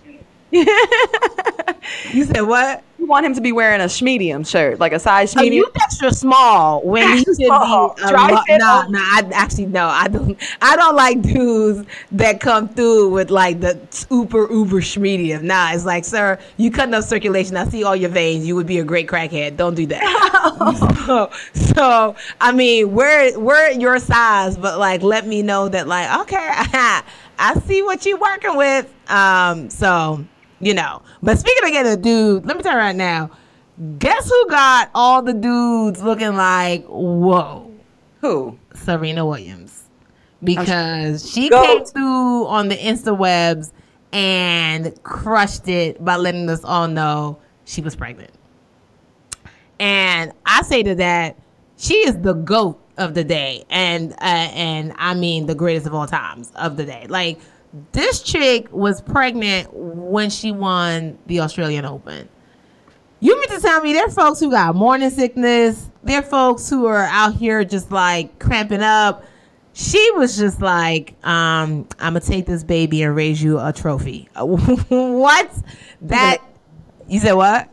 you 2.12 2.24
said 2.24 2.42
what? 2.42 2.82
you 3.02 3.08
want 3.08 3.26
him 3.26 3.34
to 3.34 3.40
be 3.40 3.50
wearing 3.50 3.80
a 3.80 3.88
medium 4.04 4.44
shirt, 4.44 4.78
like 4.78 4.92
a 4.92 4.98
size 4.98 5.34
Oh, 5.36 5.40
medium. 5.40 5.64
you 5.64 5.72
extra 5.82 6.12
small 6.12 6.80
when 6.82 7.02
he 7.08 7.14
Extra 7.14 7.34
should 7.34 7.46
small. 7.46 7.94
be. 7.96 8.02
a 8.02 8.08
Dry 8.10 8.30
lo- 8.30 8.42
fit 8.46 8.58
no, 8.60 8.86
no, 8.88 8.98
I 9.00 9.22
actually 9.34 9.66
no, 9.66 9.86
I 9.86 10.06
don't. 10.06 10.40
I 10.62 10.76
don't 10.76 10.94
like 10.94 11.20
dudes 11.20 11.84
that 12.12 12.40
come 12.40 12.68
through 12.68 13.10
with 13.10 13.30
like 13.30 13.58
the 13.60 13.76
super 13.90 14.48
uber 14.52 14.80
schmedium. 14.80 15.42
Nah, 15.42 15.72
it's 15.72 15.84
like, 15.84 16.04
sir, 16.04 16.38
you 16.58 16.70
cutting 16.70 16.94
up 16.94 17.02
circulation. 17.02 17.56
I 17.56 17.64
see 17.66 17.82
all 17.82 17.96
your 17.96 18.10
veins. 18.10 18.46
You 18.46 18.54
would 18.54 18.68
be 18.68 18.78
a 18.78 18.84
great 18.84 19.08
crackhead. 19.08 19.56
Don't 19.56 19.74
do 19.74 19.86
that. 19.86 21.02
so, 21.06 21.30
so, 21.74 22.14
I 22.40 22.52
mean, 22.52 22.92
we're 22.92 23.36
we're 23.36 23.70
your 23.72 23.98
size, 23.98 24.56
but 24.56 24.78
like, 24.78 25.02
let 25.02 25.26
me 25.26 25.42
know 25.42 25.68
that 25.68 25.88
like, 25.88 26.20
okay, 26.20 26.48
I 27.38 27.54
see 27.66 27.82
what 27.82 28.06
you're 28.06 28.18
working 28.20 28.56
with. 28.56 28.88
Um, 29.10 29.70
so 29.70 30.24
you 30.62 30.72
know. 30.72 31.02
But 31.22 31.38
speaking 31.38 31.86
of 31.86 32.02
dude, 32.02 32.46
let 32.46 32.56
me 32.56 32.62
tell 32.62 32.72
you 32.72 32.78
right 32.78 32.96
now. 32.96 33.30
Guess 33.98 34.28
who 34.28 34.48
got 34.48 34.90
all 34.94 35.22
the 35.22 35.32
dudes 35.32 36.02
looking 36.02 36.34
like 36.36 36.84
whoa? 36.86 37.70
Who? 38.20 38.58
Serena 38.74 39.26
Williams. 39.26 39.84
Because 40.42 41.30
she 41.30 41.48
Go. 41.48 41.62
came 41.64 41.84
through 41.84 42.46
on 42.46 42.68
the 42.68 42.76
Instawebs 42.76 43.72
and 44.12 45.02
crushed 45.02 45.68
it 45.68 46.04
by 46.04 46.16
letting 46.16 46.48
us 46.48 46.64
all 46.64 46.88
know 46.88 47.38
she 47.64 47.80
was 47.80 47.96
pregnant. 47.96 48.30
And 49.80 50.32
I 50.46 50.62
say 50.62 50.82
to 50.82 50.94
that, 50.96 51.36
she 51.76 51.94
is 52.06 52.18
the 52.20 52.34
goat 52.34 52.80
of 52.98 53.14
the 53.14 53.24
day, 53.24 53.64
and 53.70 54.12
uh, 54.12 54.16
and 54.54 54.92
I 54.96 55.14
mean 55.14 55.46
the 55.46 55.54
greatest 55.54 55.86
of 55.86 55.94
all 55.94 56.06
times 56.06 56.52
of 56.54 56.76
the 56.76 56.84
day. 56.84 57.06
Like 57.08 57.40
this 57.92 58.22
chick 58.22 58.70
was 58.72 59.00
pregnant 59.00 59.72
when 59.72 60.30
she 60.30 60.52
won 60.52 61.18
the 61.26 61.40
Australian 61.40 61.84
Open. 61.84 62.28
You 63.20 63.38
mean 63.38 63.48
to 63.50 63.60
tell 63.60 63.80
me 63.80 63.92
there 63.92 64.06
are 64.06 64.10
folks 64.10 64.40
who 64.40 64.50
got 64.50 64.74
morning 64.74 65.10
sickness? 65.10 65.88
There 66.02 66.18
are 66.18 66.22
folks 66.22 66.68
who 66.68 66.86
are 66.86 67.04
out 67.04 67.34
here 67.34 67.64
just 67.64 67.90
like 67.90 68.38
cramping 68.38 68.82
up. 68.82 69.24
She 69.74 70.10
was 70.16 70.36
just 70.36 70.60
like, 70.60 71.14
um, 71.24 71.86
I'm 71.98 72.14
gonna 72.14 72.20
take 72.20 72.46
this 72.46 72.64
baby 72.64 73.02
and 73.02 73.16
raise 73.16 73.42
you 73.42 73.58
a 73.58 73.72
trophy. 73.72 74.28
what? 74.34 75.50
That 76.02 76.42
you 77.08 77.20
said 77.20 77.34
what? 77.34 77.72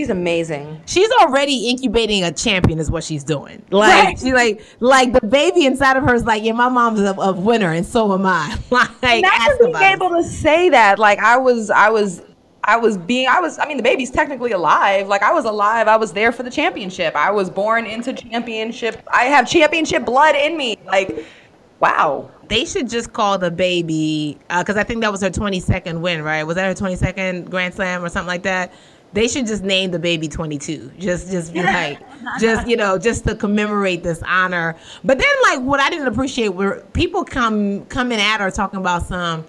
She's 0.00 0.08
amazing. 0.08 0.80
She's 0.86 1.10
already 1.20 1.68
incubating 1.68 2.24
a 2.24 2.32
champion, 2.32 2.78
is 2.78 2.90
what 2.90 3.04
she's 3.04 3.22
doing. 3.22 3.62
Like 3.68 4.04
Right. 4.04 4.18
she 4.18 4.32
like 4.32 4.62
like 4.80 5.12
the 5.12 5.26
baby 5.26 5.66
inside 5.66 5.98
of 5.98 6.04
her 6.04 6.14
is 6.14 6.24
like, 6.24 6.42
yeah, 6.42 6.52
my 6.52 6.70
mom's 6.70 7.00
a, 7.00 7.12
a 7.12 7.32
winner, 7.32 7.70
and 7.70 7.84
so 7.84 8.10
am 8.14 8.24
I. 8.24 8.58
like, 8.70 9.22
ask 9.22 9.58
being 9.58 9.76
able 9.76 10.08
to 10.08 10.22
say 10.24 10.70
that. 10.70 10.98
Like 10.98 11.18
I 11.18 11.36
was, 11.36 11.68
I 11.68 11.90
was 11.90 12.22
I 12.64 12.78
was 12.78 12.96
being, 12.96 13.28
I 13.28 13.40
was, 13.40 13.58
I 13.58 13.66
mean, 13.66 13.76
the 13.76 13.82
baby's 13.82 14.10
technically 14.10 14.52
alive. 14.52 15.06
Like 15.06 15.22
I 15.22 15.34
was 15.34 15.44
alive. 15.44 15.86
I 15.86 15.98
was 15.98 16.14
there 16.14 16.32
for 16.32 16.44
the 16.44 16.50
championship. 16.50 17.14
I 17.14 17.30
was 17.30 17.50
born 17.50 17.84
into 17.84 18.14
championship. 18.14 19.06
I 19.12 19.24
have 19.24 19.46
championship 19.46 20.06
blood 20.06 20.34
in 20.34 20.56
me. 20.56 20.78
Like, 20.86 21.26
wow. 21.78 22.30
They 22.48 22.64
should 22.64 22.88
just 22.88 23.12
call 23.12 23.36
the 23.36 23.50
baby 23.50 24.38
uh, 24.48 24.62
because 24.62 24.78
I 24.78 24.84
think 24.84 25.02
that 25.02 25.12
was 25.12 25.20
her 25.20 25.28
22nd 25.28 26.00
win, 26.00 26.22
right? 26.22 26.42
Was 26.44 26.56
that 26.56 26.64
her 26.74 26.86
22nd 26.86 27.50
Grand 27.50 27.74
Slam 27.74 28.02
or 28.02 28.08
something 28.08 28.28
like 28.28 28.44
that? 28.44 28.72
They 29.12 29.26
should 29.28 29.46
just 29.46 29.62
name 29.62 29.90
the 29.90 29.98
baby 29.98 30.28
22. 30.28 30.92
Just, 30.98 31.30
just 31.30 31.52
be 31.52 31.62
like, 31.62 31.98
just 32.40 32.68
you 32.68 32.76
know, 32.76 32.98
just 32.98 33.26
to 33.26 33.34
commemorate 33.34 34.02
this 34.02 34.22
honor. 34.26 34.76
But 35.04 35.18
then, 35.18 35.28
like, 35.44 35.60
what 35.60 35.80
I 35.80 35.90
didn't 35.90 36.06
appreciate 36.06 36.50
were 36.50 36.84
people 36.92 37.24
come 37.24 37.86
coming 37.86 38.20
at 38.20 38.40
her 38.40 38.50
talking 38.50 38.78
about 38.78 39.06
some 39.06 39.44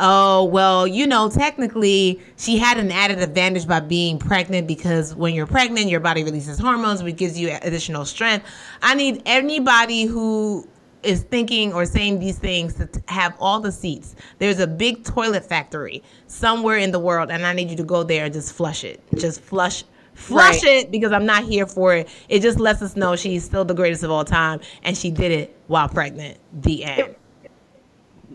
oh, 0.00 0.44
well, 0.44 0.86
you 0.86 1.06
know, 1.06 1.28
technically 1.28 2.18
she 2.36 2.58
had 2.58 2.78
an 2.78 2.90
added 2.90 3.20
advantage 3.20 3.68
by 3.68 3.80
being 3.80 4.18
pregnant 4.18 4.66
because 4.66 5.14
when 5.14 5.34
you're 5.34 5.46
pregnant, 5.46 5.88
your 5.88 6.00
body 6.00 6.24
releases 6.24 6.58
hormones, 6.58 7.02
which 7.02 7.16
gives 7.16 7.38
you 7.38 7.56
additional 7.62 8.04
strength. 8.04 8.46
I 8.82 8.94
need 8.94 9.22
anybody 9.26 10.04
who 10.04 10.66
is 11.02 11.22
thinking 11.22 11.72
or 11.72 11.86
saying 11.86 12.18
these 12.18 12.38
things 12.38 12.74
to 12.74 12.88
have 13.08 13.34
all 13.38 13.60
the 13.60 13.72
seats. 13.72 14.14
There's 14.38 14.60
a 14.60 14.66
big 14.66 15.04
toilet 15.04 15.44
factory 15.44 16.02
somewhere 16.26 16.76
in 16.78 16.90
the 16.90 16.98
world, 16.98 17.30
and 17.30 17.46
I 17.46 17.52
need 17.52 17.70
you 17.70 17.76
to 17.76 17.84
go 17.84 18.02
there 18.02 18.26
and 18.26 18.34
just 18.34 18.52
flush 18.52 18.84
it. 18.84 19.02
Just 19.16 19.40
flush. 19.40 19.84
Flush 20.14 20.62
right. 20.62 20.84
it 20.84 20.90
because 20.90 21.12
I'm 21.12 21.24
not 21.24 21.44
here 21.44 21.66
for 21.66 21.94
it. 21.94 22.08
It 22.28 22.40
just 22.40 22.60
lets 22.60 22.82
us 22.82 22.94
know 22.94 23.16
she's 23.16 23.42
still 23.42 23.64
the 23.64 23.74
greatest 23.74 24.02
of 24.02 24.10
all 24.10 24.24
time, 24.24 24.60
and 24.82 24.96
she 24.96 25.10
did 25.10 25.32
it 25.32 25.56
while 25.66 25.88
pregnant. 25.88 26.38
The 26.52 26.84
end 26.84 27.14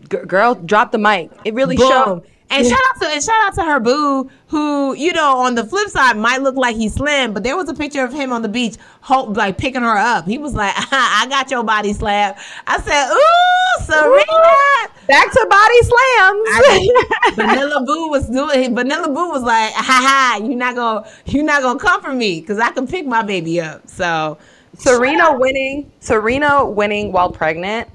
girl, 0.10 0.56
drop 0.56 0.92
the 0.92 0.98
mic. 0.98 1.32
It 1.44 1.54
really 1.54 1.78
Boom. 1.78 1.90
showed. 1.90 2.28
And 2.50 2.66
shout 2.66 2.80
out 2.90 3.02
to 3.02 3.08
and 3.08 3.24
shout 3.24 3.36
out 3.44 3.54
to 3.56 3.64
her 3.64 3.80
boo, 3.80 4.30
who 4.48 4.94
you 4.94 5.14
know 5.14 5.38
on 5.40 5.56
the 5.56 5.66
flip 5.66 5.90
side 5.90 6.16
might 6.16 6.42
look 6.42 6.56
like 6.56 6.76
he's 6.76 6.94
slim, 6.94 7.34
but 7.34 7.44
there 7.44 7.58
was 7.58 7.68
a 7.70 7.74
picture 7.74 8.04
of 8.04 8.14
him 8.14 8.32
on 8.32 8.44
the 8.44 8.50
beach, 8.50 8.76
like 9.10 9.58
picking 9.58 9.82
her 9.82 9.98
up. 9.98 10.26
He 10.26 10.38
was 10.38 10.54
like, 10.54 10.74
"I 10.92 11.26
got 11.28 11.50
your 11.50 11.64
body 11.64 11.92
slap." 11.94 12.40
I 12.68 12.80
said, 12.80 13.12
"Ooh, 13.12 13.86
Serena, 13.86 14.24
Ooh, 14.32 15.08
back 15.08 15.32
to 15.32 15.48
body 15.50 15.82
slams." 15.82 17.36
Vanilla 17.36 17.84
Boo 17.84 18.10
was 18.10 18.30
doing. 18.30 18.76
Vanilla 18.76 19.08
Boo 19.08 19.30
was 19.30 19.42
like, 19.42 19.74
"Ha 19.74 19.82
ha, 19.82 20.40
you're 20.44 20.56
not 20.56 20.76
gonna 20.76 21.10
you're 21.26 21.44
not 21.44 21.64
gonna 21.64 21.80
come 21.80 22.02
for 22.02 22.14
me 22.14 22.42
because 22.42 22.60
I 22.60 22.72
can 22.72 22.86
pick 22.86 23.08
my 23.08 23.24
baby 23.24 23.60
up." 23.60 23.88
So 23.90 24.38
Serena 24.78 25.38
winning, 25.38 25.92
Serena 26.00 26.64
winning 26.64 27.12
while 27.12 27.32
pregnant, 27.32 27.90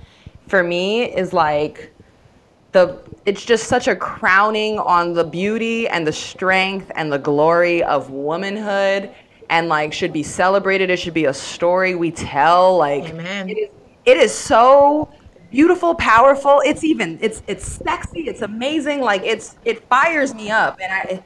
for 0.48 0.62
me 0.62 1.05
is 1.05 1.32
like 1.32 1.92
the 2.72 2.98
it's 3.30 3.44
just 3.44 3.68
such 3.68 3.86
a 3.86 3.94
crowning 3.94 4.76
on 4.80 5.12
the 5.12 5.22
beauty 5.22 5.86
and 5.86 6.04
the 6.04 6.12
strength 6.12 6.90
and 6.96 7.12
the 7.12 7.18
glory 7.18 7.80
of 7.84 8.10
womanhood 8.10 9.08
and 9.50 9.68
like 9.68 9.92
should 9.92 10.12
be 10.12 10.24
celebrated 10.24 10.90
it 10.90 10.96
should 10.96 11.14
be 11.14 11.26
a 11.26 11.32
story 11.32 11.94
we 11.94 12.10
tell 12.10 12.76
like. 12.76 13.04
It, 13.04 13.56
is, 13.56 13.68
it 14.04 14.16
is 14.16 14.34
so 14.34 15.08
beautiful 15.48 15.94
powerful 15.94 16.60
it's 16.64 16.82
even 16.82 17.20
it's 17.22 17.44
it's 17.46 17.64
sexy 17.64 18.22
it's 18.22 18.42
amazing 18.42 19.00
like 19.00 19.22
it's 19.22 19.56
it 19.64 19.88
fires 19.88 20.34
me 20.34 20.50
up 20.50 20.78
and 20.80 20.92
i 20.92 21.22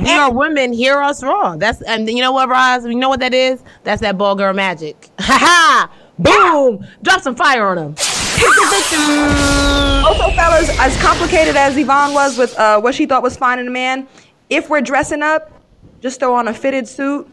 we 0.00 0.10
are 0.10 0.32
women, 0.32 0.72
hear 0.72 1.00
us 1.00 1.22
raw. 1.22 1.54
That's 1.54 1.80
and 1.82 2.10
you 2.10 2.20
know 2.20 2.32
what, 2.32 2.48
Ros? 2.48 2.84
You 2.84 2.96
know 2.96 3.08
what 3.08 3.20
that 3.20 3.32
is? 3.32 3.62
That's 3.84 4.00
that 4.00 4.18
ball 4.18 4.34
girl 4.34 4.52
magic. 4.52 5.10
Ha 5.20 5.38
ha! 5.38 5.90
Boom! 6.18 6.84
Drop 7.02 7.20
some 7.20 7.36
fire 7.36 7.68
on 7.68 7.76
them. 7.76 7.94
also, 10.06 10.30
fellas, 10.36 10.68
as 10.78 10.96
complicated 11.02 11.56
as 11.56 11.76
Yvonne 11.76 12.12
was 12.12 12.36
with 12.36 12.56
uh, 12.58 12.80
what 12.80 12.94
she 12.94 13.06
thought 13.06 13.22
was 13.22 13.36
fine 13.36 13.58
in 13.58 13.66
a 13.66 13.70
man, 13.70 14.06
if 14.50 14.68
we're 14.68 14.80
dressing 14.80 15.22
up, 15.22 15.52
just 16.00 16.20
throw 16.20 16.34
on 16.34 16.48
a 16.48 16.54
fitted 16.54 16.86
suit, 16.86 17.28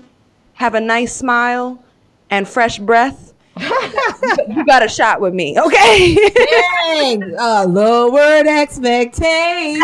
have 0.53 0.75
a 0.75 0.79
nice 0.79 1.15
smile, 1.15 1.83
and 2.29 2.47
fresh 2.47 2.79
breath 2.79 3.32
you 3.59 4.65
got 4.65 4.83
a 4.83 4.87
shot 4.87 5.21
with 5.21 5.33
me, 5.33 5.59
okay? 5.59 6.15
Dang, 6.15 7.35
uh, 7.37 7.65
lowered 7.67 8.47
expectations. 8.47 9.83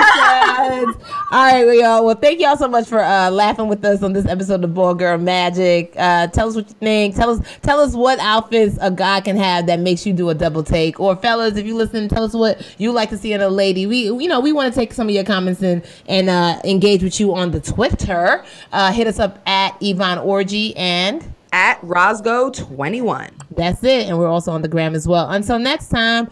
All 1.32 1.44
right, 1.44 1.64
well, 1.66 1.74
y'all. 1.74 2.06
Well, 2.06 2.16
thank 2.16 2.40
y'all 2.40 2.58
so 2.58 2.68
much 2.68 2.88
for 2.88 3.00
uh, 3.00 3.30
laughing 3.30 3.68
with 3.68 3.86
us 3.86 4.02
on 4.02 4.14
this 4.14 4.26
episode 4.26 4.64
of 4.64 4.74
Ball 4.74 4.96
Girl 4.96 5.18
Magic. 5.20 5.94
Uh, 5.96 6.28
tell 6.28 6.50
us 6.50 6.56
what 6.56 6.68
you 6.68 6.76
think. 6.76 7.16
Tell 7.16 7.30
us, 7.30 7.42
tell 7.62 7.80
us 7.80 7.94
what 7.94 8.18
outfits 8.20 8.78
a 8.82 8.90
guy 8.90 9.22
can 9.22 9.38
have 9.38 9.68
that 9.68 9.80
makes 9.80 10.06
you 10.06 10.14
do 10.14 10.30
a 10.30 10.34
double 10.34 10.64
take. 10.64 11.00
Or 11.00 11.16
fellas, 11.16 11.56
if 11.56 11.68
you 11.68 11.76
listen, 11.76 12.10
tell 12.10 12.24
us 12.24 12.34
what 12.34 12.66
you 12.80 12.92
like 12.92 13.10
to 13.10 13.18
see 13.18 13.34
in 13.34 13.42
a 13.42 13.50
lady. 13.50 13.86
We, 13.86 14.06
you 14.06 14.28
know, 14.28 14.40
we 14.40 14.52
want 14.52 14.74
to 14.74 14.80
take 14.80 14.94
some 14.94 15.08
of 15.08 15.14
your 15.14 15.24
comments 15.24 15.62
and 15.62 15.86
and 16.08 16.30
uh, 16.30 16.60
engage 16.64 17.04
with 17.04 17.20
you 17.20 17.36
on 17.36 17.52
the 17.52 17.60
Twitter. 17.60 18.44
Uh, 18.72 18.92
hit 18.92 19.06
us 19.06 19.20
up 19.20 19.40
at 19.48 19.78
Yvonne 19.80 20.18
Orji 20.18 20.74
and 20.76 21.34
at 21.52 21.82
Rosgo21. 21.82 23.32
That's 23.56 23.84
it. 23.84 24.08
And 24.08 24.18
we're 24.18 24.28
also 24.30 24.52
on 24.52 24.62
the 24.62 24.68
gram 24.68 24.96
as 24.96 25.08
well. 25.08 25.30
Until 25.30 25.60
next 25.60 25.90
time. 25.90 26.28